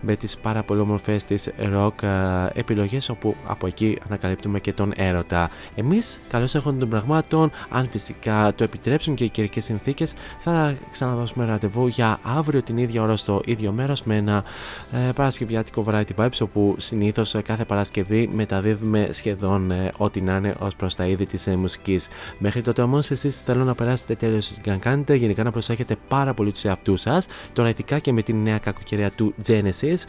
με 0.00 0.16
τις 0.16 0.38
πάρα 0.38 0.62
πολύ 0.62 0.80
όμορφες 0.80 1.15
τις 1.24 1.50
rock 1.58 2.02
ε, 2.02 2.08
επιλογές 2.52 3.08
όπου 3.08 3.36
από 3.46 3.66
εκεί 3.66 3.98
ανακαλύπτουμε 4.06 4.60
και 4.60 4.72
τον 4.72 4.92
έρωτα. 4.96 5.50
Εμείς 5.74 6.18
καλώς 6.30 6.54
έχουν 6.54 6.78
των 6.78 6.88
πραγμάτων, 6.88 7.50
αν 7.68 7.88
φυσικά 7.88 8.52
το 8.54 8.64
επιτρέψουν 8.64 9.14
και 9.14 9.24
οι 9.24 9.28
καιρικές 9.28 9.64
συνθήκες 9.64 10.14
θα 10.40 10.74
ξαναδώσουμε 10.92 11.44
ραντεβού 11.44 11.86
για 11.86 12.18
αύριο 12.22 12.62
την 12.62 12.76
ίδια 12.76 13.02
ώρα 13.02 13.16
στο 13.16 13.40
ίδιο 13.44 13.72
μέρος 13.72 14.02
με 14.02 14.16
ένα 14.16 14.44
ε, 14.92 15.12
παρασκευιάτικο 15.12 15.84
variety 15.88 16.14
vibes 16.16 16.38
όπου 16.40 16.74
συνήθως 16.78 17.34
ε, 17.34 17.42
κάθε 17.42 17.64
Παρασκευή 17.64 18.30
μεταδίδουμε 18.32 19.08
σχεδόν 19.10 19.70
ε, 19.70 19.92
ό,τι 19.96 20.20
να 20.20 20.36
είναι 20.36 20.54
ως 20.58 20.76
προς 20.76 20.94
τα 20.94 21.06
είδη 21.06 21.26
της 21.26 21.46
ε, 21.46 21.56
μουσικής. 21.56 22.08
Μέχρι 22.38 22.60
τότε 22.60 22.82
όμως 22.82 23.10
εσείς 23.10 23.40
θέλω 23.40 23.64
να 23.64 23.74
περάσετε 23.74 24.14
τέλος 24.14 24.50
ό,τι 24.50 24.60
και 24.60 24.70
κάνετε, 24.70 25.14
γενικά 25.14 25.42
να 25.42 25.50
προσέχετε 25.50 25.96
πάρα 26.08 26.34
πολύ 26.34 26.52
τους 26.52 26.64
εαυτούς 26.64 27.00
σας, 27.00 27.26
τώρα 27.52 27.68
ειδικά 27.68 27.98
και 27.98 28.12
με 28.12 28.22
την 28.22 28.42
νέα 28.42 28.58
κακοκαιρία 28.58 29.10
του 29.10 29.34
Genesis. 29.46 30.04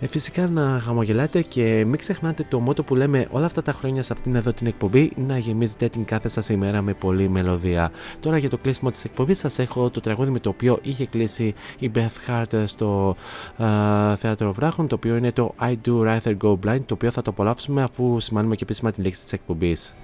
Ε, 0.00 0.06
φυσικά 0.46 0.60
να 0.60 0.80
χαμογελάτε 0.80 1.42
και 1.42 1.84
μην 1.86 1.98
ξεχνάτε 1.98 2.46
το 2.48 2.58
μότο 2.60 2.82
που 2.82 2.94
λέμε 2.94 3.28
όλα 3.30 3.46
αυτά 3.46 3.62
τα 3.62 3.72
χρόνια 3.72 4.02
σε 4.02 4.12
αυτήν 4.12 4.34
εδώ 4.34 4.52
την 4.52 4.66
εκπομπή 4.66 5.12
να 5.16 5.38
γεμίζετε 5.38 5.88
την 5.88 6.04
κάθε 6.04 6.28
σας 6.28 6.48
ημέρα 6.48 6.82
με 6.82 6.94
πολλή 6.94 7.28
μελωδία. 7.28 7.90
Τώρα 8.20 8.38
για 8.38 8.50
το 8.50 8.56
κλείσιμο 8.56 8.90
της 8.90 9.04
εκπομπής 9.04 9.38
σας 9.38 9.58
έχω 9.58 9.90
το 9.90 10.00
τραγούδι 10.00 10.30
με 10.30 10.38
το 10.38 10.48
οποίο 10.48 10.78
είχε 10.82 11.06
κλείσει 11.06 11.54
η 11.78 11.90
Beth 11.94 12.30
Hart 12.30 12.62
στο 12.64 13.16
uh, 13.58 14.14
Θέατρο 14.18 14.52
Βράχων 14.52 14.88
το 14.88 14.94
οποίο 14.94 15.16
είναι 15.16 15.32
το 15.32 15.54
I 15.60 15.74
Do 15.86 15.92
Rather 16.02 16.36
Go 16.42 16.58
Blind 16.66 16.82
το 16.86 16.94
οποίο 16.94 17.10
θα 17.10 17.22
το 17.22 17.30
απολαύσουμε 17.30 17.82
αφού 17.82 18.20
σημάνουμε 18.20 18.54
και 18.54 18.62
επίσημα 18.62 18.92
την 18.92 19.04
λέξη 19.04 19.22
της 19.22 19.32
εκπομπής. 19.32 19.94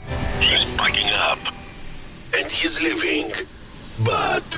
He's 0.40 0.64
packing 0.80 1.12
up 1.30 1.40
and 2.38 2.46
he's 2.58 2.76
leaving. 2.84 3.30
But 4.10 4.48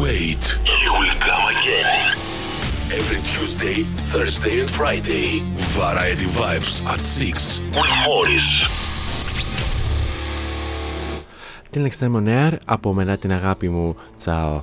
wait, 0.00 0.44
he 0.80 0.88
will 0.96 1.14
come 1.26 1.44
again. 1.54 2.45
Every 2.90 3.16
Tuesday, 3.16 3.82
Thursday 4.04 4.60
and 4.60 4.70
Friday. 4.70 5.42
Variety 5.74 6.26
Vibes 6.26 6.84
at 6.86 7.02
6 7.02 7.60
with 7.74 7.90
Morris. 8.06 8.48
Την 11.70 11.90
Extreme 11.90 12.26
Air, 12.26 12.52
από 12.64 12.92
μένα 12.92 13.16
την 13.16 13.32
αγάπη 13.32 13.68
μου. 13.68 13.96
Τσάω. 14.18 14.60